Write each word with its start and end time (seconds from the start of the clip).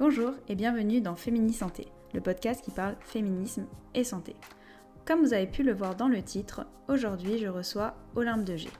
Bonjour 0.00 0.32
et 0.48 0.54
bienvenue 0.54 1.02
dans 1.02 1.14
Fémini 1.14 1.52
Santé, 1.52 1.88
le 2.14 2.22
podcast 2.22 2.64
qui 2.64 2.70
parle 2.70 2.96
féminisme 3.00 3.66
et 3.92 4.02
santé. 4.02 4.34
Comme 5.04 5.20
vous 5.20 5.34
avez 5.34 5.46
pu 5.46 5.62
le 5.62 5.74
voir 5.74 5.94
dans 5.94 6.08
le 6.08 6.22
titre, 6.22 6.64
aujourd'hui 6.88 7.36
je 7.36 7.48
reçois 7.48 7.92
Olympe 8.16 8.44
de 8.44 8.56
G. 8.56 8.70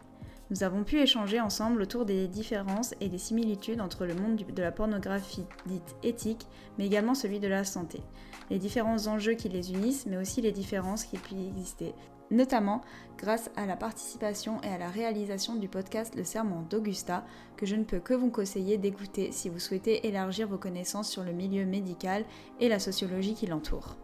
Nous 0.51 0.65
avons 0.65 0.83
pu 0.83 0.97
échanger 0.97 1.39
ensemble 1.39 1.83
autour 1.83 2.07
des 2.07 2.27
différences 2.27 2.95
et 3.03 3.11
des 3.11 3.19
similitudes 3.19 3.83
entre 3.83 4.07
le 4.07 4.15
monde 4.15 4.37
de 4.37 4.63
la 4.63 4.73
pornographie 4.73 5.45
dite 5.67 5.95
éthique, 6.03 6.47
mais 6.79 6.87
également 6.87 7.15
celui 7.15 7.39
de 7.39 7.49
la 7.49 7.65
santé. 7.65 8.01
Les 8.49 8.59
différents 8.59 9.07
enjeux 9.07 9.35
qui 9.35 9.51
les 9.51 9.75
unissent, 9.75 10.07
mais 10.07 10.17
aussi 10.17 10.41
les 10.41 10.53
différences 10.53 11.05
qui 11.05 11.19
peuvent 11.19 11.39
exister, 11.39 11.93
notamment 12.31 12.81
grâce 13.19 13.51
à 13.57 13.67
la 13.67 13.77
participation 13.77 14.61
et 14.63 14.69
à 14.69 14.79
la 14.79 14.89
réalisation 14.89 15.57
du 15.57 15.69
podcast 15.69 16.15
Le 16.17 16.25
Serment 16.25 16.63
d'Augusta, 16.69 17.25
que 17.57 17.67
je 17.67 17.77
ne 17.77 17.85
peux 17.85 18.01
que 18.01 18.15
vous 18.15 18.31
conseiller 18.31 18.79
d'écouter 18.79 19.33
si 19.33 19.49
vous 19.49 19.59
souhaitez 19.59 20.07
élargir 20.07 20.49
vos 20.49 20.59
connaissances 20.59 21.11
sur 21.11 21.23
le 21.23 21.33
milieu 21.33 21.65
médical 21.67 22.25
et 22.61 22.69
la 22.69 22.79
sociologie 22.79 23.35
qui 23.35 23.47
l'entoure. 23.47 23.97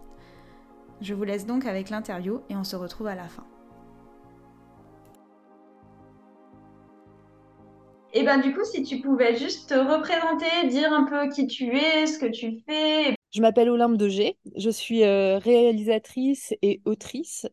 Je 1.00 1.14
vous 1.14 1.24
laisse 1.24 1.46
donc 1.46 1.66
avec 1.66 1.90
l'interview 1.90 2.40
et 2.48 2.56
on 2.56 2.64
se 2.64 2.76
retrouve 2.76 3.06
à 3.06 3.14
la 3.14 3.28
fin. 3.28 3.44
Et 8.12 8.22
ben 8.22 8.38
du 8.38 8.54
coup, 8.54 8.64
si 8.64 8.82
tu 8.82 9.00
pouvais 9.00 9.36
juste 9.36 9.68
te 9.68 9.74
représenter, 9.74 10.68
dire 10.68 10.90
un 10.90 11.04
peu 11.04 11.28
qui 11.28 11.46
tu 11.46 11.76
es, 11.76 12.06
ce 12.06 12.18
que 12.18 12.26
tu 12.26 12.62
fais. 12.66 13.14
Je 13.30 13.42
m'appelle 13.42 13.68
Olympe 13.68 13.98
Degé, 13.98 14.38
je 14.56 14.70
suis 14.70 15.04
euh, 15.04 15.36
réalisatrice 15.38 16.54
et 16.62 16.80
autrice 16.86 17.46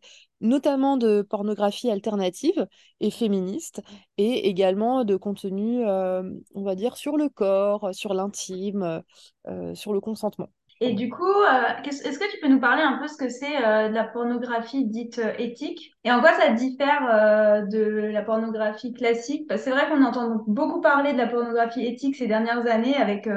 notamment 0.44 0.98
de 0.98 1.22
pornographie 1.24 1.90
alternative 1.90 2.68
et 3.00 3.10
féministe, 3.10 3.82
et 4.18 4.50
également 4.50 5.06
de 5.06 5.16
contenu, 5.16 5.88
euh, 5.88 6.22
on 6.54 6.64
va 6.64 6.76
dire, 6.76 6.98
sur 6.98 7.18
le 7.18 7.30
corps, 7.30 7.90
sur 7.94 8.14
l'intime, 8.14 9.02
euh, 9.48 9.74
sur 9.74 9.94
le 9.94 10.02
consentement. 10.02 10.50
Et 10.82 10.94
du 10.94 11.10
coup, 11.10 11.24
euh, 11.24 11.82
est-ce 11.86 12.20
que 12.20 12.30
tu 12.30 12.40
peux 12.42 12.50
nous 12.50 12.60
parler 12.60 12.82
un 12.82 12.98
peu 12.98 13.08
ce 13.08 13.16
que 13.16 13.30
c'est 13.30 13.58
de 13.58 13.94
la 13.94 14.04
pornographie 14.04 14.86
dite 14.86 15.22
éthique? 15.40 15.94
Et 16.04 16.12
en 16.12 16.20
quoi 16.20 16.34
ça 16.34 16.52
diffère 16.52 17.68
de 17.70 18.12
la 18.12 18.22
pornographie 18.22 18.92
classique? 18.92 19.50
C'est 19.56 19.72
vrai 19.72 19.88
qu'on 19.88 20.04
entend 20.04 20.44
beaucoup 20.46 20.82
parler 20.82 21.14
de 21.14 21.18
la 21.18 21.28
pornographie 21.28 21.86
éthique 21.86 22.18
ces 22.18 22.28
dernières 22.28 22.68
années 22.68 22.96
avec 22.96 23.30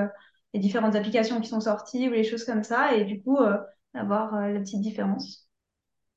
les 0.54 0.60
différentes 0.60 0.96
applications 0.96 1.40
qui 1.40 1.48
sont 1.48 1.60
sorties 1.60 2.08
ou 2.08 2.12
les 2.12 2.24
choses 2.24 2.44
comme 2.44 2.64
ça, 2.64 2.96
et 2.96 3.04
du 3.04 3.22
coup, 3.22 3.38
avoir 3.94 4.48
la 4.48 4.58
petite 4.58 4.80
différence. 4.80 5.45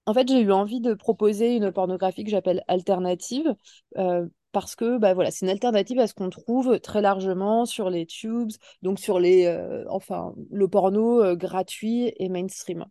En 0.05 0.13
fait, 0.13 0.27
j'ai 0.27 0.41
eu 0.41 0.51
envie 0.51 0.81
de 0.81 0.93
proposer 0.93 1.55
une 1.55 1.71
pornographie 1.71 2.23
que 2.23 2.31
j'appelle 2.31 2.63
alternative. 2.67 3.55
Euh, 3.97 4.27
parce 4.51 4.75
que 4.75 4.97
bah, 4.97 5.13
voilà, 5.13 5.29
c'est 5.31 5.45
une 5.45 5.51
alternative 5.51 5.99
à 5.99 6.07
ce 6.07 6.13
qu'on 6.15 6.29
trouve 6.29 6.79
très 6.79 7.01
largement 7.01 7.65
sur 7.65 7.89
les 7.91 8.05
tubes, 8.07 8.49
donc 8.81 8.99
sur 8.99 9.19
les, 9.19 9.45
euh, 9.45 9.85
enfin, 9.89 10.33
le 10.49 10.67
porno 10.67 11.21
euh, 11.23 11.35
gratuit 11.35 12.11
et 12.17 12.29
mainstream. 12.29 12.85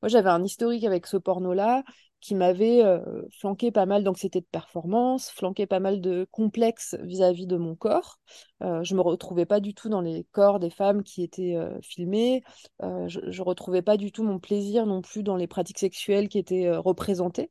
Moi, 0.00 0.08
j'avais 0.08 0.30
un 0.30 0.42
historique 0.42 0.84
avec 0.84 1.06
ce 1.06 1.16
porno-là 1.18 1.84
qui 2.22 2.36
m'avait 2.36 2.82
euh, 2.84 3.22
flanqué 3.32 3.72
pas 3.72 3.84
mal 3.84 4.04
d'anxiété 4.04 4.40
de 4.40 4.46
performance, 4.46 5.30
flanqué 5.30 5.66
pas 5.66 5.80
mal 5.80 6.00
de 6.00 6.26
complexes 6.30 6.96
vis-à-vis 7.02 7.48
de 7.48 7.56
mon 7.56 7.74
corps. 7.74 8.20
Euh, 8.62 8.82
je 8.84 8.94
me 8.94 9.00
retrouvais 9.00 9.44
pas 9.44 9.58
du 9.58 9.74
tout 9.74 9.88
dans 9.88 10.00
les 10.00 10.24
corps 10.30 10.60
des 10.60 10.70
femmes 10.70 11.02
qui 11.02 11.24
étaient 11.24 11.56
euh, 11.56 11.80
filmées. 11.82 12.44
Euh, 12.82 13.08
je, 13.08 13.20
ne 13.20 13.42
retrouvais 13.42 13.82
pas 13.82 13.96
du 13.96 14.12
tout 14.12 14.22
mon 14.22 14.38
plaisir 14.38 14.86
non 14.86 15.02
plus 15.02 15.24
dans 15.24 15.36
les 15.36 15.48
pratiques 15.48 15.80
sexuelles 15.80 16.28
qui 16.28 16.38
étaient 16.38 16.70
représentées. 16.70 17.50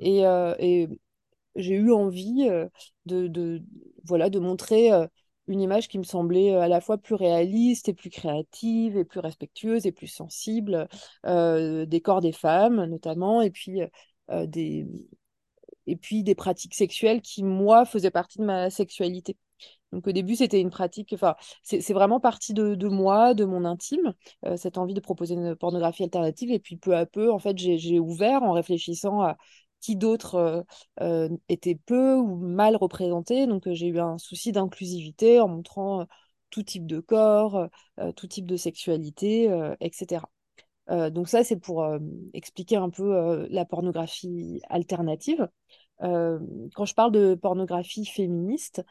Et, 0.00 0.24
j'ai 1.56 1.74
eu 1.74 1.92
envie 1.92 2.48
de, 3.06 3.62
voilà, 4.04 4.30
de 4.30 4.38
montrer 4.38 4.90
une 5.48 5.60
image 5.60 5.88
qui 5.88 5.98
me 5.98 6.04
semblait 6.04 6.54
à 6.54 6.68
la 6.68 6.80
fois 6.80 6.98
plus 6.98 7.16
réaliste 7.16 7.88
et 7.88 7.94
plus 7.94 8.10
créative 8.10 8.96
et 8.96 9.04
plus 9.04 9.20
respectueuse 9.20 9.86
et 9.86 9.92
plus 9.92 10.06
sensible 10.06 10.88
des 11.24 12.00
corps 12.02 12.20
des 12.20 12.32
femmes 12.32 12.84
notamment 12.84 13.42
et 13.42 13.50
puis 13.50 13.80
euh, 14.30 14.46
des... 14.46 14.86
et 15.86 15.96
puis 15.96 16.22
des 16.22 16.34
pratiques 16.34 16.74
sexuelles 16.74 17.22
qui, 17.22 17.42
moi, 17.42 17.84
faisaient 17.84 18.10
partie 18.10 18.38
de 18.38 18.44
ma 18.44 18.70
sexualité. 18.70 19.36
Donc 19.90 20.06
au 20.06 20.12
début, 20.12 20.36
c'était 20.36 20.60
une 20.60 20.68
pratique, 20.68 21.14
enfin, 21.14 21.34
c'est 21.62 21.94
vraiment 21.94 22.20
partie 22.20 22.52
de, 22.52 22.74
de, 22.74 22.88
moi, 22.88 23.32
de 23.32 23.46
mon 23.46 23.64
intime, 23.64 24.12
euh, 24.44 24.56
cette 24.58 24.76
envie 24.76 24.92
de 24.92 25.00
proposer 25.00 25.34
une 25.34 25.56
pornographie 25.56 26.02
alternative. 26.02 26.50
Et 26.50 26.58
puis 26.58 26.76
peu 26.76 26.94
à 26.94 27.06
peu, 27.06 27.32
en 27.32 27.38
fait, 27.38 27.56
j'ai 27.56 27.98
ouvert 27.98 28.42
en 28.42 28.52
réfléchissant 28.52 29.22
à 29.22 29.38
qui 29.80 29.96
d'autres 29.96 30.64
euh, 31.00 31.28
étaient 31.48 31.78
peu 31.86 32.14
ou 32.16 32.36
mal 32.36 32.76
représentés. 32.76 33.46
Donc 33.46 33.68
j'ai 33.72 33.88
eu 33.88 34.00
un 34.00 34.18
souci 34.18 34.52
d'inclusivité 34.52 35.40
en 35.40 35.48
montrant 35.48 36.06
tout 36.50 36.62
type 36.62 36.86
de 36.86 37.00
corps, 37.00 37.68
tout 38.16 38.26
type 38.26 38.46
de 38.46 38.56
sexualité, 38.56 39.50
etc. 39.80 40.22
Euh, 40.90 41.10
donc 41.10 41.28
ça, 41.28 41.44
c'est 41.44 41.58
pour 41.58 41.84
euh, 41.84 41.98
expliquer 42.32 42.76
un 42.76 42.90
peu 42.90 43.16
euh, 43.16 43.46
la 43.50 43.64
pornographie 43.64 44.60
alternative. 44.68 45.48
quand 46.00 46.84
je 46.84 46.94
parle 46.94 47.12
de 47.12 47.34
pornographie 47.34 48.06
féministe, 48.06 48.82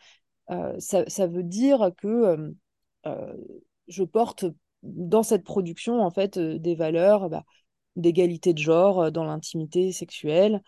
ça, 0.80 1.28
veut 1.28 1.44
dire 1.44 1.92
que 1.98 2.54
je 3.88 4.04
porte 4.04 4.46
dans 4.84 5.24
cette 5.24 5.44
production 5.44 6.02
en 6.02 6.12
fait 6.12 6.38
des 6.38 6.76
valeurs 6.76 7.30
bah, 7.30 7.44
d'égalité 7.98 8.54
de 8.54 8.60
genre 8.60 9.12
dans 9.12 9.26
l'intimité 9.26 9.92
sexuelle. 9.92 10.62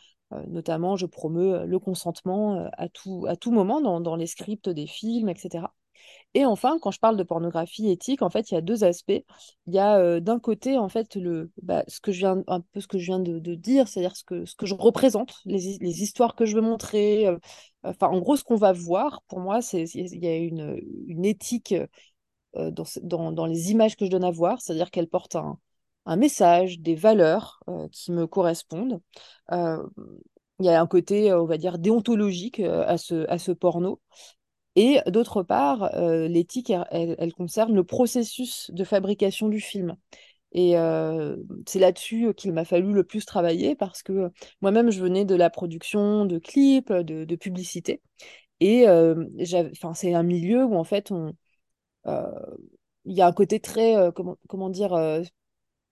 notamment, 0.48 0.96
je 0.96 1.06
promeux 1.06 1.66
le 1.66 1.80
consentement 1.80 2.70
à 2.78 2.90
tout, 2.90 3.26
à 3.28 3.36
tout 3.36 3.52
moment 3.52 3.82
dans, 3.82 4.16
les 4.16 4.28
scripts 4.28 4.70
des 4.70 4.88
films, 4.88 5.30
etc. 5.30 5.74
Et 6.34 6.46
enfin, 6.46 6.78
quand 6.82 6.92
je 6.92 7.00
parle 7.00 7.18
de 7.18 7.24
pornographie 7.24 7.90
éthique, 7.90 8.22
en 8.22 8.30
fait, 8.30 8.52
il 8.52 8.54
y 8.56 8.58
a 8.58 8.62
deux 8.62 8.84
aspects. 8.84 9.24
Il 9.68 9.74
y 9.74 9.80
a 9.80 9.98
euh, 9.98 10.20
d'un 10.20 10.40
côté, 10.40 10.78
en 10.78 10.90
fait, 10.90 11.16
le, 11.16 11.52
bah, 11.64 11.84
ce 11.88 12.00
que 12.00 12.12
je 12.12 12.20
viens, 12.20 12.44
un 12.48 12.62
peu 12.62 12.82
ce 12.82 12.88
que 12.88 12.98
je 13.00 13.06
viens 13.06 13.20
de, 13.20 13.56
dire, 13.56 13.88
c'est-à-dire 13.88 14.16
ce 14.16 14.24
que, 14.24 14.46
ce 14.46 14.56
que 14.56 14.66
je 14.66 14.76
représente, 14.76 15.36
les, 15.46 15.78
les 15.80 16.04
histoires 16.04 16.36
que 16.36 16.46
je 16.46 16.56
veux 16.56 16.62
montrer. 16.62 17.28
Euh, 17.28 17.38
en 18.02 18.20
gros, 18.20 18.36
ce 18.36 18.44
qu'on 18.44 18.56
va 18.56 18.74
voir, 18.74 19.24
pour 19.28 19.40
moi, 19.40 19.62
c'est 19.62 19.84
il 19.96 20.24
y 20.24 20.28
a 20.28 20.36
une, 20.36 20.80
une 21.08 21.26
éthique 21.26 21.74
euh, 22.56 22.72
dans, 22.72 22.86
dans, 23.04 23.32
dans, 23.32 23.46
les 23.46 23.72
images 23.72 23.96
que 23.96 24.06
je 24.06 24.12
donne 24.12 24.24
à 24.24 24.32
voir, 24.32 24.62
c'est-à-dire 24.62 24.92
qu'elles 24.92 25.08
portent 25.10 25.36
un, 25.36 25.60
un, 26.06 26.16
message, 26.16 26.80
des 26.80 26.96
valeurs 26.96 27.62
qui 27.92 28.12
me 28.12 28.28
correspondent. 28.28 29.02
il 29.52 30.66
y 30.66 30.70
a 30.70 30.82
un 30.82 30.88
côté, 30.88 31.34
on 31.34 31.46
va 31.46 31.58
dire, 31.58 31.78
déontologique 31.80 32.60
à 32.60 32.98
ce, 32.98 33.26
à 33.30 33.38
ce 33.38 33.52
porno. 33.52 34.02
Et 34.76 35.00
d'autre 35.08 35.44
part, 35.44 35.94
euh, 35.96 36.28
l'éthique, 36.28 36.72
elle, 36.92 37.34
concerne 37.34 37.76
le 37.76 37.84
processus 37.84 38.72
de 38.72 38.84
fabrication 38.84 39.50
du 39.50 39.60
film. 39.60 39.98
Et 40.54 40.78
euh, 40.78 41.36
c'est 41.68 41.80
là-dessus 41.80 42.34
qu'il 42.34 42.54
m'a 42.54 42.66
fallu 42.66 42.94
le 42.94 43.04
plus 43.04 43.26
travailler 43.26 43.76
parce 43.76 44.04
que 44.04 44.32
moi-même, 44.62 44.90
je 44.90 45.02
venais 45.02 45.26
de 45.26 45.36
la 45.36 45.50
production 45.50 46.26
de 46.26 46.40
clips, 46.40 46.94
de, 46.94 47.26
de 47.26 47.36
publicité. 47.36 48.02
Et 48.62 48.88
euh, 48.88 49.26
c'est 49.94 50.14
un 50.14 50.24
milieu 50.24 50.64
où, 50.66 50.76
en 50.76 50.84
fait, 50.84 51.12
il 53.06 53.14
y 53.14 53.22
a 53.22 53.28
un 53.28 53.34
côté 53.34 53.60
très, 53.60 53.96
comment 54.48 54.70
dire, 54.70 54.94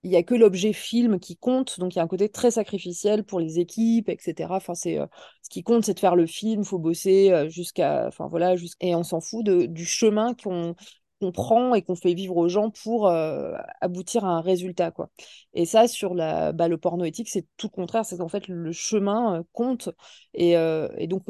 il 0.04 0.10
n'y 0.10 0.16
a 0.16 0.22
que 0.22 0.34
l'objet 0.34 0.72
film 0.72 1.18
qui 1.18 1.36
compte, 1.36 1.80
donc 1.80 1.94
il 1.94 1.98
y 1.98 2.00
a 2.00 2.04
un 2.04 2.08
côté 2.08 2.28
très 2.28 2.50
sacrificiel 2.52 3.24
pour 3.24 3.40
les 3.40 3.58
équipes, 3.58 4.08
etc. 4.08 4.56
Enfin, 4.56 4.74
c'est, 4.74 4.98
euh, 4.98 5.06
ce 5.42 5.48
qui 5.50 5.62
compte, 5.62 5.84
c'est 5.84 5.94
de 5.94 6.00
faire 6.00 6.16
le 6.16 6.26
film, 6.26 6.62
il 6.62 6.66
faut 6.66 6.78
bosser 6.78 7.32
euh, 7.32 7.48
jusqu'à. 7.48 8.06
Enfin, 8.06 8.28
voilà, 8.28 8.54
et 8.80 8.94
on 8.94 9.02
s'en 9.02 9.20
fout 9.20 9.44
de, 9.44 9.66
du 9.66 9.84
chemin 9.84 10.34
qu'on 10.34 10.76
prend 11.32 11.74
et 11.74 11.82
qu'on 11.82 11.96
fait 11.96 12.14
vivre 12.14 12.36
aux 12.36 12.48
gens 12.48 12.70
pour 12.70 13.08
euh, 13.08 13.56
aboutir 13.80 14.24
à 14.24 14.28
un 14.28 14.40
résultat. 14.40 14.92
Quoi. 14.92 15.10
Et 15.52 15.66
ça, 15.66 15.88
sur 15.88 16.14
la, 16.14 16.52
bah, 16.52 16.68
le 16.68 16.78
porno 16.78 17.04
éthique, 17.04 17.28
c'est 17.28 17.46
tout 17.56 17.66
le 17.66 17.72
contraire, 17.74 18.04
c'est 18.04 18.18
qu'en 18.18 18.28
fait, 18.28 18.46
le 18.48 18.70
chemin 18.72 19.44
compte. 19.52 19.88
Et, 20.34 20.52
et 20.52 21.06
donc, 21.08 21.24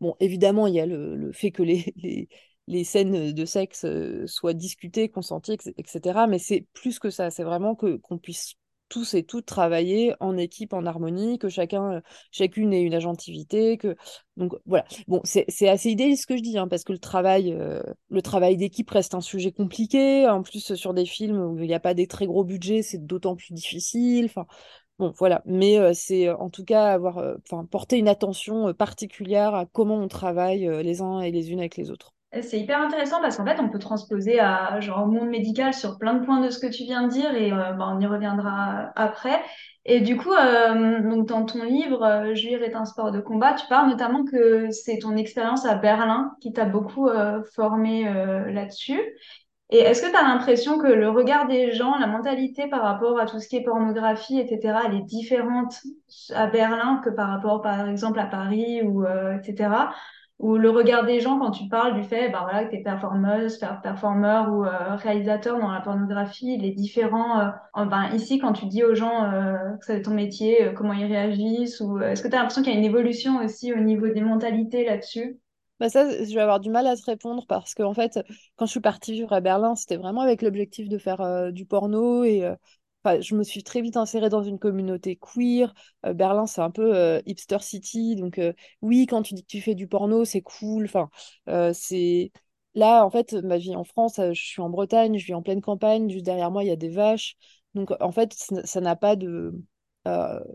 bon, 0.00 0.16
évidemment, 0.20 0.66
il 0.66 0.74
y 0.74 0.80
a 0.80 0.86
le, 0.86 1.30
fait 1.32 1.52
que 1.52 1.62
les 1.62 2.28
les 2.68 2.84
scènes 2.84 3.32
de 3.32 3.44
sexe 3.44 3.86
soient 4.26 4.54
discutées, 4.54 5.08
consenties, 5.08 5.58
etc. 5.76 6.26
Mais 6.28 6.38
c'est 6.38 6.66
plus 6.74 6.98
que 6.98 7.10
ça, 7.10 7.30
c'est 7.30 7.44
vraiment 7.44 7.74
que 7.74 7.96
qu'on 7.96 8.18
puisse 8.18 8.54
tous 8.90 9.12
et 9.12 9.22
toutes 9.22 9.44
travailler 9.44 10.14
en 10.18 10.38
équipe, 10.38 10.72
en 10.72 10.86
harmonie, 10.86 11.38
que 11.38 11.50
chacun, 11.50 12.00
chacune 12.30 12.72
ait 12.72 12.80
une 12.80 12.94
agentivité, 12.94 13.78
donc 14.38 14.54
voilà. 14.64 14.86
Bon, 15.08 15.20
c'est 15.24 15.68
assez 15.68 15.90
idéaliste 15.90 16.22
ce 16.22 16.26
que 16.26 16.38
je 16.38 16.42
dis, 16.42 16.56
hein, 16.56 16.68
parce 16.68 16.84
que 16.84 16.92
le 16.92 16.98
travail, 16.98 17.54
le 18.08 18.22
travail 18.22 18.56
d'équipe 18.56 18.88
reste 18.88 19.14
un 19.14 19.20
sujet 19.20 19.52
compliqué. 19.52 20.26
En 20.26 20.42
plus, 20.42 20.74
sur 20.74 20.94
des 20.94 21.04
films 21.04 21.38
où 21.38 21.58
il 21.58 21.66
n'y 21.66 21.74
a 21.74 21.80
pas 21.80 21.92
des 21.92 22.06
très 22.06 22.26
gros 22.26 22.44
budgets, 22.44 22.82
c'est 22.82 23.04
d'autant 23.04 23.36
plus 23.36 23.52
difficile. 23.52 24.24
Enfin, 24.24 24.46
bon, 24.98 25.12
voilà. 25.18 25.42
Mais 25.44 25.92
c'est 25.92 26.30
en 26.30 26.48
tout 26.48 26.64
cas 26.64 26.86
avoir, 26.86 27.22
porter 27.70 27.98
une 27.98 28.08
attention 28.08 28.72
particulière 28.72 29.54
à 29.54 29.66
comment 29.66 29.96
on 29.96 30.08
travaille 30.08 30.66
les 30.82 31.02
uns 31.02 31.20
et 31.20 31.30
les 31.30 31.50
unes 31.50 31.60
avec 31.60 31.76
les 31.76 31.90
autres. 31.90 32.14
C'est 32.42 32.60
hyper 32.60 32.82
intéressant 32.82 33.22
parce 33.22 33.38
qu'en 33.38 33.46
fait, 33.46 33.58
on 33.58 33.70
peut 33.70 33.78
transposer 33.78 34.38
à, 34.38 34.80
genre, 34.80 35.04
au 35.04 35.06
monde 35.06 35.30
médical 35.30 35.72
sur 35.72 35.98
plein 35.98 36.12
de 36.12 36.24
points 36.26 36.40
de 36.40 36.50
ce 36.50 36.58
que 36.58 36.66
tu 36.66 36.82
viens 36.82 37.04
de 37.04 37.08
dire 37.08 37.34
et 37.34 37.52
euh, 37.52 37.72
bah, 37.72 37.90
on 37.90 38.00
y 38.00 38.06
reviendra 38.06 38.92
après. 38.96 39.42
Et 39.86 40.02
du 40.02 40.18
coup, 40.18 40.34
euh, 40.34 41.00
donc 41.00 41.26
dans 41.26 41.46
ton 41.46 41.64
livre, 41.64 42.04
euh, 42.04 42.34
Juir 42.34 42.62
est 42.62 42.74
un 42.74 42.84
sport 42.84 43.12
de 43.12 43.20
combat, 43.20 43.54
tu 43.54 43.66
parles 43.68 43.88
notamment 43.88 44.24
que 44.24 44.70
c'est 44.70 44.98
ton 44.98 45.16
expérience 45.16 45.64
à 45.64 45.76
Berlin 45.76 46.32
qui 46.42 46.52
t'a 46.52 46.66
beaucoup 46.66 47.08
formé 47.54 48.04
là-dessus. 48.52 49.00
Et 49.70 49.78
est-ce 49.80 50.00
que 50.00 50.10
tu 50.10 50.16
as 50.16 50.22
l'impression 50.22 50.78
que 50.78 50.86
le 50.86 51.10
regard 51.10 51.46
des 51.46 51.72
gens, 51.72 51.98
la 51.98 52.06
mentalité 52.06 52.68
par 52.68 52.82
rapport 52.82 53.18
à 53.20 53.26
tout 53.26 53.38
ce 53.38 53.48
qui 53.48 53.56
est 53.56 53.62
pornographie, 53.62 54.38
etc., 54.38 54.78
elle 54.86 54.94
est 54.94 55.02
différente 55.04 55.80
à 56.34 56.46
Berlin 56.46 57.02
que 57.04 57.10
par 57.10 57.28
rapport, 57.28 57.60
par 57.60 57.86
exemple, 57.86 58.18
à 58.18 58.24
Paris 58.26 58.80
ou 58.82 59.04
euh, 59.04 59.36
etc. 59.36 59.68
Ou 60.38 60.56
le 60.56 60.70
regard 60.70 61.04
des 61.04 61.18
gens 61.18 61.38
quand 61.40 61.50
tu 61.50 61.68
parles 61.68 62.00
du 62.00 62.04
fait, 62.04 62.30
bah 62.30 62.40
voilà, 62.44 62.64
que 62.64 62.70
t'es 62.70 62.82
performeuse, 62.82 63.58
performeur 63.82 64.52
ou 64.52 64.64
euh, 64.64 64.94
réalisateur 64.94 65.58
dans 65.58 65.70
la 65.70 65.80
pornographie, 65.80 66.54
il 66.54 66.64
est 66.64 66.70
différent. 66.70 67.40
Euh, 67.40 67.48
enfin, 67.72 68.10
ici, 68.14 68.38
quand 68.38 68.52
tu 68.52 68.66
dis 68.66 68.84
aux 68.84 68.94
gens 68.94 69.24
euh, 69.24 69.56
que 69.80 69.86
c'est 69.86 70.02
ton 70.02 70.12
métier, 70.12 70.72
comment 70.76 70.92
ils 70.92 71.06
réagissent, 71.06 71.80
ou 71.80 72.00
est-ce 72.00 72.22
que 72.22 72.28
tu 72.28 72.34
as 72.34 72.38
l'impression 72.38 72.62
qu'il 72.62 72.72
y 72.72 72.76
a 72.76 72.78
une 72.78 72.84
évolution 72.84 73.42
aussi 73.44 73.72
au 73.72 73.80
niveau 73.80 74.06
des 74.06 74.20
mentalités 74.20 74.84
là-dessus? 74.84 75.40
Bah 75.80 75.88
ça, 75.88 76.08
je 76.08 76.34
vais 76.34 76.40
avoir 76.40 76.60
du 76.60 76.70
mal 76.70 76.86
à 76.86 76.96
te 76.96 77.04
répondre 77.04 77.44
parce 77.48 77.74
que 77.74 77.92
fait, 77.92 78.18
quand 78.56 78.66
je 78.66 78.70
suis 78.72 78.80
partie 78.80 79.12
vivre 79.12 79.32
à 79.32 79.40
Berlin, 79.40 79.74
c'était 79.74 79.96
vraiment 79.96 80.20
avec 80.22 80.42
l'objectif 80.42 80.88
de 80.88 80.98
faire 80.98 81.52
du 81.52 81.66
porno 81.66 82.24
et 82.24 82.48
enfin, 83.08 83.20
je 83.20 83.34
me 83.34 83.42
suis 83.42 83.62
très 83.62 83.80
vite 83.80 83.96
insérée 83.96 84.28
dans 84.28 84.42
une 84.42 84.58
communauté 84.58 85.16
queer. 85.16 85.74
Euh, 86.06 86.14
Berlin, 86.14 86.46
c'est 86.46 86.60
un 86.60 86.70
peu 86.70 86.94
euh, 86.96 87.20
hipster 87.26 87.58
city, 87.60 88.16
donc 88.16 88.38
euh, 88.38 88.52
oui, 88.82 89.06
quand 89.06 89.22
tu 89.22 89.34
dis 89.34 89.42
que 89.42 89.48
tu 89.48 89.60
fais 89.60 89.74
du 89.74 89.88
porno, 89.88 90.24
c'est 90.24 90.42
cool. 90.42 90.84
Enfin, 90.84 91.10
c'est 91.74 92.32
là, 92.74 93.04
en 93.04 93.10
fait, 93.10 93.32
ma 93.34 93.58
vie 93.58 93.74
en 93.76 93.84
France, 93.84 94.16
je 94.18 94.32
suis 94.40 94.60
en 94.62 94.70
Bretagne, 94.70 95.18
je 95.18 95.26
vis 95.26 95.34
en 95.34 95.42
pleine 95.42 95.60
campagne, 95.62 96.08
juste 96.10 96.24
derrière 96.26 96.50
moi, 96.50 96.64
il 96.64 96.68
y 96.68 96.70
a 96.70 96.76
des 96.76 96.90
vaches, 96.90 97.36
donc 97.74 97.90
en 98.00 98.12
fait, 98.12 98.34
ça 98.64 98.80
n'a 98.80 98.96
pas 98.96 99.16
de, 99.16 99.52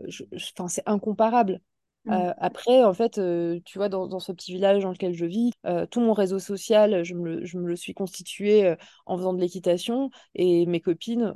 je- 0.08 0.24
enfin, 0.56 0.68
c'est 0.68 0.82
incomparable. 0.86 1.60
Mm. 2.04 2.12
Euh, 2.12 2.32
après, 2.38 2.84
en 2.84 2.92
fait, 2.92 3.18
euh, 3.18 3.60
tu 3.64 3.78
vois, 3.78 3.88
dans, 3.88 4.06
dans 4.06 4.20
ce 4.20 4.32
petit 4.32 4.52
village 4.52 4.82
dans 4.82 4.90
lequel 4.90 5.14
je 5.14 5.24
vis, 5.24 5.52
euh, 5.66 5.86
tout 5.86 6.00
mon 6.00 6.12
réseau 6.12 6.38
social, 6.38 7.02
je 7.04 7.14
me 7.14 7.24
le, 7.24 7.44
je 7.46 7.58
me 7.58 7.66
le 7.66 7.76
suis 7.76 7.94
constitué 7.94 8.74
en 9.06 9.16
faisant 9.16 9.32
de 9.32 9.40
l'équitation. 9.40 10.10
Et 10.34 10.66
mes 10.66 10.80
copines, 10.80 11.34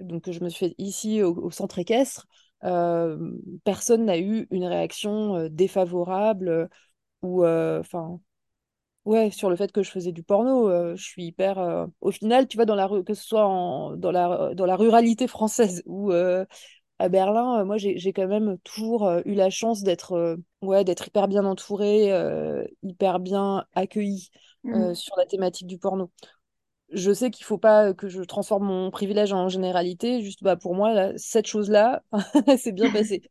donc 0.00 0.22
que 0.24 0.32
je 0.32 0.42
me 0.44 0.48
suis 0.48 0.68
fait 0.68 0.74
ici 0.78 1.22
au, 1.22 1.34
au 1.36 1.50
centre 1.50 1.78
équestre, 1.78 2.26
euh, 2.64 3.18
personne 3.64 4.04
n'a 4.06 4.18
eu 4.18 4.46
une 4.50 4.64
réaction 4.64 5.36
euh, 5.36 5.48
défavorable 5.48 6.48
euh, 6.48 6.66
ou, 7.22 7.46
enfin, 7.46 8.20
ouais, 9.04 9.30
sur 9.30 9.50
le 9.50 9.56
fait 9.56 9.72
que 9.72 9.82
je 9.82 9.90
faisais 9.90 10.12
du 10.12 10.22
porno. 10.22 10.70
je 10.96 11.02
suis 11.02 11.24
hyper. 11.26 11.88
Au 12.00 12.10
final, 12.12 12.48
tu 12.48 12.56
vois, 12.58 12.66
dans 12.66 12.74
la 12.76 12.86
rue, 12.86 13.04
que 13.04 13.14
ce 13.14 13.24
soit 13.24 13.46
en- 13.46 13.96
dans 13.96 14.10
la, 14.12 14.54
dans 14.54 14.66
la 14.66 14.76
ruralité 14.76 15.26
française 15.28 15.82
ou 15.86 16.12
à 16.12 17.08
Berlin, 17.08 17.64
moi, 17.64 17.78
j'ai, 17.78 18.12
quand 18.12 18.28
même 18.28 18.58
toujours 18.64 19.10
eu 19.24 19.34
la 19.34 19.50
chance 19.50 19.82
d'être 19.82 20.38
ouais, 20.62 20.84
d'être 20.84 21.08
hyper 21.08 21.28
bien 21.28 21.44
entourée, 21.46 22.12
hyper 22.82 23.20
bien 23.20 23.66
accueillie 23.74 24.30
euh, 24.74 24.94
Mm. 24.94 24.94
sur 24.94 25.14
la 25.18 25.26
thématique 25.26 25.66
du 25.66 25.78
porno. 25.78 26.10
Je 26.92 27.12
sais 27.12 27.30
qu'il 27.30 27.44
faut 27.44 27.58
pas 27.58 27.94
que 27.94 28.08
je 28.08 28.22
transforme 28.22 28.66
mon 28.66 28.90
privilège 28.90 29.32
en 29.32 29.48
généralité. 29.48 30.22
Juste 30.22 30.42
bah, 30.42 30.56
pour 30.56 30.74
moi, 30.74 30.92
là, 30.92 31.12
cette 31.16 31.46
chose-là, 31.46 32.02
c'est 32.58 32.72
bien 32.72 32.90
passé. 32.90 33.22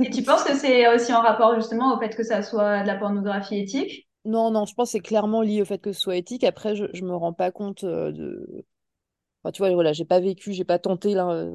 Et 0.00 0.10
tu 0.10 0.22
penses 0.22 0.44
que 0.44 0.54
c'est 0.54 0.86
aussi 0.94 1.12
en 1.12 1.20
rapport 1.20 1.54
justement 1.54 1.96
au 1.96 1.98
fait 1.98 2.14
que 2.14 2.22
ça 2.22 2.42
soit 2.42 2.82
de 2.82 2.86
la 2.86 2.96
pornographie 2.96 3.58
éthique? 3.58 4.08
Non, 4.24 4.50
non, 4.50 4.64
je 4.64 4.74
pense 4.74 4.88
que 4.88 4.92
c'est 4.92 5.00
clairement 5.00 5.42
lié 5.42 5.62
au 5.62 5.64
fait 5.64 5.78
que 5.78 5.92
ce 5.92 6.00
soit 6.00 6.16
éthique. 6.16 6.44
Après, 6.44 6.76
je, 6.76 6.86
je 6.92 7.04
me 7.04 7.14
rends 7.14 7.32
pas 7.32 7.50
compte 7.50 7.84
euh, 7.84 8.12
de, 8.12 8.64
Enfin, 9.42 9.52
tu 9.52 9.58
vois, 9.60 9.72
voilà, 9.74 9.92
j'ai 9.92 10.06
pas 10.06 10.20
vécu, 10.20 10.54
j'ai 10.54 10.64
pas 10.64 10.78
tenté 10.78 11.12
là, 11.12 11.28
euh, 11.30 11.50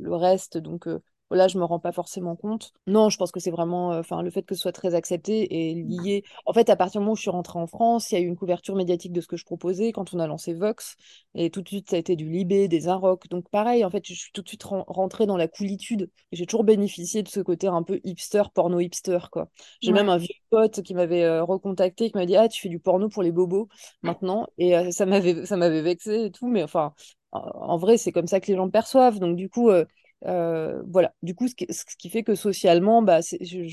le 0.00 0.14
reste, 0.14 0.56
donc 0.56 0.88
euh, 0.88 1.00
voilà, 1.30 1.48
je 1.48 1.58
me 1.58 1.64
rends 1.64 1.80
pas 1.80 1.92
forcément 1.92 2.36
compte. 2.36 2.72
Non, 2.86 3.08
je 3.08 3.16
pense 3.16 3.32
que 3.32 3.40
c'est 3.40 3.50
vraiment, 3.50 3.92
euh, 3.92 4.00
enfin, 4.00 4.22
le 4.22 4.30
fait 4.30 4.42
que 4.42 4.54
ce 4.54 4.60
soit 4.60 4.72
très 4.72 4.94
accepté 4.94 5.70
est 5.70 5.74
lié. 5.74 6.22
En 6.46 6.52
fait, 6.52 6.68
à 6.70 6.76
partir 6.76 7.00
du 7.00 7.04
moment 7.04 7.12
où 7.12 7.16
je 7.16 7.22
suis 7.22 7.30
rentrée 7.30 7.58
en 7.58 7.66
France, 7.66 8.10
il 8.10 8.14
y 8.14 8.18
a 8.18 8.20
eu 8.20 8.26
une 8.26 8.36
couverture 8.36 8.76
médiatique 8.76 9.12
de 9.12 9.20
ce 9.20 9.26
que 9.26 9.36
je 9.36 9.44
proposais 9.44 9.90
quand 9.92 10.14
on 10.14 10.18
a 10.20 10.26
lancé 10.26 10.54
Vox, 10.54 10.96
et 11.34 11.50
tout 11.50 11.62
de 11.62 11.68
suite, 11.68 11.90
ça 11.90 11.96
a 11.96 11.98
été 11.98 12.14
du 12.14 12.28
Libé, 12.28 12.68
des 12.68 12.88
Inrock. 12.88 13.28
Donc 13.28 13.48
pareil, 13.50 13.84
en 13.84 13.90
fait, 13.90 14.06
je 14.06 14.14
suis 14.14 14.32
tout 14.32 14.42
de 14.42 14.48
suite 14.48 14.62
ren- 14.64 14.84
rentrée 14.86 15.26
dans 15.26 15.36
la 15.36 15.48
coolitude. 15.48 16.10
Et 16.32 16.36
j'ai 16.36 16.46
toujours 16.46 16.64
bénéficié 16.64 17.22
de 17.22 17.28
ce 17.28 17.40
côté 17.40 17.66
un 17.66 17.82
peu 17.82 18.00
hipster, 18.04 18.42
porno 18.54 18.78
hipster, 18.80 19.18
quoi. 19.32 19.48
J'ai 19.80 19.92
même 19.92 20.08
un 20.08 20.18
vieux 20.18 20.34
pote 20.50 20.82
qui 20.82 20.94
m'avait 20.94 21.24
euh, 21.24 21.42
recontacté, 21.44 22.10
qui 22.10 22.16
m'a 22.16 22.26
dit, 22.26 22.36
ah, 22.36 22.48
tu 22.48 22.60
fais 22.60 22.68
du 22.68 22.78
porno 22.78 23.08
pour 23.08 23.22
les 23.22 23.32
bobos 23.32 23.68
maintenant, 24.02 24.46
et 24.58 24.76
euh, 24.76 24.90
ça 24.90 25.06
m'avait, 25.06 25.46
ça 25.46 25.56
m'avait 25.56 25.82
vexé 25.82 26.26
et 26.26 26.30
tout, 26.30 26.48
mais 26.48 26.62
enfin 26.62 26.92
en 27.32 27.76
vrai, 27.78 27.96
c'est 27.98 28.12
comme 28.12 28.28
ça 28.28 28.40
que 28.40 28.46
les 28.46 28.56
gens 28.56 28.70
perçoivent. 28.70 29.18
Donc, 29.18 29.36
du 29.36 29.48
coup, 29.48 29.68
euh, 29.70 29.84
euh, 30.26 30.82
voilà. 30.88 31.14
Du 31.22 31.34
coup, 31.34 31.48
ce 31.48 31.54
qui, 31.54 31.66
ce 31.72 31.84
qui 31.98 32.10
fait 32.10 32.22
que 32.24 32.34
socialement, 32.34 33.02
bah, 33.02 33.20
je, 33.40 33.64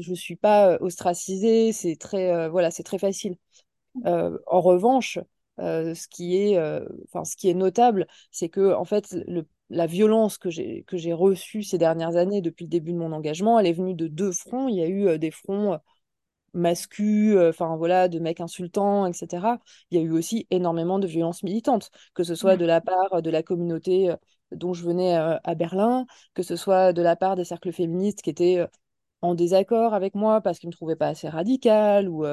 je 0.00 0.14
suis 0.14 0.36
pas 0.36 0.72
euh, 0.74 0.78
ostracisée. 0.80 1.72
C'est 1.72 1.96
très, 1.96 2.32
euh, 2.32 2.48
voilà, 2.48 2.70
c'est 2.70 2.82
très 2.82 2.98
facile. 2.98 3.36
Euh, 4.06 4.38
en 4.46 4.60
revanche, 4.60 5.18
ce 5.58 6.08
qui 6.08 6.36
est, 6.36 6.58
enfin, 7.08 7.24
ce 7.24 7.36
qui 7.36 7.48
est 7.50 7.54
notable, 7.54 8.06
c'est 8.30 8.48
que, 8.48 8.74
en 8.74 8.84
fait, 8.84 9.12
le, 9.26 9.46
la 9.70 9.86
violence 9.86 10.38
que 10.38 10.50
j'ai, 10.50 10.84
que 10.84 10.96
j'ai 10.96 11.12
reçue 11.12 11.62
ces 11.64 11.78
dernières 11.78 12.16
années, 12.16 12.42
depuis 12.42 12.64
le 12.64 12.70
début 12.70 12.92
de 12.92 12.98
mon 12.98 13.12
engagement, 13.12 13.58
elle 13.58 13.66
est 13.66 13.72
venue 13.72 13.94
de 13.94 14.08
deux 14.08 14.32
fronts. 14.32 14.68
Il 14.68 14.76
y 14.76 14.82
a 14.82 14.88
eu 14.88 15.18
des 15.18 15.30
fronts 15.32 15.78
mascu, 16.54 17.36
euh, 17.36 17.50
enfin 17.50 17.76
voilà, 17.76 18.08
de 18.08 18.18
mecs 18.18 18.40
insultants, 18.40 19.06
etc. 19.06 19.60
Il 19.90 19.98
y 19.98 20.00
a 20.00 20.04
eu 20.04 20.10
aussi 20.12 20.46
énormément 20.50 20.98
de 20.98 21.06
violences 21.06 21.42
militantes, 21.42 21.90
que 22.14 22.24
ce 22.24 22.34
soit 22.34 22.56
de 22.56 22.64
la 22.64 22.80
part 22.80 23.22
de 23.22 23.30
la 23.30 23.42
communauté 23.42 24.10
dont 24.52 24.74
je 24.74 24.84
venais 24.84 25.16
euh, 25.18 25.36
à 25.44 25.54
Berlin, 25.54 26.06
que 26.34 26.42
ce 26.42 26.56
soit 26.56 26.92
de 26.92 27.02
la 27.02 27.16
part 27.16 27.36
des 27.36 27.44
cercles 27.44 27.72
féministes 27.72 28.22
qui 28.22 28.30
étaient 28.30 28.58
euh, 28.58 28.66
en 29.22 29.34
désaccord 29.34 29.94
avec 29.94 30.14
moi 30.14 30.40
parce 30.40 30.58
qu'ils 30.58 30.68
me 30.68 30.72
trouvaient 30.74 30.96
pas 30.96 31.08
assez 31.08 31.28
radicale 31.28 32.08
ou, 32.08 32.24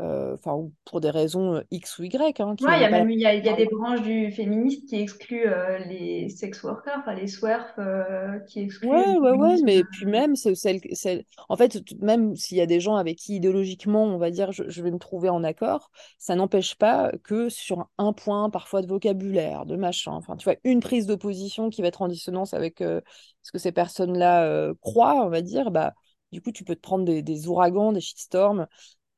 euh, 0.00 0.32
euh, 0.32 0.34
enfin, 0.34 0.54
ou 0.54 0.72
pour 0.84 1.00
des 1.00 1.10
raisons 1.10 1.56
euh, 1.56 1.62
X 1.70 1.98
ou 1.98 2.04
Y, 2.04 2.40
hein, 2.40 2.54
Ouais, 2.60 2.78
il 2.78 2.82
y 2.82 2.90
pas 2.90 2.98
y 3.00 3.26
a, 3.26 3.34
y 3.34 3.48
a 3.48 3.56
des 3.56 3.66
branches 3.66 4.02
du 4.02 4.30
féministe 4.32 4.88
qui 4.88 4.96
excluent 4.96 5.46
euh, 5.46 5.78
les 5.78 6.28
sex 6.28 6.62
workers, 6.62 6.98
enfin 6.98 7.14
les 7.14 7.26
SWERF, 7.26 7.72
euh, 7.78 8.38
qui 8.40 8.60
excluent 8.60 8.90
Ouais, 8.90 9.16
ouais, 9.18 9.32
ouais, 9.32 9.56
mais 9.64 9.82
puis 9.84 10.06
même, 10.06 10.36
c'est 10.36 10.54
celle, 10.54 10.80
celle... 10.92 11.24
en 11.48 11.56
fait, 11.56 11.78
même 12.00 12.36
s'il 12.36 12.56
y 12.58 12.60
a 12.60 12.66
des 12.66 12.80
gens 12.80 12.96
avec 12.96 13.18
qui 13.18 13.36
idéologiquement, 13.36 14.04
on 14.04 14.18
va 14.18 14.30
dire, 14.30 14.52
je, 14.52 14.68
je 14.68 14.82
vais 14.82 14.90
me 14.90 14.98
trouver 14.98 15.28
en 15.30 15.42
accord, 15.44 15.90
ça 16.18 16.34
n'empêche 16.34 16.76
pas 16.76 17.12
que 17.24 17.48
sur 17.48 17.88
un 17.98 18.12
point, 18.12 18.50
parfois 18.50 18.82
de 18.82 18.86
vocabulaire, 18.86 19.64
de 19.66 19.76
machin, 19.76 20.12
enfin, 20.12 20.36
tu 20.36 20.44
vois, 20.44 20.56
une 20.64 20.80
prise 20.80 21.06
d'opposition 21.06 21.70
qui 21.70 21.82
va 21.82 21.88
être 21.88 22.02
en 22.02 22.08
dissonance 22.08 22.52
avec 22.54 22.78
ce 22.78 23.52
que 23.52 23.58
ces 23.58 23.72
personnes-là 23.72 24.72
croient, 24.80 25.24
on 25.24 25.28
va 25.28 25.42
dire, 25.42 25.70
bah, 25.70 25.94
du 26.32 26.40
coup, 26.40 26.52
tu 26.52 26.64
peux 26.64 26.76
te 26.76 26.80
prendre 26.80 27.04
des, 27.04 27.22
des 27.22 27.48
ouragans, 27.48 27.92
des 27.92 28.00
shitstorms. 28.00 28.66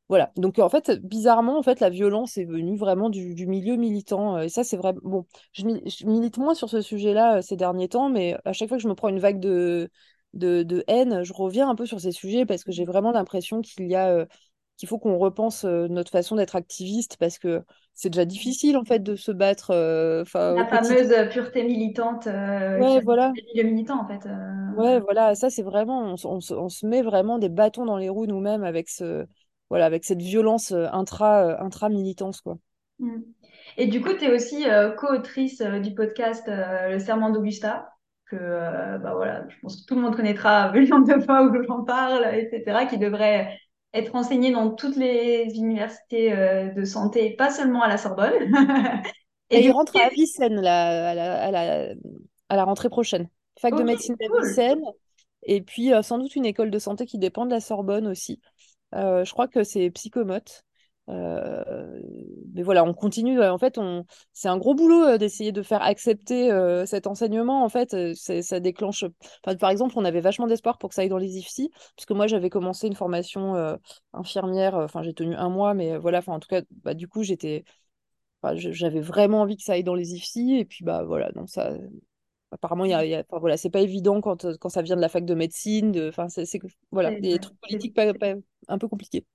Voilà. 0.09 0.31
Donc, 0.37 0.59
en 0.59 0.69
fait, 0.69 0.91
bizarrement, 1.03 1.59
en 1.59 1.63
fait, 1.63 1.81
la 1.81 1.89
violence 1.89 2.37
est 2.37 2.45
venue 2.45 2.77
vraiment 2.77 3.09
du, 3.09 3.35
du 3.35 3.47
milieu 3.47 3.77
militant. 3.77 4.39
Et 4.41 4.49
ça, 4.51 4.63
c'est 4.65 4.77
vrai. 4.77 4.93
Bon, 5.03 5.27
je, 5.53 5.65
mi- 5.65 5.83
je 5.89 6.07
milite 6.07 6.37
moins 6.37 6.55
sur 6.55 6.69
ce 6.69 6.83
sujet-là 6.83 7.41
ces 7.41 7.57
derniers 7.57 7.89
temps, 7.89 8.11
mais 8.11 8.37
à 8.45 8.53
chaque 8.53 8.69
fois 8.69 8.77
que 8.77 8.83
je 8.83 8.89
me 8.89 8.95
prends 8.95 9.09
une 9.09 9.21
vague 9.21 9.41
de, 9.41 9.91
de, 10.35 10.63
de 10.65 10.85
haine, 10.87 11.23
je 11.25 11.33
reviens 11.33 11.69
un 11.71 11.75
peu 11.75 11.87
sur 11.87 12.01
ces 12.01 12.13
sujets 12.13 12.45
parce 12.45 12.63
que 12.65 12.73
j'ai 12.73 12.85
vraiment 12.85 13.13
l'impression 13.13 13.63
qu'il 13.63 13.87
y 13.89 13.95
a, 13.95 14.11
euh, 14.11 14.27
qu'il 14.77 14.89
faut 14.89 14.99
qu'on 14.99 15.17
repense 15.19 15.65
euh, 15.65 15.89
notre 15.89 16.11
façon 16.11 16.37
d'être 16.37 16.57
activiste 16.57 17.17
parce 17.19 17.39
que 17.39 17.63
c'est 17.95 18.11
déjà 18.11 18.27
difficile, 18.27 18.77
en 18.77 18.85
fait, 18.85 19.01
de 19.03 19.17
se 19.17 19.33
battre 19.33 19.71
euh, 19.71 20.25
La 20.55 20.67
fameuse 20.67 21.13
pureté 21.33 21.65
militante 21.65 22.27
euh, 22.29 22.77
Ouais, 22.77 23.01
voilà. 23.01 23.37
militants, 23.55 24.01
en 24.01 24.07
fait. 24.07 24.27
euh. 24.27 24.41
Ouais, 24.69 25.01
voilà, 25.01 25.35
ça 25.35 25.51
c'est 25.51 25.63
vraiment, 25.63 26.15
on, 26.25 26.39
on 26.51 26.69
se 26.71 26.87
met 26.87 27.03
vraiment 27.03 27.39
des 27.39 27.49
bâtons 27.51 27.85
dans 27.85 27.99
les 27.99 28.09
roues 28.09 28.27
nous-mêmes 28.27 28.65
avec 28.65 28.89
ce, 28.89 29.27
voilà, 29.73 29.87
avec 29.87 30.05
cette 30.05 30.21
violence 30.21 30.73
euh, 30.73 30.87
intra, 30.93 31.47
euh, 31.47 31.57
intra-militance, 31.59 32.43
quoi. 32.43 32.59
Mm. 32.99 33.23
Et 33.79 33.87
du 33.87 34.03
coup, 34.03 34.13
tu 34.13 34.27
es 34.27 34.31
aussi 34.31 34.69
euh, 34.69 34.91
co-autrice 34.91 35.63
du 35.63 35.95
podcast 35.95 36.45
Le 36.47 36.99
Serment 36.99 37.31
d'Augusta, 37.31 37.89
que 38.31 38.37
euh, 38.37 38.99
bah 38.99 39.15
voilà, 39.15 39.47
je 39.49 39.57
pense 39.63 39.81
que 39.81 39.87
tout 39.87 39.95
le 39.95 40.03
monde 40.03 40.15
connaîtra 40.15 40.71
vu 40.73 40.83
le 40.83 40.89
nombre 40.89 41.07
de 41.07 41.25
fois 41.25 41.43
où 41.45 41.63
j'en 41.67 41.85
parle, 41.85 42.23
etc., 42.35 42.87
qui 42.87 42.99
devrait 42.99 43.59
être 43.95 44.15
enseigné 44.15 44.53
dans 44.53 44.75
toutes 44.75 44.97
les 44.97 45.47
universités 45.55 46.35
euh, 46.35 46.69
de 46.69 46.85
santé, 46.85 47.31
pas 47.31 47.51
seulement 47.51 47.81
à 47.81 47.89
la 47.89 47.97
Sorbonne. 47.97 48.31
Et 49.49 49.65
il 49.65 49.71
rentre 49.71 49.97
à 49.97 50.05
Avicenne 50.05 50.61
là, 50.61 51.13
à 51.13 51.15
la, 51.15 51.43
à 51.45 51.51
la, 51.51 51.95
à 52.51 52.57
la 52.57 52.65
rentrée 52.65 52.91
prochaine. 52.91 53.27
Fac 53.59 53.75
de 53.75 53.83
médecine 53.83 54.17
cool. 54.19 54.43
d'Avicenne, 54.43 54.85
et 55.45 55.63
puis 55.63 55.95
euh, 55.95 56.03
sans 56.03 56.19
doute 56.19 56.37
une 56.37 56.47
école 56.47 56.71
de 56.71 56.79
santé 56.79 57.07
qui 57.07 57.19
dépend 57.19 57.47
de 57.47 57.51
la 57.51 57.61
Sorbonne 57.61 58.07
aussi. 58.07 58.39
Euh, 58.95 59.25
je 59.25 59.33
crois 59.33 59.49
que 59.49 59.65
c'est 59.65 59.91
psychomote. 59.91 60.65
Euh, 61.09 62.01
mais 62.55 62.63
voilà, 62.63 62.85
on 62.85 62.95
continue. 62.95 63.41
euh, 63.41 63.53
En 63.53 63.59
fait, 63.59 63.79
c'est 64.33 64.49
un 64.49 64.57
gros 64.59 64.75
boulot 64.75 65.19
d'essayer 65.19 65.53
de 65.53 65.63
faire 65.63 65.83
accepter 65.83 66.51
cet 66.87 67.07
enseignement. 67.07 67.65
En 67.65 67.69
fait, 67.69 67.97
ça 68.15 68.61
déclenche. 68.61 69.05
Enfin, 69.45 69.57
par 69.57 69.71
exemple, 69.71 69.95
on 69.97 70.05
avait 70.05 70.21
vachement 70.21 70.47
d'espoir 70.47 70.79
pour 70.79 70.89
que 70.91 70.95
ça 70.95 71.03
aille 71.03 71.09
dans 71.09 71.19
les 71.19 71.39
IFSI, 71.39 71.71
puisque 71.97 72.13
moi, 72.13 72.27
j'avais 72.27 72.51
commencé 72.51 72.87
une 72.87 72.95
formation 72.97 73.77
infirmière. 74.13 74.75
Enfin, 74.75 75.03
j'ai 75.03 75.15
tenu 75.15 75.35
un 75.35 75.49
mois, 75.49 75.75
mais 75.75 75.97
voilà. 75.99 76.19
Enfin, 76.19 76.35
en 76.35 76.41
tout 76.41 76.49
cas, 76.49 76.63
bah, 76.85 76.95
du 76.95 77.09
coup, 77.09 77.23
j'étais. 77.23 77.65
enfin, 78.43 78.55
j'avais 78.57 79.01
vraiment 79.01 79.43
envie 79.43 79.57
que 79.57 79.63
ça 79.65 79.75
aille 79.75 79.85
dans 79.85 79.95
les 79.95 80.15
IFSI, 80.15 80.57
et 80.59 80.65
puis 80.65 80.85
bah 80.85 81.05
voilà. 81.05 81.33
Donc 81.33 81.49
ça. 81.51 81.73
Apparemment, 82.53 82.85
il 82.85 82.91
y 82.91 82.95
a, 82.95 83.05
il 83.05 83.11
y 83.11 83.15
a- 83.15 83.25
enfin, 83.29 83.39
voilà, 83.41 83.57
c'est 83.57 83.71
pas 83.71 83.81
évident 83.81 84.21
quand, 84.21 84.45
euh, 84.45 84.57
quand 84.61 84.69
ça 84.69 84.83
vient 84.83 84.97
de 84.97 85.01
la 85.01 85.09
fac 85.09 85.25
de 85.25 85.35
médecine. 85.35 85.93
De... 85.93 86.09
Enfin, 86.09 86.29
c'est, 86.29 86.47
voilà, 86.93 87.13
des 87.19 87.39
trucs 87.41 87.59
politiques 87.61 87.95
pas, 87.95 88.15
pas- 88.15 88.35
un 88.69 88.79
peu 88.79 88.89
compliqués. 88.89 89.27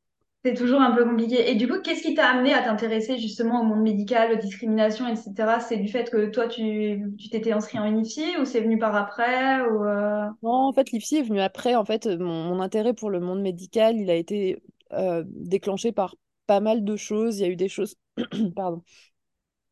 C'est 0.45 0.53
toujours 0.53 0.81
un 0.81 0.95
peu 0.95 1.03
compliqué. 1.03 1.49
Et 1.51 1.55
du 1.55 1.67
coup, 1.67 1.81
qu'est-ce 1.81 2.01
qui 2.03 2.13
t'a 2.15 2.29
amené 2.29 2.53
à 2.53 2.61
t'intéresser 2.63 3.17
justement 3.17 3.61
au 3.61 3.63
monde 3.65 3.81
médical, 3.81 4.31
aux 4.33 4.37
discriminations, 4.41 5.07
etc. 5.07 5.59
C'est 5.59 5.77
du 5.77 5.89
fait 5.89 6.09
que 6.09 6.27
toi, 6.29 6.47
tu 6.47 7.03
tu 7.19 7.29
t'étais 7.29 7.51
inscrit 7.51 7.79
en 7.79 7.85
UNIFSI 7.85 8.37
ou 8.39 8.45
c'est 8.45 8.61
venu 8.61 8.77
par 8.79 8.95
après 8.95 9.61
ou 9.61 9.83
euh, 9.85 10.27
Non, 10.43 10.51
en 10.67 10.73
fait, 10.73 10.91
l'IFSI 10.91 11.17
est 11.17 11.21
venu 11.23 11.39
après. 11.41 11.75
En 11.75 11.85
fait, 11.85 12.05
mon, 12.07 12.43
mon 12.45 12.59
intérêt 12.61 12.93
pour 12.93 13.09
le 13.09 13.19
monde 13.19 13.41
médical, 13.41 13.97
il 13.99 14.09
a 14.09 14.15
été 14.15 14.61
euh, 14.93 15.23
déclenché 15.27 15.91
par 15.91 16.15
pas 16.45 16.59
mal 16.59 16.83
de 16.83 16.95
choses. 16.95 17.37
Il 17.39 17.41
y 17.41 17.45
a 17.45 17.49
eu 17.49 17.55
des 17.55 17.69
choses, 17.69 17.95
pardon, 18.55 18.83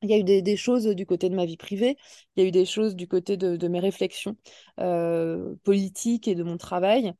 il 0.05 0.11
y 0.11 0.13
a 0.13 0.17
eu 0.17 0.41
des, 0.41 0.57
choses 0.57 0.85
du 0.87 1.05
côté 1.05 1.29
de 1.29 1.35
ma 1.35 1.45
vie 1.45 1.57
privée, 1.57 1.97
il 2.35 2.43
y 2.43 2.45
a 2.45 2.47
eu 2.47 2.51
des 2.51 2.65
choses 2.65 2.95
du 2.95 3.07
côté 3.07 3.37
de, 3.37 3.67
mes 3.67 3.79
réflexions 3.79 4.37
euh, 4.79 5.55
politiques 5.63 6.27
et 6.27 6.35
de 6.35 6.43
mon 6.43 6.57
travail. 6.57 7.13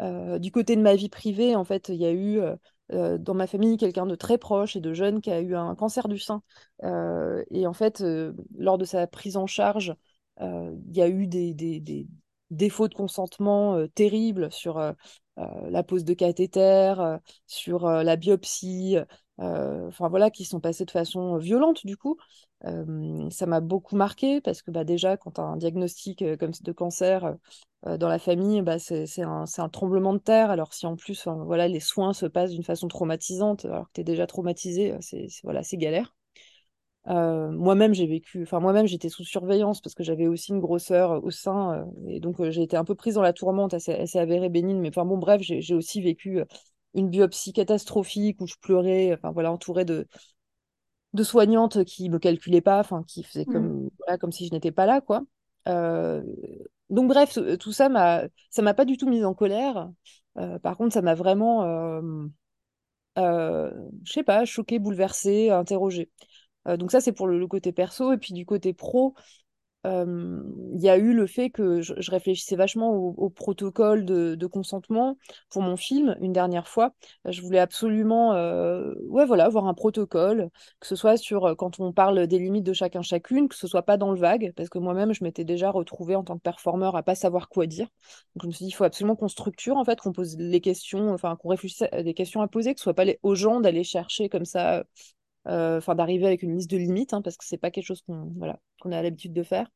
Euh, 0.00 0.38
du 0.38 0.50
côté 0.50 0.76
de 0.76 0.80
ma 0.80 0.94
vie 0.94 1.08
privée, 1.08 1.54
en 1.56 1.64
fait, 1.64 1.88
il 1.88 1.96
y 1.96 2.06
a 2.06 2.12
eu 2.12 2.40
euh, 2.92 3.18
dans 3.18 3.34
ma 3.34 3.46
famille 3.46 3.76
quelqu'un 3.76 4.06
de 4.06 4.14
très 4.14 4.38
proche 4.38 4.76
et 4.76 4.80
de 4.80 4.94
jeune 4.94 5.20
qui 5.20 5.30
a 5.30 5.40
eu 5.40 5.54
un 5.54 5.74
cancer 5.74 6.08
du 6.08 6.18
sein. 6.18 6.42
Et 6.82 7.66
en 7.66 7.72
fait, 7.72 8.02
lors 8.56 8.78
de 8.78 8.84
sa 8.84 9.06
prise 9.06 9.36
en 9.36 9.46
charge, 9.46 9.94
il 10.40 10.96
y 10.96 11.02
a 11.02 11.08
eu 11.08 11.26
des, 11.26 11.54
défauts 12.50 12.88
de 12.88 12.94
consentement 12.94 13.86
terribles 13.94 14.50
sur 14.50 14.80
la 15.36 15.82
pose 15.82 16.04
de 16.04 16.14
cathéter, 16.14 16.94
sur 17.46 17.86
la 17.86 18.16
biopsie, 18.16 18.96
enfin 19.40 20.08
voilà, 20.08 20.30
qui 20.30 20.44
sont 20.44 20.60
passés 20.60 20.84
de 20.84 20.90
façon 20.90 21.38
violente 21.38 21.86
du 21.86 21.96
coup. 21.96 22.16
Euh, 22.66 23.28
ça 23.30 23.46
m'a 23.46 23.60
beaucoup 23.60 23.96
marqué 23.96 24.40
parce 24.40 24.62
que 24.62 24.70
bah, 24.70 24.84
déjà, 24.84 25.16
quand 25.16 25.32
tu 25.32 25.40
as 25.40 25.44
un 25.44 25.56
diagnostic 25.56 26.22
euh, 26.22 26.36
comme 26.36 26.52
de 26.60 26.72
cancer 26.72 27.36
euh, 27.86 27.96
dans 27.96 28.08
la 28.08 28.18
famille, 28.18 28.60
bah, 28.62 28.78
c'est 28.78 29.22
un, 29.22 29.46
tremblement 29.72 30.12
de 30.12 30.18
terre. 30.18 30.50
Alors 30.50 30.74
si 30.74 30.86
en 30.86 30.96
plus, 30.96 31.26
voilà, 31.26 31.68
les 31.68 31.80
soins 31.80 32.12
se 32.12 32.26
passent 32.26 32.52
d'une 32.52 32.64
façon 32.64 32.88
traumatisante, 32.88 33.64
alors 33.64 33.86
que 33.86 33.92
tu 33.94 34.00
es 34.02 34.04
déjà 34.04 34.26
traumatisé, 34.26 34.92
euh, 34.92 34.98
c'est 35.00 35.28
voilà, 35.42 35.62
galère. 35.72 36.14
Euh, 37.08 37.50
moi-même, 37.50 37.94
j'ai 37.94 38.06
vécu, 38.06 38.42
enfin 38.42 38.60
moi-même, 38.60 38.86
j'étais 38.86 39.08
sous 39.08 39.24
surveillance 39.24 39.80
parce 39.80 39.94
que 39.94 40.04
j'avais 40.04 40.26
aussi 40.26 40.52
une 40.52 40.60
grosseur 40.60 41.12
euh, 41.12 41.20
au 41.22 41.30
sein, 41.30 41.72
euh, 41.72 41.84
et 42.08 42.20
donc 42.20 42.40
euh, 42.40 42.50
j'ai 42.50 42.62
été 42.62 42.76
un 42.76 42.84
peu 42.84 42.94
prise 42.94 43.14
dans 43.14 43.22
la 43.22 43.32
tourmente, 43.32 43.72
assez, 43.72 43.92
assez 43.92 44.18
avérée, 44.18 44.50
bénigne. 44.50 44.80
Mais 44.80 44.90
enfin 44.90 45.04
bon, 45.06 45.16
bref, 45.16 45.40
j'ai 45.42 45.74
aussi 45.74 46.02
vécu 46.02 46.40
euh, 46.40 46.44
une 46.94 47.08
biopsie 47.08 47.52
catastrophique 47.52 48.40
où 48.40 48.46
je 48.46 48.56
pleurais, 48.60 49.12
enfin 49.14 49.30
voilà, 49.30 49.52
entourée 49.52 49.84
de, 49.84 50.06
de 51.12 51.22
soignantes 51.22 51.84
qui 51.84 52.08
me 52.10 52.18
calculaient 52.18 52.60
pas, 52.60 52.80
enfin 52.80 53.02
qui 53.06 53.22
faisaient 53.22 53.44
hmm. 53.46 53.52
comme, 53.52 53.90
voilà, 53.98 54.18
comme 54.18 54.32
si 54.32 54.46
je 54.46 54.52
n'étais 54.52 54.72
pas 54.72 54.86
là, 54.86 55.00
quoi. 55.00 55.22
Euh, 55.68 56.22
donc 56.88 57.08
bref, 57.08 57.38
tout 57.60 57.72
ça 57.72 57.88
m'a, 57.88 58.24
ça 58.50 58.62
m'a 58.62 58.74
pas 58.74 58.84
du 58.84 58.96
tout 58.96 59.08
mise 59.08 59.24
en 59.24 59.34
colère. 59.34 59.90
Euh, 60.38 60.58
par 60.58 60.76
contre, 60.76 60.92
ça 60.92 61.02
m'a 61.02 61.14
vraiment, 61.14 61.64
euh, 61.64 62.26
euh, 63.18 63.70
je 64.04 64.12
sais 64.12 64.22
pas, 64.24 64.44
choquée, 64.44 64.78
bouleversée, 64.78 65.50
interrogée. 65.50 66.10
Donc 66.66 66.92
ça, 66.92 67.00
c'est 67.00 67.12
pour 67.12 67.26
le, 67.26 67.38
le 67.38 67.46
côté 67.46 67.72
perso. 67.72 68.12
Et 68.12 68.18
puis 68.18 68.34
du 68.34 68.44
côté 68.44 68.74
pro, 68.74 69.14
il 69.84 70.80
y 70.80 70.88
a 70.88 70.98
eu 70.98 71.12
le 71.12 71.26
fait 71.26 71.50
que 71.50 71.80
je, 71.80 71.94
réfléchissais 72.10 72.56
vachement 72.56 72.90
au, 72.92 73.30
protocole 73.30 74.04
de, 74.04 74.46
consentement 74.46 75.16
pour 75.50 75.62
mon 75.62 75.76
film 75.76 76.16
une 76.20 76.32
dernière 76.32 76.68
fois. 76.68 76.92
Je 77.24 77.40
voulais 77.40 77.58
absolument 77.58 78.30
ouais, 78.30 79.24
voilà, 79.26 79.44
avoir 79.44 79.66
un 79.66 79.74
protocole, 79.74 80.50
que 80.80 80.86
ce 80.86 80.96
soit 80.96 81.16
sur 81.16 81.56
quand 81.56 81.80
on 81.80 81.92
parle 81.92 82.26
des 82.26 82.38
limites 82.38 82.64
de 82.64 82.72
chacun 82.72 83.02
chacune, 83.02 83.48
que 83.48 83.54
ce 83.54 83.66
soit 83.66 83.82
pas 83.82 83.96
dans 83.96 84.12
le 84.12 84.18
vague, 84.18 84.52
parce 84.56 84.68
que 84.68 84.78
moi-même, 84.78 85.12
je 85.12 85.24
m'étais 85.24 85.44
déjà 85.44 85.70
retrouvée 85.70 86.16
en 86.16 86.24
tant 86.24 86.36
que 86.36 86.42
performeur 86.42 86.96
à 86.96 87.02
pas 87.02 87.14
savoir 87.14 87.48
quoi 87.48 87.66
dire. 87.66 87.88
Donc 88.34 88.42
je 88.42 88.46
me 88.48 88.52
suis 88.52 88.64
dit, 88.66 88.70
il 88.70 88.74
faut 88.74 88.84
absolument 88.84 89.16
qu'on 89.16 89.28
structure, 89.28 89.76
en 89.76 89.84
fait, 89.84 90.00
qu'on 90.00 90.12
pose 90.12 90.36
les 90.38 90.60
questions, 90.60 91.10
enfin 91.12 91.36
qu'on 91.36 91.48
réfléchisse 91.48 91.84
à 91.92 92.02
des 92.02 92.14
questions 92.14 92.42
à 92.42 92.48
poser, 92.48 92.74
que 92.74 92.80
ce 92.80 92.84
soit 92.84 92.94
pas 92.94 93.04
les, 93.04 93.18
aux 93.22 93.34
gens 93.34 93.60
d'aller 93.60 93.84
chercher 93.84 94.28
comme 94.28 94.44
ça 94.44 94.84
enfin 95.46 95.94
d'arriver 95.94 96.26
avec 96.26 96.42
une 96.42 96.56
liste 96.56 96.70
de 96.70 96.76
limites, 96.76 97.12
hein, 97.14 97.22
parce 97.22 97.36
que 97.36 97.44
c'est 97.44 97.58
pas 97.58 97.70
quelque 97.70 97.86
chose 97.86 98.02
qu'on 98.02 98.32
voilà, 98.36 98.58
qu'on 98.80 98.92
a 98.92 99.02
l'habitude 99.02 99.32
de 99.32 99.42
faire. 99.42 99.68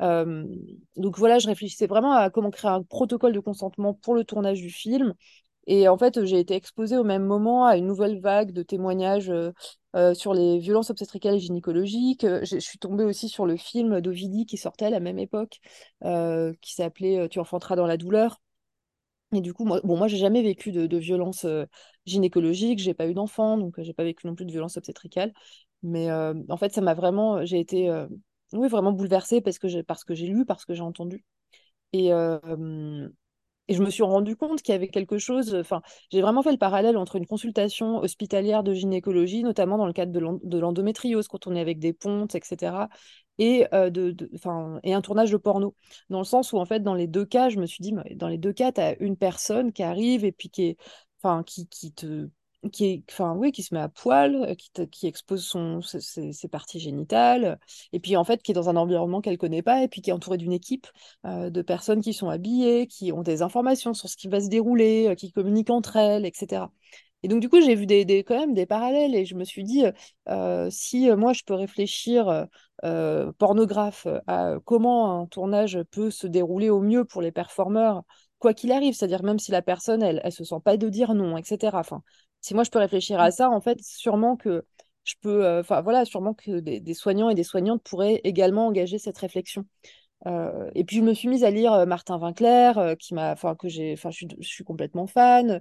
Euh, 0.00 0.44
donc 0.96 1.18
voilà, 1.18 1.38
je 1.38 1.46
réfléchissais 1.46 1.86
vraiment 1.86 2.12
à 2.12 2.30
comment 2.30 2.50
créer 2.50 2.70
un 2.70 2.82
protocole 2.82 3.32
de 3.32 3.40
consentement 3.40 3.94
pour 3.94 4.14
le 4.14 4.24
tournage 4.24 4.60
du 4.60 4.70
film. 4.70 5.14
Et 5.68 5.88
en 5.88 5.98
fait, 5.98 6.24
j'ai 6.24 6.38
été 6.38 6.54
exposée 6.54 6.96
au 6.96 7.02
même 7.04 7.24
moment 7.24 7.66
à 7.66 7.76
une 7.76 7.86
nouvelle 7.86 8.20
vague 8.20 8.52
de 8.52 8.62
témoignages 8.62 9.30
euh, 9.30 9.50
euh, 9.96 10.14
sur 10.14 10.32
les 10.32 10.58
violences 10.58 10.90
obstétricales 10.90 11.34
et 11.34 11.38
gynécologiques. 11.40 12.24
Euh, 12.24 12.44
Je, 12.44 12.58
suis 12.58 12.78
tombée 12.78 13.04
aussi 13.04 13.28
sur 13.28 13.46
le 13.46 13.56
film 13.56 14.00
d'Ovidie 14.00 14.46
qui 14.46 14.58
sortait 14.58 14.86
à 14.86 14.90
la 14.90 15.00
même 15.00 15.18
époque, 15.18 15.58
euh, 16.04 16.52
qui 16.60 16.74
s'appelait 16.74 17.18
euh, 17.18 17.28
Tu 17.28 17.40
enfanteras 17.40 17.74
dans 17.76 17.86
la 17.86 17.96
douleur 17.96 18.40
et 19.32 19.40
du 19.40 19.52
coup, 19.52 19.64
moi, 19.64 19.80
bon, 19.82 19.96
moi, 19.96 20.08
j'ai 20.08 20.16
jamais 20.16 20.42
vécu 20.42 20.72
de, 20.72 20.96
violence 20.96 21.44
euh, 21.44 21.64
gynécologique, 22.06 22.78
j'ai 22.78 22.94
pas 22.94 23.08
eu 23.08 23.14
d'enfant, 23.14 23.58
donc 23.58 23.78
euh, 23.78 23.82
j'ai 23.82 23.92
pas 23.92 24.04
vécu 24.04 24.26
non 24.26 24.34
plus 24.34 24.46
de 24.46 24.52
violence 24.52 24.76
obstétricale. 24.76 25.32
Mais 25.82 26.10
euh, 26.10 26.34
en 26.48 26.56
fait, 26.56 26.72
ça 26.72 26.80
m'a 26.80 26.94
vraiment, 26.94 27.44
j'ai 27.44 27.58
été, 27.60 27.90
euh, 27.90 28.06
oui, 28.52 28.68
vraiment 28.68 28.92
bouleversée 28.92 29.40
parce 29.40 29.58
que 29.58 29.68
j'ai, 29.68 29.82
parce 29.82 30.04
que 30.04 30.14
j'ai 30.14 30.26
lu, 30.26 30.44
parce 30.46 30.64
que 30.64 30.74
j'ai 30.74 30.82
entendu. 30.82 31.24
Et, 31.92 32.12
euh, 32.12 33.08
et 33.68 33.74
je 33.74 33.82
me 33.82 33.90
suis 33.90 34.02
rendu 34.02 34.36
compte 34.36 34.62
qu'il 34.62 34.72
y 34.72 34.76
avait 34.76 34.88
quelque 34.88 35.18
chose. 35.18 35.54
Enfin, 35.54 35.82
j'ai 36.12 36.20
vraiment 36.22 36.42
fait 36.42 36.52
le 36.52 36.58
parallèle 36.58 36.96
entre 36.96 37.16
une 37.16 37.26
consultation 37.26 37.98
hospitalière 37.98 38.62
de 38.62 38.74
gynécologie, 38.74 39.42
notamment 39.42 39.76
dans 39.78 39.86
le 39.86 39.92
cadre 39.92 40.12
de 40.12 40.58
l'endométriose, 40.58 41.28
quand 41.28 41.46
on 41.46 41.54
est 41.54 41.60
avec 41.60 41.78
des 41.78 41.92
pontes, 41.92 42.34
etc., 42.34 42.88
et, 43.38 43.66
de, 43.72 44.10
de- 44.10 44.30
et 44.82 44.94
un 44.94 45.00
tournage 45.00 45.30
de 45.30 45.36
porno. 45.36 45.74
Dans 46.10 46.18
le 46.18 46.24
sens 46.24 46.52
où, 46.52 46.58
en 46.58 46.64
fait, 46.64 46.80
dans 46.80 46.94
les 46.94 47.06
deux 47.06 47.24
cas, 47.24 47.48
je 47.48 47.58
me 47.58 47.66
suis 47.66 47.82
dit, 47.82 47.94
dans 48.14 48.28
les 48.28 48.38
deux 48.38 48.52
cas, 48.52 48.72
tu 48.72 48.80
as 48.80 48.98
une 49.00 49.16
personne 49.16 49.72
qui 49.72 49.82
arrive 49.82 50.24
et 50.24 50.32
puis 50.32 50.50
qui 50.50 50.64
est, 50.64 50.76
qui, 51.46 51.66
qui 51.68 51.92
te. 51.92 52.28
Qui, 52.72 53.04
oui, 53.36 53.52
qui 53.52 53.62
se 53.62 53.72
met 53.74 53.80
à 53.80 53.88
poil, 53.88 54.56
qui, 54.56 54.70
qui 54.88 55.06
expose 55.06 55.44
son, 55.44 55.80
ses, 55.82 56.48
parties 56.48 56.80
génitales, 56.80 57.60
et 57.92 58.00
puis 58.00 58.16
en 58.16 58.24
fait 58.24 58.42
qui 58.42 58.50
est 58.50 58.54
dans 58.54 58.68
un 58.68 58.74
environnement 58.74 59.20
qu'elle 59.20 59.38
connaît 59.38 59.62
pas, 59.62 59.84
et 59.84 59.88
puis 59.88 60.00
qui 60.00 60.10
est 60.10 60.12
entourée 60.12 60.38
d'une 60.38 60.52
équipe 60.52 60.88
de 61.24 61.62
personnes 61.62 62.00
qui 62.00 62.12
sont 62.12 62.28
habillées, 62.28 62.88
qui 62.88 63.12
ont 63.12 63.22
des 63.22 63.42
informations 63.42 63.94
sur 63.94 64.08
ce 64.08 64.16
qui 64.16 64.26
va 64.26 64.40
se 64.40 64.48
dérouler, 64.48 65.14
qui 65.16 65.30
communiquent 65.30 65.70
entre 65.70 65.94
elles, 65.94 66.26
etc. 66.26 66.72
Et 67.22 67.28
donc, 67.28 67.40
du 67.40 67.48
coup, 67.48 67.60
j'ai 67.60 67.74
vu 67.74 67.86
des, 67.86 68.04
des- 68.04 68.22
quand 68.24 68.38
même 68.38 68.54
des 68.54 68.66
parallèles 68.66 69.14
et 69.14 69.24
je 69.24 69.34
me 69.34 69.44
suis 69.44 69.64
dit, 69.64 69.84
euh, 70.28 70.68
si 70.70 71.10
euh, 71.10 71.16
moi, 71.16 71.32
je 71.32 71.42
peux 71.44 71.54
réfléchir, 71.54 72.46
euh, 72.84 73.32
pornographe, 73.38 74.06
à 74.26 74.54
comment 74.64 75.20
un 75.22 75.26
tournage 75.26 75.78
peut 75.90 76.10
se 76.10 76.26
dérouler 76.26 76.70
au 76.70 76.80
mieux 76.80 77.04
pour 77.04 77.22
les 77.22 77.32
performeurs, 77.32 78.02
quoi 78.38 78.54
qu'il 78.54 78.70
arrive, 78.72 78.94
c'est-à-dire 78.94 79.22
même 79.22 79.38
si 79.38 79.50
la 79.50 79.62
personne, 79.62 80.02
elle, 80.02 80.20
elle 80.24 80.32
se 80.32 80.44
sent 80.44 80.60
pas 80.64 80.76
de 80.76 80.88
dire 80.88 81.14
non, 81.14 81.36
etc. 81.38 81.78
Enfin, 81.80 82.02
si 82.40 82.54
moi, 82.54 82.64
je 82.64 82.70
peux 82.70 82.78
réfléchir 82.78 83.20
à 83.20 83.30
ça, 83.30 83.50
en 83.50 83.60
fait, 83.60 83.80
sûrement 83.82 84.36
que 84.36 84.64
je 85.04 85.14
peux, 85.20 85.44
euh, 85.44 85.60
enfin, 85.60 85.80
voilà, 85.82 86.04
sûrement 86.04 86.34
que 86.34 86.60
des, 86.60 86.80
des 86.80 86.94
soignants 86.94 87.30
et 87.30 87.34
des 87.34 87.44
soignantes 87.44 87.82
pourraient 87.82 88.20
également 88.24 88.66
engager 88.66 88.98
cette 88.98 89.18
réflexion. 89.18 89.64
Euh, 90.26 90.70
et 90.74 90.84
puis 90.84 90.96
je 90.96 91.02
me 91.02 91.14
suis 91.14 91.28
mise 91.28 91.44
à 91.44 91.50
lire 91.50 91.86
Martin 91.86 92.18
Winkler, 92.18 92.72
euh, 92.78 92.94
qui 92.96 93.14
m'a, 93.14 93.32
enfin 93.32 93.54
que 93.54 93.68
j'ai, 93.68 93.92
enfin 93.92 94.10
je 94.10 94.26
suis, 94.40 94.64
complètement 94.64 95.06
fan, 95.06 95.60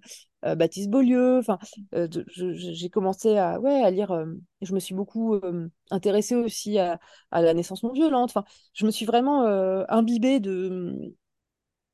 Baptiste 0.53 0.89
Beaulieu, 0.89 1.39
enfin 1.39 1.57
euh, 1.95 2.07
j'ai 2.35 2.89
commencé 2.89 3.37
à, 3.37 3.59
ouais, 3.59 3.81
à 3.81 3.89
lire. 3.89 4.11
euh, 4.11 4.25
je 4.61 4.73
me 4.73 4.79
suis 4.79 4.93
beaucoup 4.93 5.33
euh, 5.35 5.69
intéressée 5.91 6.35
aussi 6.35 6.77
à, 6.77 6.99
la 7.31 7.53
naissance 7.53 7.83
non 7.83 7.91
violente. 7.91 8.29
Enfin, 8.31 8.43
je 8.73 8.85
me 8.85 8.91
suis 8.91 9.05
vraiment 9.05 9.45
euh, 9.45 9.83
imbibée 9.89 10.39
de, 10.39 11.15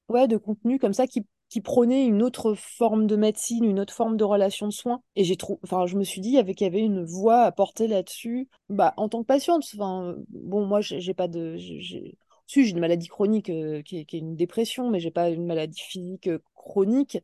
ouais, 0.10 0.28
de 0.28 0.38
contenu 0.38 0.80
comme 0.80 0.94
ça 0.94 1.08
qui 1.08 1.26
qui 1.50 1.60
prônait 1.60 2.06
une 2.06 2.24
autre 2.24 2.54
forme 2.54 3.08
de 3.08 3.18
médecine, 3.18 3.66
une 3.66 3.82
autre 3.82 3.94
forme 3.94 4.16
de 4.16 4.24
relation 4.24 4.68
de 4.68 4.72
soins. 4.72 5.02
Et 5.18 5.26
j'ai 5.26 5.36
trouvé, 5.36 5.60
enfin, 5.66 5.86
je 5.86 5.98
me 5.98 6.06
suis 6.06 6.22
dit 6.22 6.30
qu'il 6.56 6.62
y 6.62 6.66
avait 6.66 6.80
une 6.80 7.04
voix 7.04 7.42
à 7.42 7.52
porter 7.52 7.90
là-dessus. 7.90 8.48
Bah, 8.70 8.94
en 8.96 9.10
tant 9.10 9.22
que 9.22 9.28
patiente, 9.28 9.66
enfin, 9.74 10.16
bon, 10.30 10.66
moi, 10.66 10.80
j'ai 10.80 11.14
pas 11.14 11.28
de, 11.28 11.58
j'ai, 11.58 12.18
une 12.56 12.80
maladie 12.80 13.08
chronique 13.08 13.50
euh, 13.50 13.82
qui 13.82 13.98
est, 13.98 14.06
qui 14.06 14.16
est 14.16 14.20
une 14.20 14.38
dépression, 14.38 14.90
mais 14.90 15.02
j'ai 15.02 15.12
pas 15.12 15.30
une 15.30 15.46
maladie 15.46 15.82
physique 15.82 16.28
euh, 16.28 16.40
chronique. 16.56 17.18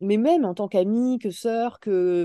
Mais 0.00 0.16
même 0.16 0.44
en 0.44 0.54
tant 0.54 0.68
qu'amie, 0.68 1.18
que 1.18 1.30
sœur, 1.30 1.80
que, 1.80 2.24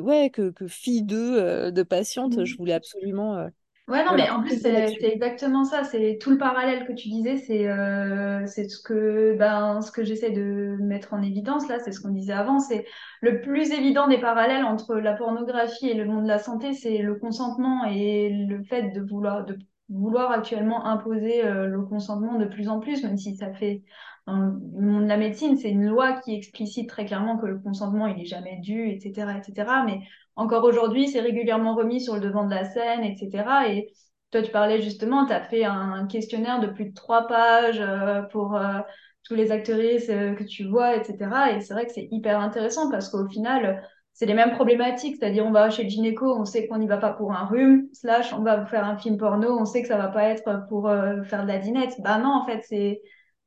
ouais, 0.00 0.30
que, 0.30 0.50
que 0.50 0.66
fille 0.68 1.02
de, 1.02 1.16
euh, 1.16 1.70
de 1.70 1.82
patiente, 1.82 2.44
je 2.44 2.56
voulais 2.56 2.72
absolument, 2.74 3.36
euh, 3.36 3.48
Ouais, 3.86 4.02
non, 4.02 4.12
voilà, 4.12 4.24
mais 4.24 4.30
en 4.30 4.40
plus, 4.42 4.62
c'est 4.62 4.96
exactement 5.02 5.64
ça. 5.64 5.84
C'est 5.84 6.16
tout 6.18 6.30
le 6.30 6.38
parallèle 6.38 6.86
que 6.86 6.92
tu 6.94 7.08
disais. 7.10 7.36
C'est 7.36 7.68
euh, 7.68 8.46
c'est 8.46 8.66
ce 8.66 8.78
que, 8.82 9.36
ben, 9.38 9.82
ce 9.82 9.92
que 9.92 10.02
j'essaie 10.02 10.30
de 10.30 10.78
mettre 10.80 11.12
en 11.12 11.20
évidence 11.20 11.68
là. 11.68 11.78
C'est 11.80 11.92
ce 11.92 12.00
qu'on 12.00 12.08
disait 12.08 12.32
avant. 12.32 12.60
C'est 12.60 12.86
le 13.20 13.42
plus 13.42 13.72
évident 13.72 14.08
des 14.08 14.18
parallèles 14.18 14.64
entre 14.64 14.94
la 14.94 15.12
pornographie 15.12 15.90
et 15.90 15.94
le 15.94 16.06
monde 16.06 16.22
de 16.22 16.28
la 16.28 16.38
santé, 16.38 16.72
c'est 16.72 16.96
le 16.98 17.16
consentement 17.16 17.84
et 17.84 18.30
le 18.30 18.62
fait 18.64 18.88
de 18.90 19.02
vouloir, 19.02 19.44
de 19.44 19.58
vouloir 19.88 20.30
actuellement 20.30 20.86
imposer 20.86 21.44
euh, 21.44 21.66
le 21.66 21.82
consentement 21.82 22.38
de 22.38 22.46
plus 22.46 22.68
en 22.68 22.80
plus, 22.80 23.02
même 23.02 23.18
si 23.18 23.36
ça 23.36 23.52
fait 23.52 23.82
dans 24.26 24.38
le 24.38 24.86
monde 24.86 25.04
de 25.04 25.08
la 25.08 25.18
médecine, 25.18 25.56
c'est 25.58 25.70
une 25.70 25.86
loi 25.86 26.14
qui 26.20 26.34
explicite 26.34 26.88
très 26.88 27.04
clairement 27.04 27.36
que 27.36 27.46
le 27.46 27.58
consentement, 27.58 28.06
il 28.06 28.20
est 28.22 28.26
jamais 28.26 28.58
dû, 28.60 28.88
etc., 28.88 29.36
etc. 29.36 29.82
Mais 29.84 30.00
encore 30.34 30.64
aujourd'hui, 30.64 31.08
c'est 31.08 31.20
régulièrement 31.20 31.74
remis 31.74 32.00
sur 32.00 32.14
le 32.14 32.20
devant 32.20 32.46
de 32.46 32.54
la 32.54 32.64
scène, 32.64 33.04
etc. 33.04 33.68
Et 33.68 33.92
toi, 34.30 34.40
tu 34.40 34.50
parlais 34.50 34.80
justement, 34.80 35.26
tu 35.26 35.32
as 35.32 35.42
fait 35.42 35.64
un 35.64 36.06
questionnaire 36.06 36.58
de 36.60 36.68
plus 36.68 36.86
de 36.86 36.94
trois 36.94 37.26
pages 37.26 37.80
euh, 37.80 38.22
pour 38.22 38.56
euh, 38.56 38.80
tous 39.24 39.34
les 39.34 39.52
actrices 39.52 40.06
que 40.06 40.44
tu 40.44 40.64
vois, 40.64 40.96
etc. 40.96 41.54
Et 41.54 41.60
c'est 41.60 41.74
vrai 41.74 41.86
que 41.86 41.92
c'est 41.92 42.08
hyper 42.10 42.40
intéressant 42.40 42.90
parce 42.90 43.10
qu'au 43.10 43.28
final, 43.28 43.82
c'est 44.14 44.26
les 44.26 44.34
mêmes 44.34 44.52
problématiques, 44.52 45.16
c'est-à-dire 45.18 45.44
on 45.44 45.50
va 45.50 45.70
chez 45.70 45.82
le 45.82 45.88
gynéco, 45.90 46.34
on 46.34 46.44
sait 46.44 46.66
qu'on 46.66 46.78
n'y 46.78 46.86
va 46.86 46.98
pas 46.98 47.12
pour 47.12 47.32
un 47.32 47.44
rhume, 47.46 47.88
slash 47.92 48.32
on 48.32 48.42
va 48.42 48.56
vous 48.58 48.66
faire 48.66 48.84
un 48.84 48.96
film 48.96 49.18
porno, 49.18 49.58
on 49.58 49.64
sait 49.64 49.82
que 49.82 49.88
ça 49.88 49.98
va 49.98 50.08
pas 50.08 50.24
être 50.24 50.66
pour 50.68 50.88
euh, 50.88 51.22
faire 51.24 51.42
de 51.42 51.48
la 51.48 51.58
dinette. 51.58 52.00
Bah 52.00 52.18
non, 52.18 52.30
en 52.30 52.46
fait, 52.46 52.62
c'est 52.66 53.02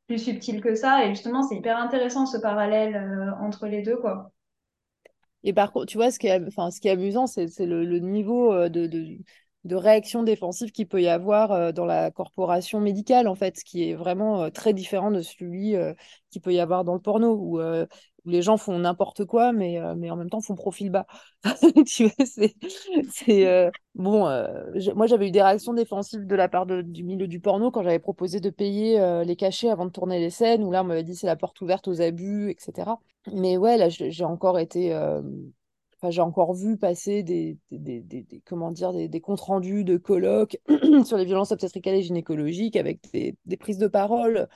plus 0.08 0.20
subtil 0.20 0.62
que 0.62 0.76
ça, 0.76 1.06
et 1.06 1.10
justement, 1.10 1.42
c'est 1.42 1.56
hyper 1.56 1.78
intéressant 1.78 2.26
ce 2.26 2.38
parallèle 2.38 2.96
euh, 2.96 3.32
entre 3.42 3.66
les 3.68 3.82
deux, 3.82 3.98
quoi. 3.98 4.32
Et 5.44 5.54
par 5.54 5.72
contre, 5.72 5.86
tu 5.86 5.98
vois, 5.98 6.12
ce 6.12 6.20
qui 6.20 6.28
est, 6.28 6.40
ce 6.50 6.82
qui 6.82 6.90
est 6.90 6.92
amusant, 6.92 7.28
c'est 7.28 7.48
le, 7.60 8.00
niveau 8.00 8.68
de, 8.68 8.88
de, 8.88 9.18
de 9.68 9.76
réaction 9.76 10.24
défensive 10.24 10.72
qu'il 10.72 10.88
peut 10.88 11.02
y 11.02 11.08
avoir 11.08 11.52
euh, 11.52 11.72
dans 11.72 11.86
la 11.86 12.10
corporation 12.10 12.80
médicale, 12.80 13.28
en 13.28 13.36
fait, 13.36 13.58
ce 13.58 13.64
qui 13.64 13.90
est 13.90 13.94
vraiment 13.96 14.44
euh, 14.44 14.50
très 14.50 14.74
différent 14.74 15.12
de 15.12 15.22
celui 15.22 15.76
euh, 15.76 15.94
qu'il 16.32 16.42
peut 16.42 16.54
y 16.54 16.60
avoir 16.60 16.84
dans 16.84 16.94
le 16.94 17.02
porno, 17.02 17.60
les 18.28 18.42
gens 18.42 18.58
font 18.58 18.78
n'importe 18.80 19.26
quoi, 19.26 19.52
mais, 19.52 19.80
mais 19.96 20.10
en 20.10 20.16
même 20.16 20.30
temps 20.30 20.42
font 20.42 20.56
profil 20.56 20.90
bas. 20.90 21.06
c'est... 21.86 23.72
bon, 23.96 24.30
moi, 24.96 25.08
j'avais 25.08 25.28
eu 25.28 25.32
des 25.32 25.42
réactions 25.42 25.74
défensives 25.74 26.26
de 26.26 26.36
la 26.36 26.50
part 26.50 26.66
du 26.66 27.04
milieu 27.04 27.28
du 27.28 27.40
porno 27.40 27.72
quand 27.72 27.84
j'avais 27.84 28.00
proposé 28.00 28.40
de 28.40 28.50
payer 28.50 29.24
les 29.26 29.36
cachets 29.36 29.70
avant 29.70 29.86
de 29.86 29.92
tourner 29.92 30.20
les 30.20 30.30
scènes, 30.30 30.64
où 30.64 30.72
là, 30.72 30.84
on 30.84 30.86
m'avait 30.86 31.04
dit 31.04 31.16
c'est 31.16 31.28
la 31.28 31.36
porte 31.36 31.60
ouverte 31.62 31.88
aux 31.88 32.02
abus, 32.02 32.50
etc. 32.50 32.92
Mais 33.34 33.58
ouais, 33.58 33.78
là, 33.78 33.90
j'ai 33.90 34.24
encore 34.24 34.60
été 34.60 34.94
j'ai 36.10 36.22
encore 36.22 36.54
vu 36.54 36.78
passer 36.78 37.24
des 37.24 37.58
comment 38.46 38.72
dire, 38.72 38.94
des, 38.94 39.22
comptes 39.22 39.42
rendus 39.42 39.84
de 39.84 39.98
colloques 39.98 40.58
sur 41.06 41.18
les 41.18 41.26
violences 41.26 41.52
obstétricales 41.52 41.96
et 41.96 42.04
gynécologiques 42.04 42.76
avec 42.76 43.02
des, 43.12 43.58
prises 43.58 43.78
de 43.78 43.88
parole 43.88 44.48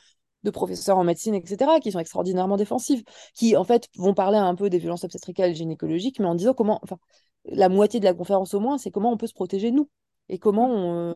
de 0.44 0.50
professeurs 0.50 0.98
en 0.98 1.04
médecine, 1.04 1.36
etc., 1.36 1.80
qui 1.82 1.92
sont 1.92 2.00
extraordinairement 2.00 2.58
défensives, 2.58 3.04
qui 3.34 3.56
en 3.56 3.64
fait 3.64 3.88
vont 3.98 4.14
parler 4.14 4.38
un 4.38 4.56
peu 4.56 4.70
des 4.70 4.80
violences 4.80 5.04
obstétricales 5.04 5.52
et 5.52 5.56
gynécologiques, 5.56 6.20
mais 6.20 6.28
en 6.28 6.36
disant 6.36 6.54
comment, 6.54 6.80
enfin, 6.84 6.98
la 7.46 7.70
moitié 7.70 8.00
de 8.00 8.06
la 8.06 8.14
conférence 8.14 8.54
au 8.54 8.60
moins, 8.60 8.78
c'est 8.78 8.92
comment 8.92 9.12
on 9.12 9.18
peut 9.18 9.28
se 9.28 9.34
protéger 9.34 9.72
nous 9.72 9.90
et 10.30 10.40
comment 10.40 10.70
on, 10.70 11.16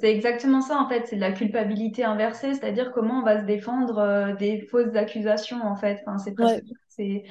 c'est 0.00 0.10
exactement 0.10 0.60
ça 0.60 0.80
en 0.80 0.88
fait, 0.88 1.06
c'est 1.06 1.16
de 1.16 1.20
la 1.20 1.30
culpabilité 1.30 2.02
inversée, 2.02 2.54
c'est-à-dire 2.54 2.90
comment 2.92 3.20
on 3.20 3.22
va 3.22 3.40
se 3.40 3.46
défendre 3.46 3.98
euh, 3.98 4.34
des 4.34 4.62
fausses 4.62 4.96
accusations 4.96 5.62
en 5.62 5.76
fait. 5.76 6.02
Enfin, 6.04 6.18
c'est 6.88 7.22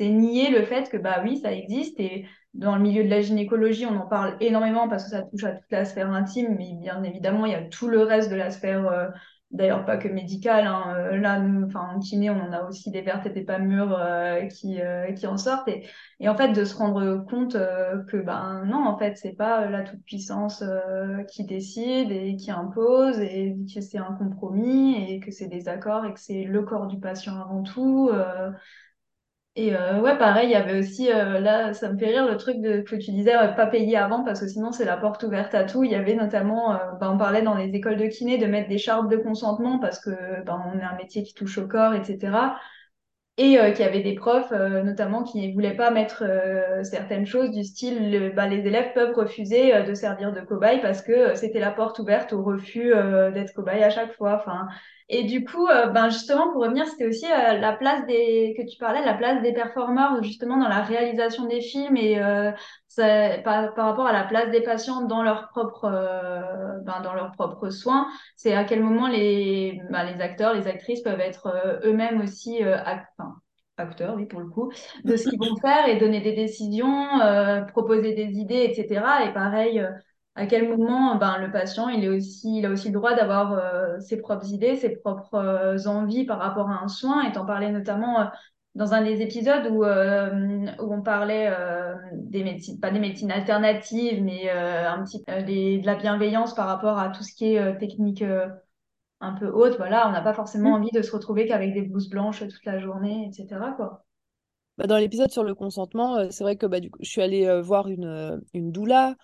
c'est 0.00 0.08
nier 0.08 0.50
le 0.50 0.64
fait 0.64 0.88
que 0.88 0.96
bah 0.96 1.20
oui, 1.22 1.36
ça 1.36 1.52
existe 1.52 2.00
et 2.00 2.24
dans 2.54 2.74
le 2.74 2.80
milieu 2.80 3.04
de 3.04 3.10
la 3.10 3.20
gynécologie, 3.20 3.84
on 3.84 3.96
en 3.96 4.06
parle 4.06 4.34
énormément 4.40 4.88
parce 4.88 5.04
que 5.04 5.10
ça 5.10 5.22
touche 5.22 5.44
à 5.44 5.52
toute 5.52 5.70
la 5.70 5.84
sphère 5.84 6.10
intime, 6.10 6.56
mais 6.58 6.72
bien 6.72 7.02
évidemment, 7.02 7.44
il 7.44 7.52
y 7.52 7.54
a 7.54 7.62
tout 7.62 7.86
le 7.86 8.00
reste 8.00 8.30
de 8.30 8.34
la 8.34 8.50
sphère, 8.50 8.88
euh, 8.88 9.08
d'ailleurs 9.50 9.84
pas 9.84 9.98
que 9.98 10.08
médicale. 10.08 10.66
Hein. 10.66 10.94
Euh, 10.96 11.16
là, 11.18 11.38
nous, 11.38 11.66
enfin, 11.66 11.90
en 11.94 11.98
kiné, 12.00 12.30
on 12.30 12.40
en 12.40 12.50
a 12.50 12.62
aussi 12.64 12.90
des 12.90 13.02
vertes 13.02 13.26
et 13.26 13.30
des 13.30 13.42
pas 13.42 13.58
mûres 13.58 13.94
euh, 13.94 14.46
qui, 14.46 14.80
qui 15.16 15.26
en 15.26 15.36
sortent. 15.36 15.68
Et, 15.68 15.86
et, 16.18 16.30
en 16.30 16.34
fait, 16.34 16.52
de 16.52 16.64
se 16.64 16.74
rendre 16.74 17.24
compte 17.28 17.52
que 17.52 18.16
ben 18.16 18.64
non, 18.64 18.86
en 18.86 18.96
fait, 18.96 19.18
c'est 19.18 19.36
pas 19.36 19.68
la 19.68 19.82
toute-puissance 19.82 20.64
qui 21.28 21.44
décide 21.44 22.10
et 22.10 22.36
qui 22.36 22.50
impose 22.50 23.20
et 23.20 23.54
que 23.72 23.82
c'est 23.82 23.98
un 23.98 24.14
compromis 24.14 25.12
et 25.12 25.20
que 25.20 25.30
c'est 25.30 25.48
des 25.48 25.68
accords 25.68 26.06
et 26.06 26.14
que 26.14 26.20
c'est 26.20 26.44
le 26.44 26.62
corps 26.62 26.86
du 26.86 26.98
patient 26.98 27.38
avant 27.38 27.62
tout. 27.62 28.10
Et 29.60 29.74
euh, 29.76 30.00
ouais, 30.00 30.16
pareil, 30.16 30.48
il 30.48 30.52
y 30.52 30.54
avait 30.54 30.78
aussi, 30.78 31.10
euh, 31.12 31.38
là, 31.38 31.74
ça 31.74 31.92
me 31.92 31.98
fait 31.98 32.06
rire 32.06 32.26
le 32.26 32.36
truc 32.38 32.60
de, 32.60 32.80
que 32.80 32.96
tu 32.96 33.10
disais, 33.10 33.32
pas 33.56 33.66
payer 33.66 33.96
avant 33.96 34.24
parce 34.24 34.40
que 34.40 34.46
sinon 34.48 34.72
c'est 34.72 34.84
la 34.86 34.96
porte 34.96 35.22
ouverte 35.24 35.54
à 35.54 35.64
tout. 35.64 35.84
Il 35.84 35.90
y 35.90 35.94
avait 35.96 36.14
notamment, 36.14 36.72
euh, 36.74 36.92
bah, 37.00 37.10
on 37.12 37.18
parlait 37.18 37.42
dans 37.42 37.54
les 37.56 37.68
écoles 37.74 37.96
de 37.96 38.06
kiné 38.06 38.38
de 38.38 38.46
mettre 38.46 38.68
des 38.68 38.78
chartes 38.78 39.08
de 39.10 39.16
consentement 39.16 39.78
parce 39.78 39.98
que 40.00 40.42
bah, 40.44 40.62
on 40.72 40.78
est 40.78 40.82
un 40.82 40.94
métier 40.96 41.24
qui 41.24 41.34
touche 41.34 41.58
au 41.58 41.66
corps, 41.68 41.94
etc. 41.94 42.56
Et 43.38 43.56
qu'il 43.72 43.80
y 43.80 43.88
avait 43.88 44.02
des 44.02 44.16
profs, 44.16 44.50
notamment, 44.50 45.22
qui 45.22 45.48
ne 45.48 45.54
voulaient 45.54 45.76
pas 45.76 45.90
mettre 45.90 46.24
certaines 46.82 47.24
choses 47.24 47.50
du 47.52 47.64
style, 47.64 48.32
bah, 48.36 48.46
les 48.46 48.66
élèves 48.66 48.92
peuvent 48.92 49.14
refuser 49.14 49.82
de 49.82 49.94
servir 49.94 50.32
de 50.34 50.42
cobaye 50.42 50.82
parce 50.82 51.00
que 51.00 51.34
c'était 51.34 51.60
la 51.60 51.70
porte 51.70 51.98
ouverte 52.00 52.34
au 52.34 52.42
refus 52.42 52.92
d'être 53.32 53.54
cobaye 53.54 53.82
à 53.82 53.88
chaque 53.88 54.12
fois. 54.14 54.34
Enfin, 54.34 54.66
et 55.12 55.24
du 55.24 55.44
coup, 55.44 55.66
euh, 55.66 55.86
ben 55.88 56.08
justement, 56.08 56.52
pour 56.52 56.62
revenir, 56.62 56.86
c'était 56.86 57.06
aussi 57.06 57.26
euh, 57.26 57.58
la 57.58 57.72
place 57.72 58.06
des 58.06 58.54
que 58.56 58.62
tu 58.62 58.78
parlais, 58.78 59.04
la 59.04 59.14
place 59.14 59.42
des 59.42 59.52
performeurs 59.52 60.22
justement 60.22 60.56
dans 60.56 60.68
la 60.68 60.82
réalisation 60.82 61.46
des 61.46 61.60
films 61.60 61.96
et 61.96 62.22
euh, 62.22 62.52
ça, 62.86 63.38
par, 63.42 63.74
par, 63.74 63.86
rapport 63.86 64.06
à 64.06 64.12
la 64.12 64.22
place 64.22 64.50
des 64.52 64.62
patients 64.62 65.02
dans 65.02 65.24
leurs 65.24 65.48
propres 65.48 65.90
ben, 66.84 67.00
dans 67.02 67.12
leurs 67.14 67.32
propres 67.32 67.70
soins. 67.70 68.06
C'est 68.36 68.54
à 68.54 68.62
quel 68.62 68.84
moment 68.84 69.08
les 69.08 69.80
ben, 69.90 70.04
les 70.04 70.20
acteurs, 70.20 70.54
les 70.54 70.68
actrices 70.68 71.02
peuvent 71.02 71.20
être 71.20 71.80
eux-mêmes 71.84 72.20
aussi 72.20 72.62
acteurs, 73.80 74.14
oui, 74.16 74.26
pour 74.26 74.40
le 74.40 74.46
coup, 74.46 74.70
de 75.04 75.16
ce 75.16 75.28
qu'ils 75.28 75.38
vont 75.38 75.56
faire 75.56 75.88
et 75.88 75.98
donner 75.98 76.20
des 76.20 76.34
décisions, 76.34 77.06
proposer 77.68 78.14
des 78.14 78.38
idées, 78.38 78.70
etc. 78.70 79.02
Et 79.26 79.32
pareil, 79.32 79.84
à 80.36 80.46
quel 80.46 80.68
moment 80.68 81.16
ben, 81.16 81.38
le 81.38 81.50
patient 81.50 81.88
il, 81.88 82.04
est 82.04 82.08
aussi, 82.08 82.58
il 82.58 82.66
a 82.66 82.70
aussi 82.70 82.88
le 82.88 82.94
droit 82.94 83.14
d'avoir 83.14 83.52
euh, 83.52 83.98
ses 84.00 84.16
propres 84.20 84.50
idées, 84.50 84.76
ses 84.76 84.96
propres 84.96 85.34
euh, 85.34 85.86
envies 85.86 86.24
par 86.24 86.38
rapport 86.38 86.70
à 86.70 86.82
un 86.82 86.88
soin. 86.88 87.30
Et 87.30 87.36
en 87.36 87.44
parlais 87.44 87.70
notamment 87.70 88.20
euh, 88.20 88.24
dans 88.74 88.94
un 88.94 89.02
des 89.02 89.20
épisodes 89.20 89.66
où, 89.70 89.84
où 89.84 90.94
on 90.94 91.02
parlait 91.02 91.52
des 92.12 92.44
médecines, 92.44 92.78
pas 92.78 92.92
des 92.92 93.00
médecines 93.00 93.32
alternatives, 93.32 94.22
mais 94.22 94.48
un 94.48 95.02
petit, 95.02 95.24
de 95.26 95.84
la 95.84 95.96
bienveillance 95.96 96.54
par 96.54 96.68
rapport 96.68 96.96
à 96.96 97.08
tout 97.08 97.24
ce 97.24 97.34
qui 97.34 97.56
est 97.56 97.78
technique 97.78 98.22
un 99.20 99.34
peu 99.34 99.48
haute. 99.48 99.76
Voilà, 99.76 100.08
on 100.08 100.12
n'a 100.12 100.22
pas 100.22 100.34
forcément 100.34 100.70
mmh. 100.70 100.82
envie 100.82 100.90
de 100.92 101.02
se 101.02 101.12
retrouver 101.12 101.46
qu'avec 101.46 101.72
des 101.72 101.82
blouses 101.82 102.08
blanches 102.08 102.40
toute 102.40 102.64
la 102.64 102.78
journée, 102.78 103.26
etc. 103.28 103.74
Quoi. 103.76 104.04
Bah, 104.80 104.86
dans 104.86 104.96
l'épisode 104.96 105.30
sur 105.30 105.44
le 105.44 105.54
consentement, 105.54 106.16
euh, 106.16 106.28
c'est 106.30 106.42
vrai 106.42 106.56
que 106.56 106.64
bah, 106.64 106.80
du 106.80 106.90
coup, 106.90 106.98
je 107.02 107.10
suis 107.10 107.20
allée 107.20 107.46
euh, 107.46 107.60
voir 107.60 107.88
une, 107.88 108.06
euh, 108.06 108.38
une 108.54 108.72
doula 108.72 109.14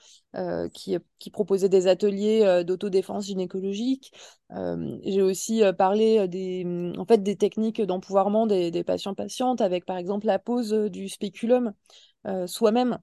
qui, 0.74 0.98
qui, 1.18 1.30
proposait 1.30 1.70
des 1.70 1.86
ateliers 1.86 2.62
d'autodéfense 2.66 3.24
gynécologique. 3.24 4.12
J'ai 4.50 5.22
aussi 5.22 5.62
parlé 5.78 6.28
des, 6.28 6.62
mm, 6.62 6.98
en 6.98 7.06
fait, 7.06 7.22
des 7.22 7.36
techniques 7.36 7.80
d'empouvoirment 7.80 8.46
des, 8.46 8.70
des 8.70 8.84
patients-patientes 8.84 9.62
avec 9.62 9.86
par 9.86 9.96
exemple 9.96 10.26
la 10.26 10.38
pose 10.38 10.72
du 10.72 11.08
spéculum 11.08 11.72
soi-même. 12.46 12.98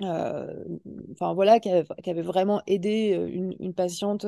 Enfin 0.00 1.34
voilà, 1.34 1.58
qui 1.58 1.70
avait, 1.70 1.84
qui 2.04 2.10
avait, 2.10 2.22
vraiment 2.22 2.62
aidé 2.68 3.18
une, 3.32 3.56
une 3.58 3.74
patiente 3.74 4.26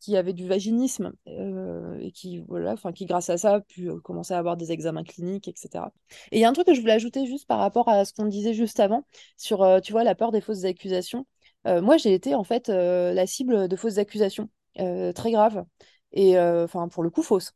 qui 0.00 0.16
avait 0.16 0.32
du 0.32 0.46
vaginisme 0.46 1.12
euh, 1.28 1.98
et 2.00 2.12
qui, 2.12 2.40
voilà, 2.48 2.72
enfin, 2.72 2.92
qui, 2.92 3.06
grâce 3.06 3.30
à 3.30 3.38
ça, 3.38 3.54
a 3.54 3.60
pu 3.60 3.90
euh, 3.90 3.98
commencer 4.00 4.34
à 4.34 4.38
avoir 4.38 4.56
des 4.56 4.72
examens 4.72 5.04
cliniques, 5.04 5.48
etc. 5.48 5.92
Et 6.32 6.38
il 6.38 6.40
y 6.40 6.44
a 6.44 6.48
un 6.48 6.52
truc 6.52 6.66
que 6.66 6.74
je 6.74 6.80
voulais 6.80 6.92
ajouter 6.92 7.26
juste 7.26 7.46
par 7.46 7.58
rapport 7.58 7.88
à 7.88 8.04
ce 8.04 8.12
qu'on 8.12 8.26
disait 8.26 8.54
juste 8.54 8.80
avant 8.80 9.04
sur, 9.36 9.62
euh, 9.62 9.80
tu 9.80 9.92
vois, 9.92 10.04
la 10.04 10.14
peur 10.14 10.32
des 10.32 10.40
fausses 10.40 10.64
accusations. 10.64 11.26
moi, 11.64 11.96
j'ai 11.96 12.14
été 12.14 12.34
en 12.34 12.44
fait 12.44 12.68
la 12.68 13.26
cible 13.26 13.66
de 13.68 13.76
fausses 13.76 13.98
accusations 13.98 14.48
très 14.76 15.32
graves 15.32 15.64
et 16.12 16.38
enfin 16.38 16.86
pour 16.88 17.02
le 17.02 17.10
coup 17.10 17.22
fausses. 17.22 17.52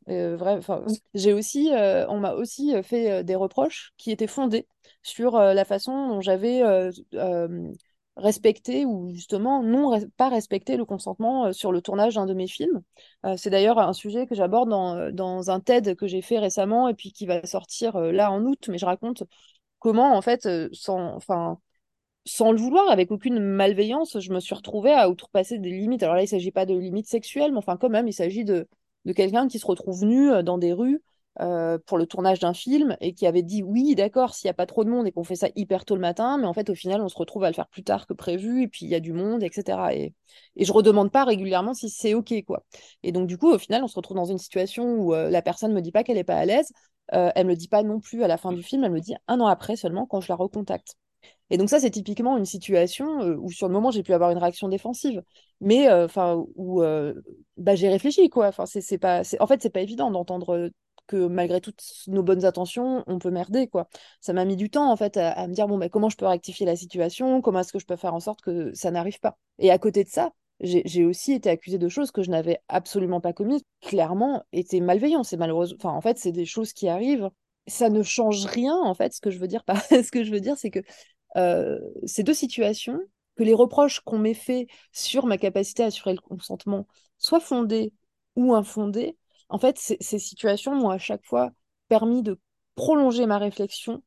j'ai 1.13 1.31
aussi, 1.31 1.69
on 1.71 2.19
m'a 2.19 2.33
aussi 2.33 2.73
fait 2.83 3.23
des 3.23 3.35
reproches 3.35 3.93
qui 3.97 4.11
étaient 4.11 4.27
fondés 4.27 4.67
sur 5.01 5.37
la 5.39 5.63
façon 5.63 6.09
dont 6.09 6.19
j'avais 6.19 6.61
respecter 8.17 8.85
ou 8.85 9.13
justement 9.13 9.63
non 9.63 9.97
pas 10.17 10.29
respecter 10.29 10.77
le 10.77 10.85
consentement 10.85 11.45
euh, 11.47 11.51
sur 11.53 11.71
le 11.71 11.81
tournage 11.81 12.15
d'un 12.15 12.25
de 12.25 12.33
mes 12.33 12.47
films. 12.47 12.81
Euh, 13.25 13.35
c'est 13.37 13.49
d'ailleurs 13.49 13.79
un 13.79 13.93
sujet 13.93 14.27
que 14.27 14.35
j'aborde 14.35 14.69
dans, 14.69 14.95
euh, 14.97 15.11
dans, 15.11 15.49
un 15.49 15.59
TED 15.59 15.95
que 15.95 16.07
j'ai 16.07 16.21
fait 16.21 16.39
récemment 16.39 16.87
et 16.87 16.93
puis 16.93 17.11
qui 17.11 17.25
va 17.25 17.45
sortir 17.45 17.97
là 17.97 18.31
en 18.31 18.43
août, 18.45 18.67
mais 18.69 18.77
je 18.77 18.85
raconte 18.85 19.23
comment 19.79 20.15
en 20.15 20.21
fait 20.21 20.47
sans 20.73 21.15
enfin 21.15 21.59
sans 22.25 22.51
le 22.51 22.59
vouloir, 22.59 22.89
avec 22.91 23.11
aucune 23.11 23.39
malveillance, 23.39 24.19
je 24.19 24.31
me 24.31 24.39
suis 24.39 24.53
retrouvée 24.53 24.93
à 24.93 25.09
outrepasser 25.09 25.57
des 25.57 25.71
limites. 25.71 26.03
Alors 26.03 26.15
là, 26.15 26.21
il 26.21 26.25
ne 26.25 26.29
s'agit 26.29 26.51
pas 26.51 26.67
de 26.67 26.75
limites 26.75 27.07
sexuelles, 27.07 27.51
mais 27.51 27.57
enfin 27.57 27.77
quand 27.77 27.89
même, 27.89 28.07
il 28.07 28.13
s'agit 28.13 28.45
de, 28.45 28.67
de 29.05 29.13
quelqu'un 29.13 29.47
qui 29.47 29.57
se 29.57 29.65
retrouve 29.65 30.05
nu 30.05 30.43
dans 30.43 30.59
des 30.59 30.71
rues 30.73 31.01
euh, 31.39 31.77
pour 31.85 31.97
le 31.97 32.05
tournage 32.05 32.39
d'un 32.39 32.53
film 32.53 32.97
et 32.99 33.13
qui 33.13 33.25
avait 33.25 33.41
dit 33.41 33.63
oui, 33.63 33.95
d'accord, 33.95 34.33
s'il 34.33 34.47
n'y 34.47 34.51
a 34.51 34.53
pas 34.53 34.65
trop 34.65 34.83
de 34.83 34.89
monde 34.89 35.07
et 35.07 35.13
qu'on 35.13 35.23
fait 35.23 35.37
ça 35.37 35.47
hyper 35.55 35.85
tôt 35.85 35.95
le 35.95 36.01
matin, 36.01 36.37
mais 36.37 36.45
en 36.45 36.53
fait, 36.53 36.69
au 36.69 36.75
final, 36.75 37.01
on 37.01 37.07
se 37.07 37.17
retrouve 37.17 37.45
à 37.45 37.49
le 37.49 37.53
faire 37.53 37.69
plus 37.69 37.83
tard 37.83 38.05
que 38.05 38.13
prévu 38.13 38.63
et 38.63 38.67
puis 38.67 38.85
il 38.85 38.89
y 38.89 38.95
a 38.95 38.99
du 38.99 39.13
monde, 39.13 39.41
etc. 39.41 39.95
Et, 39.95 40.13
et 40.57 40.65
je 40.65 40.73
redemande 40.73 41.09
pas 41.09 41.23
régulièrement 41.23 41.73
si 41.73 41.89
c'est 41.89 42.13
OK, 42.13 42.33
quoi. 42.45 42.65
Et 43.03 43.13
donc, 43.13 43.27
du 43.27 43.37
coup, 43.37 43.49
au 43.49 43.57
final, 43.57 43.81
on 43.81 43.87
se 43.87 43.95
retrouve 43.95 44.17
dans 44.17 44.25
une 44.25 44.39
situation 44.39 44.95
où 44.95 45.13
euh, 45.13 45.29
la 45.29 45.41
personne 45.41 45.73
me 45.73 45.81
dit 45.81 45.93
pas 45.93 46.03
qu'elle 46.03 46.17
est 46.17 46.25
pas 46.25 46.35
à 46.35 46.43
l'aise, 46.45 46.73
euh, 47.13 47.31
elle 47.33 47.45
me 47.45 47.51
le 47.51 47.57
dit 47.57 47.69
pas 47.69 47.83
non 47.83 48.01
plus 48.01 48.23
à 48.23 48.27
la 48.27 48.37
fin 48.37 48.51
du 48.51 48.61
film, 48.61 48.83
elle 48.83 48.91
me 48.91 48.99
dit 48.99 49.15
un 49.29 49.39
an 49.39 49.47
après 49.47 49.77
seulement 49.77 50.05
quand 50.05 50.19
je 50.19 50.27
la 50.27 50.35
recontacte. 50.35 50.95
Et 51.49 51.57
donc 51.57 51.69
ça, 51.69 51.79
c'est 51.79 51.91
typiquement 51.91 52.37
une 52.37 52.45
situation 52.45 53.19
où 53.39 53.51
sur 53.51 53.67
le 53.67 53.73
moment, 53.73 53.91
j'ai 53.91 54.03
pu 54.03 54.13
avoir 54.13 54.31
une 54.31 54.37
réaction 54.37 54.69
défensive, 54.69 55.21
mais 55.59 55.87
où 56.55 56.81
bah, 57.57 57.75
j'ai 57.75 57.89
réfléchi 57.89 58.29
quoi. 58.29 58.47
Enfin, 58.47 58.65
c'est 58.65 58.97
pas, 58.97 59.21
en 59.39 59.47
fait, 59.47 59.61
c'est 59.61 59.69
pas 59.69 59.81
évident 59.81 60.11
d'entendre 60.11 60.71
que 61.11 61.27
malgré 61.27 61.61
toutes 61.61 61.83
nos 62.07 62.23
bonnes 62.23 62.45
intentions, 62.45 63.03
on 63.07 63.19
peut 63.19 63.31
merder, 63.31 63.67
quoi. 63.67 63.87
Ça 64.21 64.33
m'a 64.33 64.45
mis 64.45 64.55
du 64.55 64.69
temps, 64.69 64.91
en 64.91 64.95
fait, 64.95 65.17
à, 65.17 65.47
me 65.47 65.53
dire, 65.53 65.67
bon, 65.67 65.79
comment 65.89 66.09
je 66.09 66.17
peux 66.17 66.25
rectifier 66.25 66.65
la 66.65 66.75
situation, 66.75 67.41
comment 67.41 67.59
est-ce 67.59 67.73
que 67.73 67.79
je 67.79 67.85
peux 67.85 67.95
faire 67.95 68.13
en 68.13 68.19
sorte 68.19 68.41
que 68.41 68.73
ça 68.73 68.91
n'arrive 68.91 69.19
pas? 69.19 69.37
Et 69.59 69.71
à 69.71 69.77
côté 69.77 70.03
de 70.03 70.09
ça, 70.09 70.31
j'ai 70.61 71.05
aussi 71.05 71.33
été 71.33 71.49
accusée 71.49 71.79
de 71.79 71.89
choses 71.89 72.11
que 72.11 72.21
je 72.23 72.29
n'avais 72.29 72.59
absolument 72.69 73.19
pas 73.21 73.33
commises, 73.33 73.63
clairement, 73.81 74.43
étaient 74.53 74.79
malveillantes. 74.79 75.25
C'est 75.25 75.37
malheureusement, 75.37 75.77
enfin, 75.79 75.95
en 75.95 76.01
fait, 76.01 76.17
c'est 76.19 76.31
des 76.31 76.45
choses 76.45 76.73
qui 76.73 76.87
arrivent 76.87 77.29
ça 77.67 77.89
ne 77.89 78.03
change 78.03 78.45
rien, 78.45 78.75
en 78.75 78.93
fait. 78.93 79.13
Ce 79.13 79.21
que 79.21 79.29
je 79.31 79.39
veux 79.39 79.47
dire, 79.47 79.63
ce 79.89 80.11
que 80.11 80.23
je 80.23 80.31
veux 80.31 80.39
dire, 80.39 80.57
c'est 80.57 80.71
que 80.71 80.79
euh, 81.37 81.79
ces 82.05 82.23
deux 82.23 82.33
situations, 82.33 82.99
que 83.35 83.43
les 83.43 83.53
reproches 83.53 84.01
qu'on 84.01 84.19
m'ait 84.19 84.33
fait 84.33 84.67
sur 84.91 85.25
ma 85.25 85.37
capacité 85.37 85.83
à 85.83 85.87
assurer 85.87 86.13
le 86.13 86.21
consentement 86.21 86.87
soient 87.17 87.39
fondés 87.39 87.93
ou 88.35 88.53
infondés, 88.53 89.17
en 89.51 89.59
fait, 89.59 89.77
ces 89.77 90.19
situations 90.19 90.75
m'ont 90.75 90.89
à 90.89 90.97
chaque 90.97 91.25
fois 91.25 91.51
permis 91.89 92.23
de 92.23 92.39
prolonger 92.75 93.25
ma 93.25 93.37
réflexion 93.37 94.03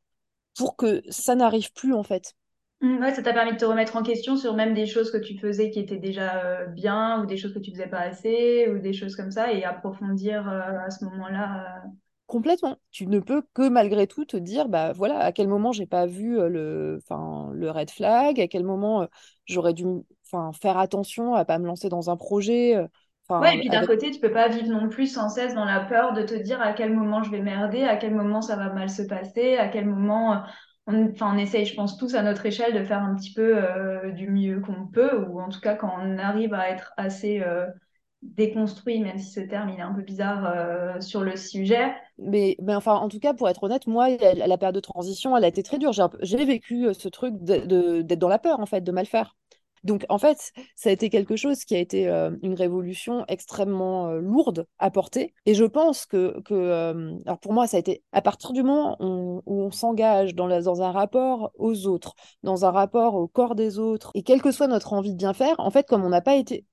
pour 0.57 0.77
que 0.77 1.03
ça 1.11 1.35
n'arrive 1.37 1.73
plus, 1.73 1.95
en 1.95 2.03
fait. 2.03 2.35
Mmh, 2.81 2.99
ouais, 3.01 3.15
ça 3.15 3.23
t'a 3.23 3.33
permis 3.33 3.53
de 3.53 3.57
te 3.57 3.65
remettre 3.65 3.97
en 3.97 4.03
question 4.03 4.37
sur 4.37 4.55
même 4.55 4.75
des 4.75 4.87
choses 4.87 5.11
que 5.11 5.17
tu 5.17 5.39
faisais 5.39 5.71
qui 5.71 5.81
étaient 5.81 5.97
déjà 5.97 6.45
euh, 6.45 6.67
bien 6.67 7.23
ou 7.23 7.27
des 7.27 7.37
choses 7.37 7.55
que 7.55 7.59
tu 7.59 7.71
faisais 7.71 7.87
pas 7.89 8.01
assez 8.01 8.69
ou 8.69 8.79
des 8.79 8.93
choses 8.93 9.17
comme 9.17 9.31
ça 9.31 9.53
et 9.53 9.65
approfondir 9.65 10.49
euh, 10.49 10.79
à 10.87 10.91
ce 10.91 11.05
moment-là. 11.07 11.83
euh. 11.85 11.89
Complètement. 12.27 12.79
Tu 12.91 13.07
ne 13.07 13.21
peux 13.21 13.43
que 13.55 13.69
malgré 13.69 14.07
tout 14.07 14.25
te 14.25 14.37
dire, 14.37 14.69
bah 14.69 14.93
voilà, 14.93 15.19
à 15.21 15.31
quel 15.33 15.47
moment 15.47 15.73
j'ai 15.73 15.87
pas 15.87 16.07
vu 16.07 16.37
le, 16.37 16.99
enfin, 17.03 17.51
le 17.53 17.71
red 17.71 17.91
flag, 17.91 18.41
à 18.41 18.49
quel 18.49 18.65
moment 18.65 19.07
j'aurais 19.47 19.75
dû, 19.75 19.85
enfin, 20.27 20.51
faire 20.53 20.79
attention 20.79 21.35
à 21.35 21.45
pas 21.45 21.59
me 21.59 21.67
lancer 21.67 21.89
dans 21.91 22.11
un 22.11 22.17
projet, 22.17 22.77
euh, 23.31 23.35
Ouais, 23.41 23.57
et 23.57 23.61
enfin, 23.61 23.61
puis 23.61 23.69
d'un 23.71 23.85
avec 23.85 23.87
côté, 23.87 24.13
tu 24.13 24.21
peux 24.21 24.31
pas 24.31 24.49
vivre 24.49 24.69
non 24.69 24.89
plus 24.89 25.09
sans 25.09 25.29
cesse 25.29 25.55
dans 25.55 25.65
la 25.65 25.81
peur 25.81 26.13
de 26.13 26.23
te 26.23 26.35
dire 26.35 26.61
à 26.63 26.73
quel 26.73 26.95
moment 26.95 27.23
je 27.25 27.31
vais 27.33 27.41
merder, 27.43 27.83
à 27.83 27.97
quel 27.97 28.15
moment 28.15 28.41
ça 28.43 28.55
va 28.57 28.73
mal 28.73 28.89
se 28.89 29.03
passer, 29.03 29.57
à 29.57 29.69
quel 29.69 29.87
moment 29.87 30.35
euh, 30.35 30.37
on, 30.87 31.11
enfin, 31.11 31.35
on 31.35 31.39
essaye, 31.39 31.67
je 31.67 31.75
pense, 31.75 31.97
tous 31.97 32.15
à 32.15 32.23
notre 32.23 32.47
échelle 32.47 32.75
de 32.75 32.85
faire 32.85 33.03
un 33.03 33.17
petit 33.17 33.33
peu 33.35 33.57
euh, 33.59 34.13
du 34.13 34.29
mieux 34.31 34.61
qu'on 34.61 34.87
peut, 34.87 35.17
ou 35.27 35.41
en 35.41 35.49
tout 35.49 35.61
cas 35.61 35.75
quand 35.75 35.93
on 36.01 36.17
arrive 36.19 36.55
à 36.55 36.71
être 36.71 36.93
assez 36.97 37.41
euh, 37.43 37.67
déconstruit, 38.23 39.01
même 39.01 39.19
si 39.19 39.33
ce 39.33 39.41
terme 39.41 39.71
il 39.71 39.79
est 39.79 39.83
un 39.83 39.95
peu 39.95 40.03
bizarre 40.03 40.47
euh, 40.47 41.01
sur 41.01 41.23
le 41.25 41.37
sujet. 41.37 41.93
Mais, 42.19 42.57
mais 42.63 42.75
enfin, 42.75 42.95
en 42.95 43.09
tout 43.09 43.19
cas, 43.19 43.35
pour 43.35 43.49
être 43.49 43.63
honnête, 43.65 43.87
moi, 43.87 44.09
la, 44.11 44.47
la 44.47 44.59
période 44.59 44.75
de 44.75 44.81
transition, 44.81 45.37
elle 45.37 45.45
a 45.45 45.49
été 45.49 45.63
très 45.65 45.79
dure. 45.79 45.93
J'ai 46.23 46.45
vécu 46.45 46.93
ce 46.95 47.09
truc 47.09 47.35
de- 47.43 47.67
de- 47.67 48.03
d'être 48.03 48.19
dans 48.21 48.29
la 48.29 48.39
peur, 48.39 48.61
en 48.61 48.67
fait, 48.67 48.81
de 48.83 48.93
mal 48.93 49.07
faire. 49.07 49.37
Donc, 49.85 50.07
en 50.09 50.19
fait, 50.19 50.53
ça 50.77 50.89
a 50.89 50.93
été 50.93 51.11
quelque 51.11 51.37
chose 51.37 51.65
qui 51.65 51.77
a 51.77 51.79
été 51.79 52.09
euh, 52.09 52.31
une 52.43 52.55
révolution 52.55 53.25
extrêmement 53.29 54.09
euh, 54.09 54.19
lourde 54.19 54.67
à 54.79 54.91
porter. 54.91 55.35
Et 55.45 55.55
je 55.55 55.65
pense 55.65 56.07
que, 56.07 56.43
euh, 56.51 57.19
pour 57.43 57.53
moi, 57.53 57.67
ça 57.67 57.77
a 57.77 57.81
été 57.81 58.03
à 58.13 58.23
partir 58.23 58.53
du 58.53 58.63
moment 58.63 58.97
où 59.01 59.43
on, 59.47 59.71
s'engage 59.71 60.35
dans, 60.35 60.83
un 60.83 60.91
rapport 60.91 61.51
aux 61.57 61.87
autres, 61.87 62.15
dans 62.43 62.65
un 62.65 62.71
rapport 62.71 63.15
au 63.15 63.29
corps 63.29 63.55
des 63.55 63.79
autres, 63.79 64.11
et 64.15 64.23
quelle 64.23 64.41
que 64.41 64.53
soit 64.53 64.69
notre 64.69 64.93
envie 64.95 65.13
de 65.13 65.19
bien 65.19 65.35
faire, 65.35 65.57
en 65.59 65.71
fait, 65.71 65.87
comme 65.87 66.05
on 66.05 66.09
n'a 66.09 66.23
pas 66.23 66.35
été, 66.35 66.65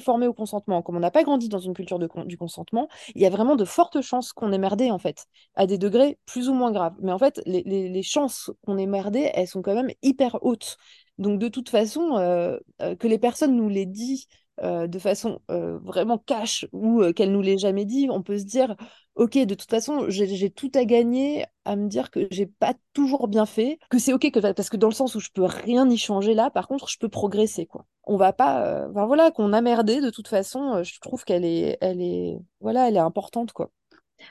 formé 0.00 0.26
au 0.26 0.34
consentement, 0.34 0.82
comme 0.82 0.96
on 0.96 1.00
n'a 1.00 1.10
pas 1.10 1.24
grandi 1.24 1.48
dans 1.48 1.58
une 1.58 1.74
culture 1.74 1.98
du 1.98 2.36
consentement, 2.38 2.88
il 3.14 3.22
y 3.22 3.26
a 3.26 3.30
vraiment 3.30 3.56
de 3.56 3.64
fortes 3.64 4.00
chances 4.00 4.32
qu'on 4.32 4.52
ait 4.52 4.58
merdé, 4.58 4.90
en 4.90 4.98
fait, 4.98 5.26
à 5.54 5.66
des 5.66 5.78
degrés 5.78 6.18
plus 6.26 6.48
ou 6.48 6.54
moins 6.54 6.70
graves. 6.70 6.94
Mais 7.00 7.12
en 7.12 7.18
fait, 7.18 7.40
les 7.46 8.02
chances 8.02 8.50
qu'on 8.64 8.78
ait 8.78 8.86
merdé, 8.86 9.30
elles 9.34 9.48
sont 9.48 9.62
quand 9.62 9.74
même 9.74 9.90
hyper 10.02 10.38
hautes. 10.42 10.76
Donc, 11.18 11.38
de 11.38 11.48
toute 11.48 11.68
façon, 11.68 12.16
euh, 12.16 12.58
euh, 12.82 12.96
que 12.96 13.06
les 13.06 13.18
personnes 13.18 13.56
nous 13.56 13.68
l'aient 13.68 13.86
dit 13.86 14.26
euh, 14.62 14.86
de 14.86 14.98
façon 14.98 15.40
vraiment 15.48 16.18
cash 16.18 16.66
ou 16.72 17.02
qu'elles 17.12 17.32
nous 17.32 17.42
l'aient 17.42 17.58
jamais 17.58 17.84
dit, 17.84 18.08
on 18.10 18.22
peut 18.22 18.38
se 18.38 18.44
dire, 18.44 18.76
ok, 19.14 19.38
de 19.38 19.54
toute 19.54 19.70
façon, 19.70 20.06
j'ai 20.08 20.50
tout 20.50 20.70
à 20.74 20.84
gagner 20.84 21.44
à 21.64 21.76
me 21.76 21.88
dire 21.88 22.10
que 22.10 22.28
j'ai 22.30 22.46
pas 22.46 22.74
toujours 22.92 23.28
bien 23.28 23.46
fait, 23.46 23.78
que 23.90 23.98
c'est 23.98 24.12
ok, 24.12 24.30
que, 24.30 24.52
parce 24.52 24.70
que 24.70 24.76
dans 24.76 24.88
le 24.88 24.94
sens 24.94 25.14
où 25.14 25.20
je 25.20 25.30
peux 25.32 25.44
rien 25.44 25.88
y 25.88 25.98
changer 25.98 26.34
là, 26.34 26.50
par 26.50 26.68
contre, 26.68 26.88
je 26.88 26.98
peux 26.98 27.08
progresser, 27.08 27.66
quoi. 27.66 27.84
On 28.04 28.16
va 28.16 28.32
pas, 28.32 28.86
voilà, 28.88 29.30
qu'on 29.30 29.52
a 29.52 29.60
merdé, 29.60 30.00
de 30.00 30.10
toute 30.10 30.28
façon, 30.28 30.82
je 30.82 31.00
trouve 31.00 31.24
qu'elle 31.24 31.44
est, 31.44 31.78
elle 31.80 32.02
est, 32.02 32.38
voilà, 32.60 32.88
elle 32.88 32.96
est 32.96 33.00
importante, 33.00 33.52
quoi. 33.52 33.70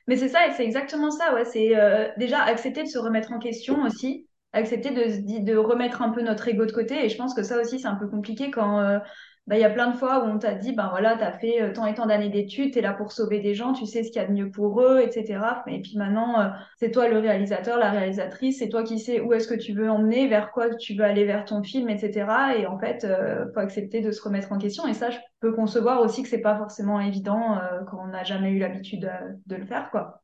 Mais 0.08 0.15
c'est 0.15 0.30
ça, 0.30 0.39
c'est 0.56 0.63
exactement 0.63 1.12
ça. 1.12 1.34
C'est 1.46 1.74
déjà 2.17 2.41
accepter 2.43 2.84
de 2.84 2.88
se 2.88 2.98
remettre 2.98 3.32
en 3.34 3.39
question 3.39 3.84
aussi, 3.84 4.28
accepter 4.53 4.91
de, 4.91 5.43
de 5.43 5.57
remettre 5.57 6.01
un 6.01 6.09
peu 6.09 6.21
notre 6.21 6.47
ego 6.47 6.65
de 6.65 6.71
côté. 6.71 7.05
Et 7.05 7.09
je 7.09 7.17
pense 7.17 7.33
que 7.33 7.43
ça 7.43 7.59
aussi, 7.59 7.79
c'est 7.79 7.87
un 7.87 7.95
peu 7.95 8.07
compliqué 8.07 8.51
quand 8.51 8.79
euh, 8.79 8.99
bah, 9.45 9.57
il 9.57 9.61
y 9.61 9.65
a 9.65 9.69
plein 9.69 9.91
de 9.91 9.97
fois 9.97 10.23
où 10.23 10.27
on 10.29 10.39
t'a 10.39 10.53
dit, 10.53 10.71
ben 10.71 10.87
voilà, 10.89 11.17
t'as 11.17 11.33
fait 11.33 11.61
euh, 11.61 11.73
tant 11.73 11.85
et 11.85 11.93
tant 11.93 12.05
d'années 12.05 12.29
d'études, 12.29 12.73
t'es 12.73 12.81
là 12.81 12.93
pour 12.93 13.11
sauver 13.11 13.41
des 13.41 13.53
gens, 13.53 13.73
tu 13.73 13.85
sais 13.85 14.01
ce 14.03 14.09
qu'il 14.09 14.21
y 14.21 14.23
a 14.23 14.27
de 14.27 14.31
mieux 14.31 14.49
pour 14.49 14.81
eux, 14.81 15.01
etc. 15.01 15.63
Et 15.67 15.81
puis 15.81 15.97
maintenant, 15.97 16.39
euh, 16.39 16.47
c'est 16.77 16.91
toi 16.91 17.09
le 17.09 17.19
réalisateur, 17.19 17.77
la 17.77 17.91
réalisatrice, 17.91 18.59
c'est 18.59 18.69
toi 18.69 18.83
qui 18.83 18.99
sais 18.99 19.19
où 19.19 19.33
est-ce 19.33 19.49
que 19.49 19.55
tu 19.55 19.73
veux 19.73 19.89
emmener, 19.89 20.27
vers 20.29 20.51
quoi 20.51 20.73
tu 20.75 20.95
veux 20.95 21.03
aller 21.03 21.25
vers 21.25 21.43
ton 21.43 21.61
film, 21.61 21.89
etc. 21.89 22.25
Et 22.57 22.67
en 22.67 22.79
fait, 22.79 23.03
euh, 23.03 23.45
faut 23.53 23.59
accepter 23.59 23.99
de 23.99 24.11
se 24.11 24.21
remettre 24.21 24.53
en 24.53 24.57
question. 24.57 24.87
Et 24.87 24.93
ça, 24.93 25.09
je 25.09 25.17
peux 25.41 25.51
concevoir 25.51 25.99
aussi 25.99 26.23
que 26.23 26.29
c'est 26.29 26.41
pas 26.41 26.57
forcément 26.57 27.01
évident 27.01 27.59
quand 27.89 28.01
on 28.01 28.07
n'a 28.07 28.23
jamais 28.23 28.51
eu 28.51 28.59
l'habitude 28.59 29.11
de 29.45 29.55
le 29.55 29.65
faire, 29.65 29.91
quoi. 29.91 30.22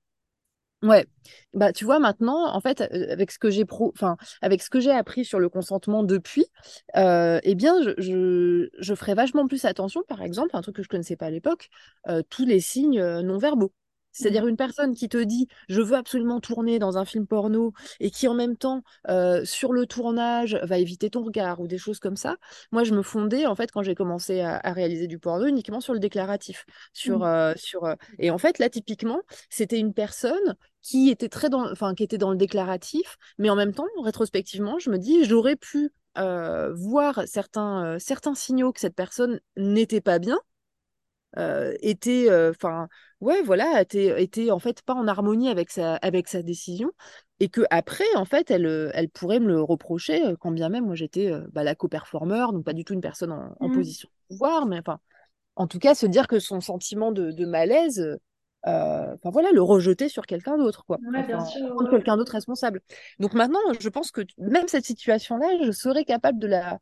Ouais, 0.82 1.06
bah 1.54 1.74
tu 1.74 1.84
vois 1.84 2.00
maintenant, 2.00 2.56
en 2.56 2.62
fait, 2.62 2.80
avec 2.80 3.32
ce 3.32 3.40
que 3.40 3.50
j'ai 3.50 3.66
pro... 3.66 3.92
enfin, 3.96 4.16
avec 4.42 4.62
ce 4.62 4.70
que 4.70 4.80
j'ai 4.80 4.92
appris 4.92 5.26
sur 5.26 5.40
le 5.40 5.50
consentement 5.50 6.04
depuis, 6.04 6.46
eh 6.96 7.56
bien, 7.56 7.76
je, 7.84 8.70
je, 8.80 8.96
ferai 8.96 9.14
vachement 9.14 9.46
plus 9.48 9.66
attention, 9.66 10.04
par 10.08 10.22
exemple, 10.22 10.52
un 10.54 10.62
truc 10.62 10.78
que 10.78 10.84
je 10.84 10.88
connaissais 10.88 11.18
pas 11.18 11.26
à 11.26 11.32
l'époque, 11.32 11.70
tous 12.30 12.46
les 12.46 12.62
signes 12.62 13.02
non 13.22 13.38
verbaux. 13.38 13.74
C'est-à-dire 14.12 14.48
une 14.48 14.58
personne 14.58 14.96
qui 14.96 15.08
te 15.08 15.18
dit 15.18 15.48
je 15.70 15.82
veux 15.82 15.96
absolument 15.96 16.40
tourner 16.40 16.80
dans 16.80 16.98
un 16.98 17.06
film 17.06 17.28
porno 17.28 17.74
et 18.00 18.12
qui 18.12 18.28
en 18.28 18.34
même 18.34 18.58
temps 18.58 18.84
euh, 19.10 19.46
sur 19.46 19.72
le 19.72 19.86
tournage 19.86 20.56
va 20.64 20.78
éviter 20.78 21.10
ton 21.10 21.24
regard 21.24 21.60
ou 21.60 21.68
des 21.68 21.78
choses 21.78 22.00
comme 22.00 22.16
ça. 22.18 22.38
Moi, 22.72 22.84
je 22.84 22.94
me 22.94 23.02
fondais 23.02 23.46
en 23.46 23.56
fait 23.56 23.72
quand 23.72 23.84
j'ai 23.84 23.96
commencé 23.96 24.42
à, 24.42 24.58
à 24.64 24.74
réaliser 24.74 25.08
du 25.08 25.20
porno 25.20 25.46
uniquement 25.46 25.82
sur 25.82 25.94
le 25.94 26.00
déclaratif, 26.00 26.66
sur 26.94 27.20
Mm. 27.20 27.24
euh, 27.24 27.54
sur 27.56 27.86
euh, 27.86 27.96
et 28.20 28.32
en 28.32 28.38
fait 28.38 28.60
là 28.60 28.70
typiquement 28.70 29.22
c'était 29.50 29.80
une 29.80 29.94
personne 29.94 30.56
qui 30.82 31.10
était 31.10 31.30
très 31.30 31.50
dans, 31.50 31.70
enfin, 31.72 31.94
qui 31.94 32.04
était 32.04 32.18
dans 32.18 32.32
le 32.32 32.38
déclaratif, 32.38 33.18
mais 33.38 33.50
en 33.50 33.56
même 33.56 33.74
temps, 33.74 33.86
rétrospectivement, 34.02 34.80
je 34.80 34.90
me 34.90 34.98
dis, 34.98 35.26
j'aurais 35.26 35.58
pu 35.58 35.92
voir 36.74 37.24
certains, 37.28 37.98
certains 38.00 38.36
signaux 38.36 38.74
que 38.74 38.80
cette 38.80 38.96
personne 38.96 39.40
n'était 39.58 40.02
pas 40.02 40.20
bien, 40.20 40.38
euh, 41.38 41.74
était, 41.82 42.30
euh, 42.30 42.52
enfin, 42.52 42.88
ouais, 43.22 43.42
voilà, 43.44 43.82
était, 43.82 44.22
était 44.22 44.52
en 44.52 44.60
fait 44.60 44.82
pas 44.82 44.94
en 44.94 45.08
harmonie 45.08 45.50
avec 45.50 45.70
sa, 45.70 45.96
avec 45.98 46.28
sa 46.28 46.42
décision, 46.42 46.92
et 47.40 47.50
que 47.50 47.62
après, 47.70 48.06
en 48.16 48.26
fait, 48.26 48.52
elle, 48.52 48.66
euh, 48.66 48.92
elle 48.94 49.10
pourrait 49.10 49.40
me 49.40 49.48
le 49.48 49.62
reprocher, 49.62 50.26
euh, 50.26 50.36
quand 50.40 50.52
bien 50.52 50.70
même 50.70 50.86
moi 50.86 50.96
j'étais 50.96 51.32
bah, 51.52 51.64
la 51.64 51.76
co-performeur, 51.76 52.54
donc 52.54 52.66
pas 52.66 52.74
du 52.74 52.84
tout 52.84 52.94
une 52.94 53.02
personne 53.02 53.32
en, 53.32 53.56
en 53.60 53.68
Mm. 53.68 53.74
position 53.74 54.10
de 54.30 54.36
pouvoir, 54.36 54.66
mais 54.66 54.80
enfin, 54.80 55.00
en 55.56 55.68
tout 55.68 55.80
cas, 55.80 55.96
se 55.96 56.06
dire 56.06 56.28
que 56.28 56.40
son 56.40 56.62
sentiment 56.62 57.12
de, 57.12 57.32
de 57.32 57.46
malaise, 57.46 58.00
euh, 58.68 59.16
enfin 59.16 59.30
voilà, 59.32 59.52
le 59.52 59.62
rejeter 59.62 60.10
sur 60.10 60.26
quelqu'un 60.26 60.58
d'autre, 60.58 60.86
quoi. 60.86 61.00
Ouais, 61.02 61.24
Enfin, 61.34 61.44
ouais. 61.62 61.90
quelqu'un 61.90 62.18
d'autre 62.18 62.34
responsable. 62.34 62.82
Donc 63.20 63.34
maintenant, 63.34 63.60
je 63.80 63.90
pense 63.90 64.12
que 64.12 64.22
même 64.38 64.68
cette 64.68 64.86
situation-là, 64.86 65.48
je 65.66 65.72
serais 65.72 66.06
capable 66.06 66.40
de 66.40 66.48
la, 66.48 66.80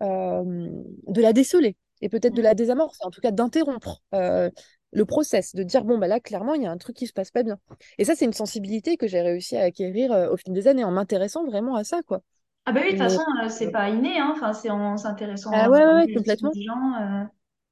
de 0.00 1.20
la 1.22 1.32
déceler 1.32 1.76
et 2.02 2.08
peut-être 2.08 2.34
de 2.34 2.42
la 2.42 2.54
Mm. 2.54 2.56
désamorcer, 2.56 3.04
en 3.04 3.10
tout 3.10 3.20
cas 3.20 3.30
d'interrompre 3.30 4.02
euh, 4.14 4.50
le 4.92 5.04
process, 5.04 5.54
de 5.54 5.62
dire, 5.62 5.84
bon, 5.84 5.98
bah 5.98 6.06
là, 6.08 6.20
clairement, 6.20 6.54
il 6.54 6.62
y 6.62 6.66
a 6.66 6.70
un 6.70 6.78
truc 6.78 6.96
qui 6.96 7.06
se 7.06 7.12
passe 7.12 7.30
pas 7.30 7.42
bien. 7.42 7.58
Et 7.98 8.04
ça, 8.04 8.14
c'est 8.16 8.24
une 8.24 8.32
sensibilité 8.32 8.96
que 8.96 9.06
j'ai 9.06 9.20
réussi 9.20 9.56
à 9.56 9.64
acquérir 9.64 10.12
euh, 10.12 10.30
au 10.30 10.36
fil 10.36 10.52
des 10.52 10.68
années 10.68 10.84
en 10.84 10.90
m'intéressant 10.92 11.44
vraiment 11.44 11.76
à 11.76 11.84
ça, 11.84 12.02
quoi. 12.02 12.22
Ah 12.66 12.72
bah 12.72 12.80
oui, 12.82 12.88
de 12.88 12.98
toute 12.98 12.98
façon, 12.98 13.22
euh, 13.42 13.48
c'est 13.48 13.70
pas 13.70 13.88
inné, 13.88 14.18
hein. 14.18 14.30
Enfin, 14.36 14.52
c'est 14.52 14.70
en 14.70 14.96
s'intéressant 14.98 15.52
ah 15.52 15.70
ouais, 15.70 15.84
ouais, 15.84 16.08
complètement. 16.14 16.50
aux 16.54 16.60
gens, 16.60 17.28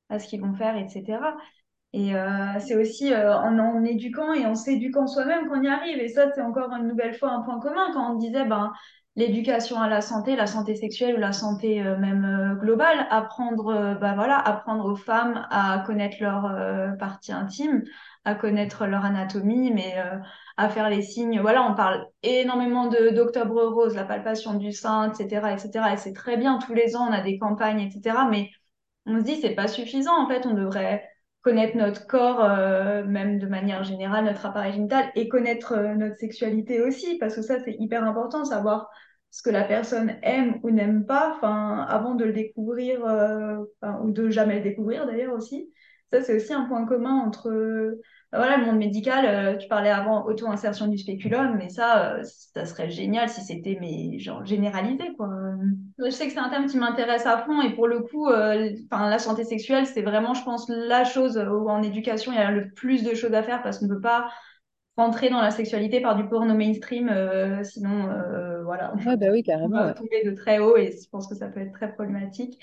à 0.09 0.19
ce 0.19 0.29
qu'ils 0.29 0.41
vont 0.41 0.55
faire, 0.55 0.77
etc. 0.77 1.37
Et 1.93 2.15
euh, 2.17 2.59
c'est 2.61 2.77
aussi 2.77 3.13
euh, 3.13 3.35
en, 3.37 3.59
en 3.59 3.85
éduquant 3.85 4.35
et 4.35 4.47
en 4.47 4.55
s'éduquant 4.55 5.07
soi-même 5.07 5.49
qu'on 5.49 5.63
y 5.63 5.69
arrive. 5.69 5.99
Et 5.99 6.09
ça, 6.09 6.33
c'est 6.35 6.43
encore 6.43 6.73
une 6.73 6.89
nouvelle 6.89 7.15
fois 7.15 7.31
un 7.33 7.43
point 7.43 7.61
commun 7.61 7.91
quand 7.95 8.13
on 8.15 8.17
disait 8.19 8.45
ben, 8.47 8.73
l'éducation 9.17 9.81
à 9.81 9.89
la 9.89 10.03
santé, 10.03 10.37
la 10.37 10.47
santé 10.47 10.77
sexuelle 10.77 11.17
ou 11.17 11.21
la 11.21 11.33
santé 11.33 11.83
euh, 11.83 11.97
même 11.99 12.25
euh, 12.25 12.55
globale, 12.55 13.07
apprendre, 13.11 13.69
euh, 13.69 13.95
ben 13.95 14.15
voilà, 14.15 14.39
apprendre 14.39 14.85
aux 14.85 14.97
femmes 14.97 15.47
à 15.51 15.83
connaître 15.87 16.19
leur 16.21 16.99
partie 16.99 17.33
intime, 17.33 17.83
à 18.25 18.35
connaître 18.35 18.87
leur 18.87 19.05
anatomie, 19.05 19.73
mais 19.73 19.95
à 20.57 20.69
faire 20.69 20.91
les 20.91 21.03
signes. 21.03 21.41
Voilà, 21.41 21.63
on 21.63 21.75
parle 21.75 22.07
énormément 22.23 22.89
de 22.89 23.11
d'Octobre 23.11 23.63
Rose, 23.65 23.95
la 23.95 24.05
palpation 24.05 24.55
du 24.55 24.73
sein, 24.73 25.11
etc., 25.13 25.53
etc. 25.53 25.95
Et 25.95 25.97
c'est 25.97 26.13
très 26.13 26.37
bien, 26.37 26.59
tous 26.59 26.75
les 26.75 26.97
ans, 26.97 27.09
on 27.09 27.13
a 27.13 27.21
des 27.21 27.39
campagnes, 27.39 27.81
etc. 27.81 28.17
Mais 28.31 28.51
on 29.07 29.19
se 29.19 29.25
dit, 29.25 29.41
c'est 29.41 29.55
pas 29.55 29.69
suffisant. 29.69 30.17
En 30.23 30.29
fait, 30.29 30.47
on 30.47 30.55
devrait 30.55 31.09
connaître 31.47 31.77
notre 31.77 32.09
corps, 32.09 32.43
euh, 32.43 33.05
même 33.05 33.39
de 33.39 33.47
manière 33.47 33.85
générale, 33.85 34.25
notre 34.25 34.47
appareil 34.47 34.73
génital, 34.73 35.13
et 35.15 35.29
connaître 35.29 35.75
euh, 35.75 35.95
notre 35.95 36.17
sexualité 36.17 36.83
aussi, 36.83 37.19
parce 37.19 37.37
que 37.37 37.43
ça, 37.43 37.61
c'est 37.61 37.77
hyper 37.79 38.03
important, 38.03 38.45
savoir 38.45 38.91
ce 39.31 39.43
que 39.43 39.51
la 39.51 39.63
personne 39.63 40.17
aime 40.25 40.59
ou 40.65 40.71
n'aime 40.71 41.07
pas, 41.07 41.39
avant 41.89 42.17
de 42.17 42.25
le 42.25 42.33
découvrir, 42.33 43.07
euh, 43.07 43.59
ou 44.03 44.11
de 44.11 44.29
jamais 44.29 44.57
le 44.57 44.63
découvrir 44.63 45.07
d'ailleurs 45.07 45.35
aussi. 45.35 45.71
Ça, 46.13 46.21
c'est 46.21 46.35
aussi 46.35 46.53
un 46.53 46.65
point 46.65 46.85
commun 46.85 47.15
entre, 47.15 47.97
voilà, 48.33 48.57
le 48.59 48.67
monde 48.67 48.79
médical. 48.79 49.25
euh, 49.25 49.57
tu 49.57 49.69
parlais 49.69 49.91
avant 49.91 50.27
auto-insertion 50.27 50.89
du 50.89 50.99
spéculum, 50.99 51.57
mais 51.57 51.69
ça, 51.69 52.15
euh, 52.17 52.23
ça 52.25 52.65
serait 52.67 52.91
génial 52.91 53.29
si 53.29 53.41
c'était, 53.41 53.79
mais 53.81 54.19
genre 54.19 54.45
généralisé, 54.45 55.15
quoi. 55.17 55.29
Je 55.99 56.11
sais 56.11 56.27
que 56.27 56.33
c'est 56.33 56.39
un 56.39 56.49
thème 56.51 56.67
qui 56.67 56.77
m'intéresse 56.77 57.27
à 57.27 57.39
fond 57.39 57.63
et 57.63 57.75
pour 57.75 57.87
le 57.89 58.01
coup, 58.01 58.29
euh, 58.29 58.71
enfin, 58.91 59.09
la 59.09 59.19
santé 59.19 59.45
sexuelle, 59.45 59.87
c'est 59.87 60.03
vraiment, 60.03 60.35
je 60.35 60.43
pense, 60.45 60.69
la 60.69 61.05
chose 61.05 61.39
où 61.39 61.69
en 61.69 61.83
éducation, 61.83 62.33
il 62.33 62.37
y 62.39 62.43
a 62.43 62.51
le 62.51 62.71
plus 62.73 63.03
de 63.05 63.15
choses 63.15 63.33
à 63.35 63.43
faire 63.43 63.63
parce 63.63 63.79
qu'on 63.79 63.87
ne 63.87 63.95
peut 63.95 64.01
pas 64.01 64.29
rentrer 64.97 65.29
dans 65.31 65.41
la 65.41 65.51
sexualité 65.51 66.01
par 66.01 66.17
du 66.17 66.27
porno 66.29 66.55
mainstream, 66.55 67.11
sinon 67.65 68.09
voilà, 68.65 68.95
ouais, 69.07 69.17
bah 69.17 69.27
oui, 69.31 69.43
carrément, 69.43 69.81
on 69.81 69.85
va 69.85 69.93
tomber 69.93 70.25
de 70.25 70.31
très 70.33 70.59
haut 70.59 70.77
et 70.77 70.93
je 70.93 71.09
pense 71.11 71.27
que 71.29 71.35
ça 71.35 71.49
peut 71.49 71.61
être 71.61 71.73
très 71.73 71.93
problématique. 71.93 72.59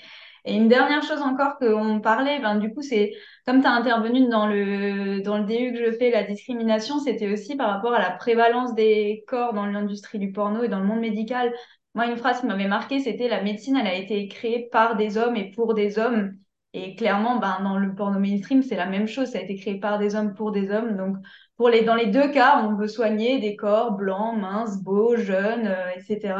Et 0.46 0.54
une 0.54 0.68
dernière 0.68 1.02
chose 1.02 1.22
encore 1.22 1.56
qu'on 1.58 2.00
parlait, 2.00 2.38
ben, 2.40 2.56
du 2.56 2.72
coup, 2.74 2.82
c'est 2.82 3.12
comme 3.46 3.62
tu 3.62 3.66
as 3.66 3.72
intervenu 3.72 4.28
dans 4.28 4.46
le, 4.46 5.20
dans 5.22 5.38
le 5.38 5.44
DU 5.44 5.72
que 5.72 5.86
je 5.86 5.96
fais, 5.96 6.10
la 6.10 6.22
discrimination, 6.22 6.98
c'était 7.00 7.32
aussi 7.32 7.56
par 7.56 7.70
rapport 7.70 7.94
à 7.94 7.98
la 7.98 8.10
prévalence 8.10 8.74
des 8.74 9.24
corps 9.26 9.54
dans 9.54 9.66
l'industrie 9.66 10.18
du 10.18 10.32
porno 10.32 10.62
et 10.62 10.68
dans 10.68 10.80
le 10.80 10.86
monde 10.86 11.00
médical. 11.00 11.52
Moi, 11.94 12.06
une 12.06 12.16
phrase 12.16 12.40
qui 12.40 12.46
m'avait 12.46 12.68
marqué, 12.68 13.00
c'était 13.00 13.28
la 13.28 13.42
médecine, 13.42 13.76
elle 13.76 13.86
a 13.86 13.94
été 13.94 14.28
créée 14.28 14.68
par 14.70 14.96
des 14.96 15.16
hommes 15.16 15.36
et 15.36 15.50
pour 15.50 15.74
des 15.74 15.98
hommes. 15.98 16.36
Et 16.74 16.96
clairement, 16.96 17.38
ben, 17.38 17.60
dans 17.62 17.78
le 17.78 17.94
porno 17.94 18.18
mainstream, 18.18 18.62
c'est 18.62 18.76
la 18.76 18.86
même 18.86 19.06
chose. 19.06 19.28
Ça 19.28 19.38
a 19.38 19.42
été 19.42 19.54
créé 19.56 19.78
par 19.78 19.98
des 19.98 20.16
hommes 20.16 20.34
pour 20.34 20.50
des 20.50 20.70
hommes. 20.70 20.96
Donc, 20.96 21.16
pour 21.56 21.68
les, 21.68 21.82
dans 21.84 21.94
les 21.94 22.06
deux 22.06 22.28
cas, 22.32 22.62
on 22.64 22.74
veut 22.74 22.88
soigner 22.88 23.38
des 23.38 23.54
corps 23.56 23.92
blancs, 23.92 24.36
minces, 24.36 24.82
beaux, 24.82 25.16
jeunes, 25.16 25.68
euh, 25.68 25.90
etc. 25.96 26.34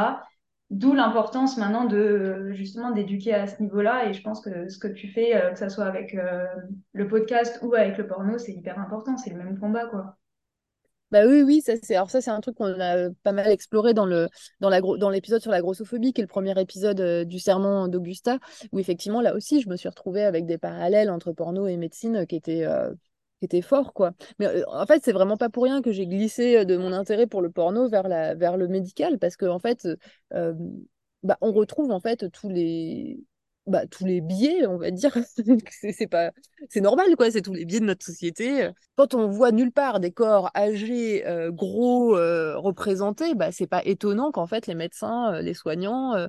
D'où 0.71 0.95
l'importance 0.95 1.57
maintenant 1.59 1.85
de 1.85 2.51
justement 2.53 2.91
d'éduquer 2.91 3.35
à 3.35 3.47
ce 3.47 3.63
niveau-là. 3.63 4.09
Et 4.09 4.15
je 4.15 4.23
pense 4.23 4.41
que 4.41 4.69
ce 4.69 4.79
que 4.79 4.89
tu 4.89 5.09
fais, 5.09 5.37
euh, 5.37 5.51
que 5.51 5.59
ce 5.59 5.69
soit 5.69 5.85
avec 5.85 6.15
euh, 6.15 6.47
le 6.93 7.07
podcast 7.07 7.59
ou 7.63 7.75
avec 7.75 7.99
le 7.99 8.07
porno, 8.07 8.39
c'est 8.39 8.53
hyper 8.53 8.79
important. 8.79 9.17
C'est 9.17 9.31
le 9.31 9.37
même 9.37 9.59
combat, 9.59 9.87
quoi. 9.87 10.17
Bah 11.11 11.27
oui, 11.29 11.43
oui, 11.43 11.61
ça 11.61 11.75
c'est 11.81 11.95
alors 11.95 12.11
ça 12.11 12.21
c'est 12.21 12.31
un 12.31 12.41
truc 12.41 12.57
qu'on 12.57 12.81
a 12.81 13.09
pas 13.23 13.31
mal 13.31 13.47
exploré 13.49 13.95
dans 13.95 14.07
le 14.07 14.29
l'épisode 15.13 15.41
sur 15.41 15.53
la 15.53 15.61
grossophobie, 15.61 16.13
qui 16.13 16.21
est 16.21 16.25
le 16.25 16.29
premier 16.29 16.59
épisode 16.61 17.01
euh, 17.01 17.25
du 17.25 17.39
serment 17.39 17.87
d'Augusta, 17.87 18.39
où 18.73 18.81
effectivement 18.81 19.21
là 19.21 19.35
aussi 19.37 19.61
je 19.61 19.69
me 19.69 19.77
suis 19.77 19.89
retrouvée 19.89 20.25
avec 20.25 20.45
des 20.45 20.59
parallèles 20.59 21.11
entre 21.11 21.31
porno 21.31 21.69
et 21.69 21.77
médecine 21.77 22.27
qui 22.27 22.35
étaient 22.35 22.67
étaient 23.45 23.63
forts 23.63 23.93
quoi. 23.93 24.13
Mais 24.39 24.49
en 24.67 24.87
fait 24.87 25.03
c'est 25.05 25.13
vraiment 25.13 25.37
pas 25.37 25.49
pour 25.49 25.65
rien 25.65 25.83
que 25.83 25.93
j'ai 25.93 26.07
glissé 26.07 26.65
de 26.65 26.77
mon 26.77 26.93
intérêt 26.93 27.27
pour 27.27 27.43
le 27.43 27.51
porno 27.51 27.89
vers 27.89 28.09
la 28.09 28.35
vers 28.35 28.57
le 28.57 28.69
médical 28.69 29.19
parce 29.19 29.37
que 29.37 29.47
en 29.47 29.59
fait 29.59 29.87
bah, 31.23 31.39
on 31.41 31.53
retrouve 31.53 31.91
en 31.91 32.01
fait 32.01 32.31
tous 32.31 32.49
les 32.49 33.19
bah, 33.67 33.87
tous 33.87 34.05
les 34.05 34.21
biais, 34.21 34.67
on 34.67 34.77
va 34.77 34.91
dire. 34.91 35.17
c'est 35.71 36.07
pas, 36.07 36.33
c'est 36.69 36.83
normal, 36.83 37.17
quoi. 37.17 37.31
C'est 37.31 37.41
tous 37.41 37.55
les 37.55 37.65
biais 37.65 37.81
de 37.81 37.87
notre 37.87 38.05
société. 38.05 38.69
Quand 38.95 39.15
on 39.15 39.29
voit 39.29 39.53
nulle 39.53 39.73
part 39.73 40.01
des 40.01 40.13
corps 40.13 40.51
âgés, 40.55 41.25
gros, 41.49 42.11
représentés, 42.11 43.35
bah, 43.35 43.53
c'est 43.53 43.67
pas 43.67 43.83
étonnant 43.85 44.33
qu'en 44.33 44.47
fait 44.47 44.67
les 44.67 44.75
médecins, 44.75 45.41
les 45.41 45.55
soignants. 45.55 46.29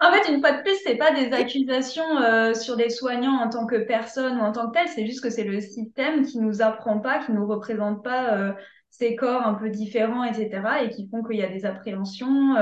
En 0.00 0.12
fait, 0.12 0.30
une 0.30 0.40
fois 0.40 0.52
de 0.52 0.62
plus, 0.62 0.76
c'est 0.84 0.96
pas 0.96 1.12
des 1.12 1.32
accusations 1.32 2.54
sur 2.54 2.76
des 2.76 2.90
soignants 2.90 3.40
en 3.40 3.48
tant 3.48 3.66
que 3.66 3.76
personne 3.76 4.38
ou 4.38 4.40
en 4.40 4.52
tant 4.52 4.68
que 4.68 4.78
tel. 4.78 4.88
C'est 4.88 5.06
juste 5.06 5.22
que 5.22 5.30
c'est 5.30 5.44
le 5.44 5.60
système 5.60 6.24
qui 6.26 6.38
nous 6.38 6.60
apprend 6.60 6.98
pas, 6.98 7.24
qui 7.24 7.32
nous 7.32 7.46
représente 7.46 8.04
pas 8.04 8.54
ces 8.90 9.16
corps 9.16 9.46
un 9.46 9.54
peu 9.54 9.70
différents, 9.70 10.24
etc., 10.24 10.84
et 10.84 10.90
qui 10.90 11.08
font 11.08 11.22
qu'il 11.22 11.36
y 11.36 11.42
a 11.42 11.48
des 11.48 11.64
appréhensions, 11.64 12.56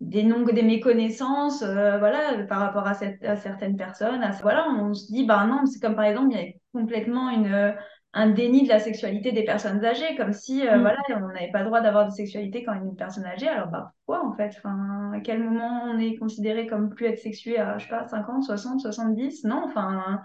des 0.00 0.22
noms, 0.22 0.44
des 0.44 0.62
méconnaissances, 0.62 1.62
euh, 1.62 1.98
voilà, 1.98 2.44
par 2.44 2.60
rapport 2.60 2.86
à, 2.86 2.94
cette, 2.94 3.24
à 3.24 3.36
certaines 3.36 3.76
personnes. 3.76 4.20
voilà, 4.42 4.68
on 4.68 4.94
se 4.94 5.06
dit, 5.12 5.24
bah 5.24 5.44
non, 5.46 5.66
c'est 5.66 5.80
comme 5.80 5.96
par 5.96 6.04
exemple, 6.04 6.28
il 6.32 6.40
y 6.40 6.48
a 6.48 6.52
complètement 6.72 7.30
une, 7.30 7.74
un 8.18 8.30
déni 8.30 8.64
de 8.64 8.68
la 8.68 8.80
sexualité 8.80 9.30
des 9.30 9.44
personnes 9.44 9.84
âgées, 9.84 10.16
comme 10.16 10.32
si, 10.32 10.66
euh, 10.66 10.76
mm. 10.76 10.80
voilà, 10.80 10.98
on 11.10 11.28
n'avait 11.28 11.52
pas 11.52 11.60
le 11.60 11.66
droit 11.66 11.80
d'avoir 11.80 12.06
de 12.06 12.10
sexualité 12.10 12.64
quand 12.64 12.74
une 12.74 12.96
personne 12.96 13.24
âgée. 13.24 13.48
Alors, 13.48 13.68
bah 13.68 13.92
pourquoi 14.04 14.26
en 14.26 14.32
fait? 14.32 14.52
Enfin, 14.58 15.12
À 15.14 15.20
quel 15.20 15.42
moment 15.42 15.84
on 15.84 15.98
est 16.00 16.16
considéré 16.16 16.66
comme 16.66 16.90
plus 16.90 17.06
être 17.06 17.20
sexué 17.20 17.58
à, 17.58 17.78
je 17.78 17.84
sais 17.84 17.90
pas, 17.90 18.08
50, 18.08 18.42
60, 18.42 18.80
70 18.80 19.44
Non, 19.44 19.62
enfin. 19.64 20.20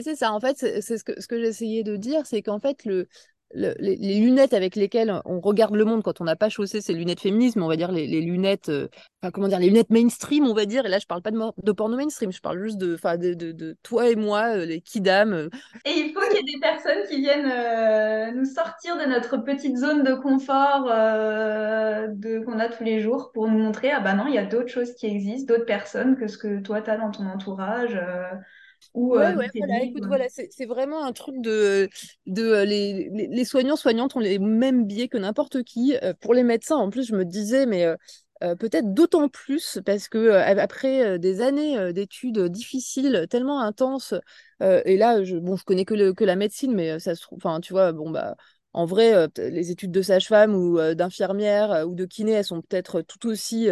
c'est 0.00 0.14
ça, 0.14 0.32
en 0.32 0.38
fait, 0.38 0.56
c'est 0.58 0.96
ce 0.96 1.02
que, 1.02 1.20
ce 1.20 1.26
que 1.26 1.40
j'essayais 1.40 1.82
de 1.82 1.96
dire, 1.96 2.24
c'est 2.24 2.42
qu'en 2.42 2.60
fait, 2.60 2.84
le, 2.84 3.08
les, 3.54 3.96
lunettes 4.20 4.52
avec 4.52 4.76
lesquelles 4.76 5.20
on 5.24 5.40
regarde 5.40 5.74
le 5.74 5.84
monde 5.84 6.02
quand 6.02 6.20
on 6.20 6.24
n'a 6.24 6.36
pas 6.36 6.48
chaussé 6.48 6.80
ces 6.80 6.92
lunettes 6.92 7.20
féminisme, 7.20 7.62
on 7.62 7.68
va 7.68 7.76
dire 7.76 7.92
les, 7.92 8.06
lunettes, 8.20 8.68
euh, 8.68 8.88
enfin 9.22 9.30
comment 9.30 9.48
dire, 9.48 9.58
les 9.58 9.68
lunettes 9.68 9.90
mainstream, 9.90 10.46
on 10.46 10.54
va 10.54 10.66
dire. 10.66 10.86
Et 10.86 10.88
là, 10.88 10.98
je 10.98 11.06
parle 11.06 11.22
pas 11.22 11.30
de, 11.30 11.38
de 11.62 11.72
porno 11.72 11.96
mainstream, 11.96 12.32
je 12.32 12.40
parle 12.40 12.62
juste 12.62 12.78
de, 12.78 12.96
de, 12.96 13.34
de, 13.34 13.52
de, 13.52 13.76
toi 13.82 14.08
et 14.08 14.16
moi, 14.16 14.56
euh, 14.56 14.64
les 14.64 14.80
kidam. 14.80 15.32
Euh. 15.32 15.48
Et 15.84 15.90
il 15.90 16.12
faut 16.12 16.20
qu'il 16.20 16.36
y 16.36 16.38
ait 16.38 16.54
des 16.54 16.60
personnes 16.60 17.06
qui 17.08 17.20
viennent 17.20 18.34
nous 18.34 18.44
sortir 18.44 18.96
de 18.96 19.04
notre 19.04 19.38
petite 19.38 19.76
zone 19.76 20.02
de 20.02 20.14
confort 20.14 20.84
qu'on 22.44 22.58
a 22.58 22.68
tous 22.68 22.84
les 22.84 23.00
jours 23.00 23.30
pour 23.32 23.48
nous 23.48 23.58
montrer, 23.58 23.90
ah 23.90 24.00
bah 24.00 24.14
non, 24.14 24.26
il 24.26 24.34
y 24.34 24.38
a 24.38 24.44
d'autres 24.44 24.68
choses 24.68 24.94
qui 24.94 25.06
existent, 25.06 25.52
d'autres 25.52 25.66
personnes 25.66 26.16
que 26.16 26.26
ce 26.26 26.38
que 26.38 26.60
toi, 26.60 26.82
tu 26.82 26.90
as 26.90 26.96
dans 26.96 27.10
ton 27.10 27.26
entourage. 27.26 27.98
Ou, 28.92 29.16
ouais, 29.16 29.34
ouais, 29.34 29.50
voilà, 29.58 29.82
écoute, 29.82 30.04
voilà, 30.06 30.26
c'est 30.28 30.66
vraiment 30.66 31.04
un 31.04 31.12
truc 31.12 31.40
de, 31.40 31.88
de 32.26 32.62
les, 32.62 33.10
les, 33.10 33.44
soignants, 33.44 33.76
soignantes 33.76 34.16
ont 34.16 34.20
les 34.20 34.38
mêmes 34.38 34.84
biais 34.86 35.08
que 35.08 35.18
n'importe 35.18 35.62
qui. 35.62 35.94
pour 36.20 36.34
les 36.34 36.42
médecins, 36.42 36.76
en 36.76 36.90
plus, 36.90 37.06
je 37.08 37.14
me 37.14 37.24
disais, 37.24 37.66
mais 37.66 37.86
peut-être 38.40 38.92
d'autant 38.92 39.28
plus 39.28 39.78
parce 39.86 40.08
que 40.08 40.30
après 40.30 41.18
des 41.18 41.40
années 41.40 41.92
d'études 41.92 42.40
difficiles, 42.48 43.26
tellement 43.30 43.60
intenses, 43.60 44.14
et 44.60 44.96
là, 44.96 45.24
je, 45.24 45.36
bon, 45.36 45.56
je 45.56 45.64
connais 45.64 45.84
que, 45.84 45.94
le, 45.94 46.12
que 46.12 46.24
la 46.24 46.36
médecine, 46.36 46.74
mais 46.74 46.98
ça 47.00 47.14
se 47.14 47.22
trouve, 47.22 47.38
enfin, 47.38 47.60
tu 47.60 47.72
vois, 47.72 47.92
bon, 47.92 48.10
bah. 48.10 48.36
En 48.76 48.86
vrai, 48.86 49.28
les 49.36 49.70
études 49.70 49.92
de 49.92 50.02
sage-femme 50.02 50.52
ou 50.52 50.80
d'infirmière 50.94 51.86
ou 51.86 51.94
de 51.94 52.04
kiné, 52.06 52.32
elles 52.32 52.44
sont 52.44 52.60
peut-être 52.60 53.02
tout 53.02 53.28
aussi 53.28 53.68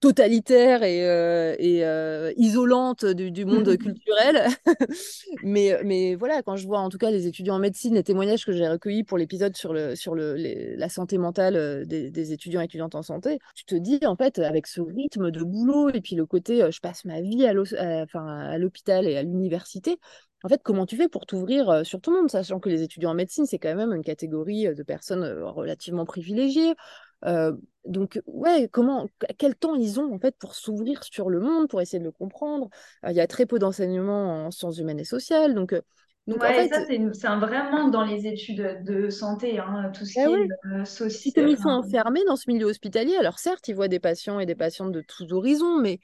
totalitaire 0.00 0.82
et, 0.82 1.06
euh, 1.06 1.54
et 1.58 1.84
euh, 1.84 2.32
isolante 2.36 3.04
du, 3.04 3.44
monde 3.44 3.76
culturel. 3.78 4.48
mais, 5.42 5.78
mais 5.84 6.14
voilà, 6.14 6.42
quand 6.42 6.56
je 6.56 6.66
vois 6.66 6.80
en 6.80 6.88
tout 6.88 6.98
cas 6.98 7.10
les 7.10 7.26
étudiants 7.26 7.56
en 7.56 7.58
médecine, 7.58 7.94
les 7.94 8.02
témoignages 8.02 8.46
que 8.46 8.52
j'ai 8.52 8.66
recueillis 8.66 9.04
pour 9.04 9.18
l'épisode 9.18 9.54
sur, 9.56 9.74
le, 9.74 9.94
sur 9.94 10.14
le, 10.14 10.36
la 10.76 10.88
santé 10.88 11.18
mentale 11.18 11.56
euh, 11.56 11.84
des, 11.84 12.32
étudiants 12.32 12.62
et 12.62 12.64
étudiantes 12.64 12.94
en 12.94 13.02
santé, 13.02 13.38
tu 13.54 13.64
te 13.64 13.74
dis 13.74 14.00
en 14.04 14.16
fait, 14.16 14.38
avec 14.38 14.66
ce 14.66 14.80
rythme 14.80 15.30
de 15.30 15.44
boulot 15.44 15.90
et 15.90 16.00
puis 16.00 16.16
le 16.16 16.24
côté 16.24 16.66
je 16.70 16.80
passe 16.80 17.04
ma 17.04 17.20
vie 17.20 17.44
à 17.44 17.52
l'hôpital 18.58 19.06
et 19.06 19.16
à 19.16 19.22
l'université, 19.22 19.98
en 20.42 20.48
fait, 20.48 20.62
comment 20.62 20.86
tu 20.86 20.96
fais 20.96 21.08
pour 21.08 21.26
t'ouvrir 21.26 21.84
sur 21.84 22.00
tout 22.00 22.10
le 22.10 22.20
monde, 22.20 22.30
sachant 22.30 22.60
que 22.60 22.70
les 22.70 22.82
étudiants 22.82 23.10
en 23.10 23.14
médecine, 23.14 23.44
c'est 23.44 23.58
quand 23.58 23.74
même 23.74 23.92
une 23.92 24.02
catégorie 24.02 24.74
de 24.74 24.82
personnes 24.82 25.24
relativement 25.42 26.06
privilégiées 26.06 26.74
donc, 27.86 28.20
ouais, 28.26 28.68
comment, 28.70 29.06
quel 29.38 29.54
temps 29.54 29.74
ils 29.74 29.98
ont 30.00 30.14
en 30.14 30.18
fait 30.18 30.36
pour 30.38 30.54
s'ouvrir 30.54 31.02
sur 31.02 31.30
le 31.30 31.40
monde, 31.40 31.68
pour 31.68 31.80
essayer 31.80 31.98
de 31.98 32.04
le 32.04 32.12
comprendre? 32.12 32.68
Il 33.06 33.14
y 33.14 33.20
a 33.20 33.26
très 33.26 33.46
peu 33.46 33.58
d'enseignements 33.58 34.46
en 34.46 34.50
sciences 34.50 34.78
humaines 34.78 35.00
et 35.00 35.04
sociales, 35.04 35.54
donc. 35.54 35.74
donc 36.26 36.42
ouais, 36.42 36.68
ça, 36.68 36.84
c'est 36.86 37.26
un 37.26 37.38
vrai 37.38 37.70
manque 37.70 37.90
dans 37.90 38.04
les 38.04 38.26
études 38.26 38.82
de 38.84 39.08
santé, 39.08 39.58
hein, 39.58 39.90
tout 39.94 40.04
ce 40.04 40.18
eh 40.20 40.26
qui 40.26 40.32
est 40.32 40.84
social. 40.84 41.48
Ils 41.48 41.58
sont 41.58 41.68
enfermés 41.68 42.24
dans 42.26 42.36
ce 42.36 42.50
milieu 42.50 42.66
hospitalier. 42.66 43.16
Alors, 43.16 43.38
certes, 43.38 43.68
ils 43.68 43.74
voient 43.74 43.88
des 43.88 44.00
patients 44.00 44.40
et 44.40 44.46
des 44.46 44.54
patientes 44.54 44.92
de 44.92 45.00
tous 45.00 45.32
horizons, 45.32 45.78
mais 45.78 46.00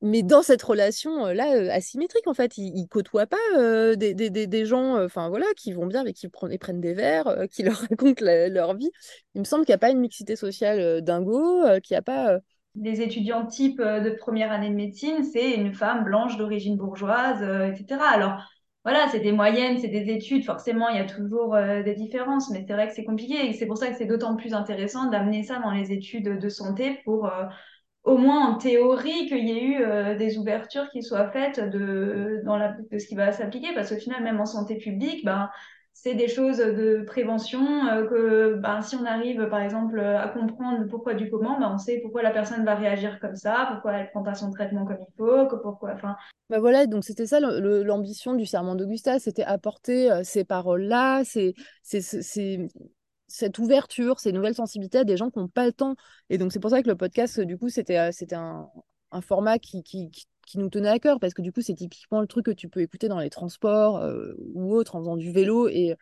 mais 0.00 0.22
dans 0.22 0.42
cette 0.42 0.62
relation 0.62 1.26
là 1.26 1.72
asymétrique 1.72 2.26
en 2.26 2.34
fait 2.34 2.56
ils, 2.56 2.82
ne 2.82 2.86
côtoient 2.86 3.26
pas 3.26 3.36
euh, 3.56 3.96
des, 3.96 4.14
des, 4.14 4.30
des, 4.30 4.64
gens 4.64 5.02
enfin 5.02 5.28
voilà 5.28 5.46
qui 5.56 5.72
vont 5.72 5.86
bien 5.86 6.00
avec 6.00 6.14
qui 6.16 6.28
prennent, 6.28 6.80
des 6.80 6.94
verres 6.94 7.46
qui 7.50 7.62
leur 7.64 7.74
racontent 7.76 8.24
leur 8.24 8.76
vie. 8.76 8.90
Il 9.34 9.40
me 9.40 9.44
semble 9.44 9.64
qu'il 9.64 9.72
n'y 9.72 9.76
a 9.76 9.78
pas 9.78 9.90
une 9.90 10.00
mixité 10.00 10.36
sociale 10.36 11.02
dingo 11.02 11.64
qu'il 11.82 11.94
n'y 11.94 11.98
a 11.98 12.02
pas 12.02 12.38
des 12.74 13.00
étudiants 13.00 13.46
type 13.46 13.80
de 13.80 14.10
première 14.10 14.52
année 14.52 14.70
de 14.70 14.74
médecine 14.74 15.24
c'est 15.24 15.52
une 15.52 15.74
femme 15.74 16.04
blanche 16.04 16.36
d'origine 16.36 16.76
bourgeoise 16.76 17.42
etc 17.72 18.00
alors 18.12 18.40
voilà, 18.84 19.06
c'est 19.10 19.20
des 19.20 19.32
moyennes, 19.32 19.76
c'est 19.78 19.88
des 19.88 20.08
études, 20.10 20.46
forcément, 20.46 20.88
il 20.88 20.96
y 20.96 21.00
a 21.00 21.04
toujours 21.04 21.54
des 21.84 21.94
différences, 21.94 22.48
mais 22.50 22.64
c'est 22.66 22.72
vrai 22.72 22.88
que 22.88 22.94
c'est 22.94 23.04
compliqué. 23.04 23.46
Et 23.46 23.52
c'est 23.52 23.66
pour 23.66 23.76
ça 23.76 23.90
que 23.90 23.96
c'est 23.98 24.06
d'autant 24.06 24.34
plus 24.34 24.54
intéressant 24.54 25.10
d'amener 25.10 25.42
ça 25.42 25.58
dans 25.58 25.72
les 25.72 25.92
études 25.92 26.38
de 26.38 26.48
santé 26.48 26.98
pour 27.04 27.30
au 28.08 28.16
moins 28.16 28.46
en 28.46 28.54
théorie, 28.56 29.26
qu'il 29.26 29.46
y 29.46 29.52
ait 29.52 29.62
eu 29.62 29.82
euh, 29.82 30.16
des 30.16 30.38
ouvertures 30.38 30.88
qui 30.90 31.02
soient 31.02 31.30
faites 31.30 31.60
de, 31.60 32.40
dans 32.44 32.56
la, 32.56 32.74
de 32.90 32.98
ce 32.98 33.06
qui 33.06 33.14
va 33.14 33.32
s'appliquer, 33.32 33.74
parce 33.74 33.90
qu'au 33.90 34.00
final, 34.00 34.22
même 34.22 34.40
en 34.40 34.46
santé 34.46 34.76
publique, 34.76 35.24
ben, 35.24 35.50
c'est 35.92 36.14
des 36.14 36.28
choses 36.28 36.58
de 36.58 37.04
prévention 37.06 37.86
euh, 37.86 38.06
que 38.06 38.54
ben, 38.54 38.80
si 38.80 38.96
on 38.96 39.04
arrive, 39.04 39.48
par 39.50 39.60
exemple, 39.60 40.00
à 40.00 40.28
comprendre 40.28 40.86
pourquoi 40.88 41.14
du 41.14 41.28
comment, 41.28 41.60
ben, 41.60 41.70
on 41.74 41.78
sait 41.78 42.00
pourquoi 42.02 42.22
la 42.22 42.30
personne 42.30 42.64
va 42.64 42.74
réagir 42.74 43.20
comme 43.20 43.36
ça, 43.36 43.68
pourquoi 43.72 43.92
elle 43.94 44.10
prend 44.10 44.22
pas 44.22 44.34
son 44.34 44.50
traitement 44.50 44.86
comme 44.86 44.98
il 45.00 45.14
faut, 45.16 45.46
que 45.46 45.56
pourquoi... 45.56 45.96
Ben 46.50 46.60
voilà, 46.60 46.86
donc 46.86 47.04
c'était 47.04 47.26
ça 47.26 47.40
l'ambition 47.40 48.34
du 48.34 48.46
serment 48.46 48.74
d'Augusta, 48.74 49.18
c'était 49.18 49.44
apporter 49.44 50.10
euh, 50.10 50.22
ces 50.24 50.44
paroles-là, 50.44 51.22
c'est 51.24 51.52
cette 53.28 53.58
ouverture, 53.58 54.18
ces 54.18 54.32
nouvelles 54.32 54.54
sensibilités 54.54 54.98
à 54.98 55.04
des 55.04 55.16
gens 55.16 55.30
qui 55.30 55.38
n'ont 55.38 55.48
pas 55.48 55.66
le 55.66 55.72
temps. 55.72 55.94
Et 56.30 56.38
donc, 56.38 56.52
c'est 56.52 56.60
pour 56.60 56.70
ça 56.70 56.82
que 56.82 56.88
le 56.88 56.96
podcast, 56.96 57.40
du 57.40 57.58
coup, 57.58 57.68
c'était 57.68 57.98
euh, 57.98 58.10
c'était 58.10 58.34
un, 58.34 58.68
un, 59.12 59.20
format 59.20 59.58
qui, 59.58 59.82
qui, 59.82 60.10
qui, 60.46 60.58
nous 60.58 60.70
tenait 60.70 60.88
à 60.88 60.98
cœur, 60.98 61.20
parce 61.20 61.34
que 61.34 61.42
du 61.42 61.52
coup, 61.52 61.60
c'est 61.60 61.74
typiquement 61.74 62.20
le 62.20 62.26
truc 62.26 62.46
que 62.46 62.50
tu 62.50 62.68
peux 62.68 62.80
écouter 62.80 63.08
dans 63.08 63.20
les 63.20 63.30
transports 63.30 63.98
euh, 63.98 64.34
ou 64.54 64.74
autres, 64.74 64.96
en 64.96 65.00
faisant 65.00 65.16
du 65.16 65.30
vélo. 65.30 65.68
Et, 65.68 65.94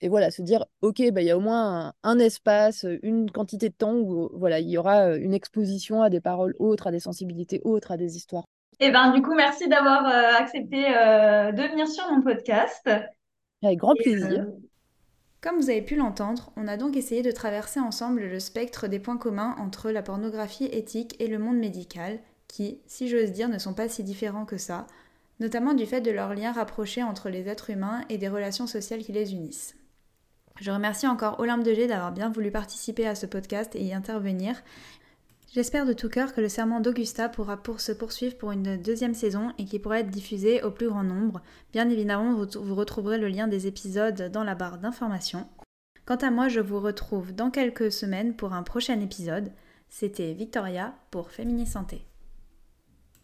et 0.00 0.08
voilà, 0.08 0.30
se 0.30 0.42
dire, 0.42 0.64
OK, 0.80 1.02
bah, 1.12 1.22
il 1.22 1.26
y 1.26 1.30
a 1.30 1.36
au 1.36 1.40
moins 1.40 1.92
un, 2.02 2.18
espace, 2.18 2.86
une 3.02 3.30
quantité 3.30 3.68
de 3.68 3.74
temps 3.74 3.94
où 3.94 4.30
voilà, 4.34 4.60
il 4.60 4.70
y 4.70 4.78
aura 4.78 5.08
euh, 5.08 5.18
une 5.20 5.34
exposition 5.34 6.02
à 6.02 6.10
des 6.10 6.20
paroles 6.20 6.54
autres, 6.60 6.86
à 6.86 6.92
des 6.92 7.00
sensibilités 7.00 7.60
autres, 7.64 7.90
à 7.90 7.96
des 7.96 8.16
histoires. 8.16 8.44
Et 8.80 8.86
eh 8.86 8.90
ben, 8.90 9.12
du 9.12 9.22
coup, 9.22 9.34
merci 9.34 9.68
d'avoir 9.68 10.04
accepté 10.36 10.82
de 10.82 11.70
venir 11.70 11.86
sur 11.86 12.10
mon 12.10 12.22
podcast. 12.22 12.90
Avec 13.62 13.78
grand 13.78 13.94
plaisir. 13.94 14.46
Comme 15.44 15.60
vous 15.60 15.68
avez 15.68 15.82
pu 15.82 15.94
l'entendre, 15.94 16.50
on 16.56 16.66
a 16.66 16.78
donc 16.78 16.96
essayé 16.96 17.20
de 17.20 17.30
traverser 17.30 17.78
ensemble 17.78 18.22
le 18.22 18.40
spectre 18.40 18.86
des 18.88 18.98
points 18.98 19.18
communs 19.18 19.54
entre 19.58 19.90
la 19.90 20.00
pornographie 20.00 20.64
éthique 20.72 21.16
et 21.20 21.26
le 21.26 21.38
monde 21.38 21.58
médical, 21.58 22.18
qui, 22.48 22.80
si 22.86 23.08
j'ose 23.08 23.30
dire, 23.30 23.50
ne 23.50 23.58
sont 23.58 23.74
pas 23.74 23.90
si 23.90 24.02
différents 24.02 24.46
que 24.46 24.56
ça, 24.56 24.86
notamment 25.40 25.74
du 25.74 25.84
fait 25.84 26.00
de 26.00 26.10
leurs 26.10 26.32
liens 26.32 26.52
rapprochés 26.52 27.02
entre 27.02 27.28
les 27.28 27.46
êtres 27.46 27.68
humains 27.68 28.06
et 28.08 28.16
des 28.16 28.30
relations 28.30 28.66
sociales 28.66 29.02
qui 29.02 29.12
les 29.12 29.34
unissent. 29.34 29.76
Je 30.62 30.70
remercie 30.70 31.06
encore 31.06 31.38
Olympe 31.38 31.62
de 31.62 31.74
G 31.74 31.88
d'avoir 31.88 32.12
bien 32.12 32.30
voulu 32.30 32.50
participer 32.50 33.06
à 33.06 33.14
ce 33.14 33.26
podcast 33.26 33.76
et 33.76 33.84
y 33.84 33.92
intervenir. 33.92 34.62
J'espère 35.54 35.86
de 35.86 35.92
tout 35.92 36.08
cœur 36.08 36.34
que 36.34 36.40
le 36.40 36.48
serment 36.48 36.80
d'Augusta 36.80 37.28
pourra 37.28 37.56
pour 37.56 37.80
se 37.80 37.92
poursuivre 37.92 38.36
pour 38.36 38.50
une 38.50 38.76
deuxième 38.76 39.14
saison 39.14 39.52
et 39.56 39.66
qui 39.66 39.78
pourra 39.78 40.00
être 40.00 40.10
diffusé 40.10 40.60
au 40.64 40.72
plus 40.72 40.88
grand 40.88 41.04
nombre. 41.04 41.42
Bien 41.72 41.88
évidemment, 41.88 42.34
vous 42.34 42.74
retrouverez 42.74 43.18
le 43.18 43.28
lien 43.28 43.46
des 43.46 43.68
épisodes 43.68 44.32
dans 44.32 44.42
la 44.42 44.56
barre 44.56 44.78
d'information. 44.78 45.46
Quant 46.06 46.16
à 46.16 46.32
moi, 46.32 46.48
je 46.48 46.58
vous 46.58 46.80
retrouve 46.80 47.32
dans 47.32 47.52
quelques 47.52 47.92
semaines 47.92 48.34
pour 48.34 48.52
un 48.52 48.64
prochain 48.64 48.98
épisode. 48.98 49.52
C'était 49.88 50.32
Victoria 50.32 50.92
pour 51.12 51.30
Féminin 51.30 51.66
Santé. 51.66 52.04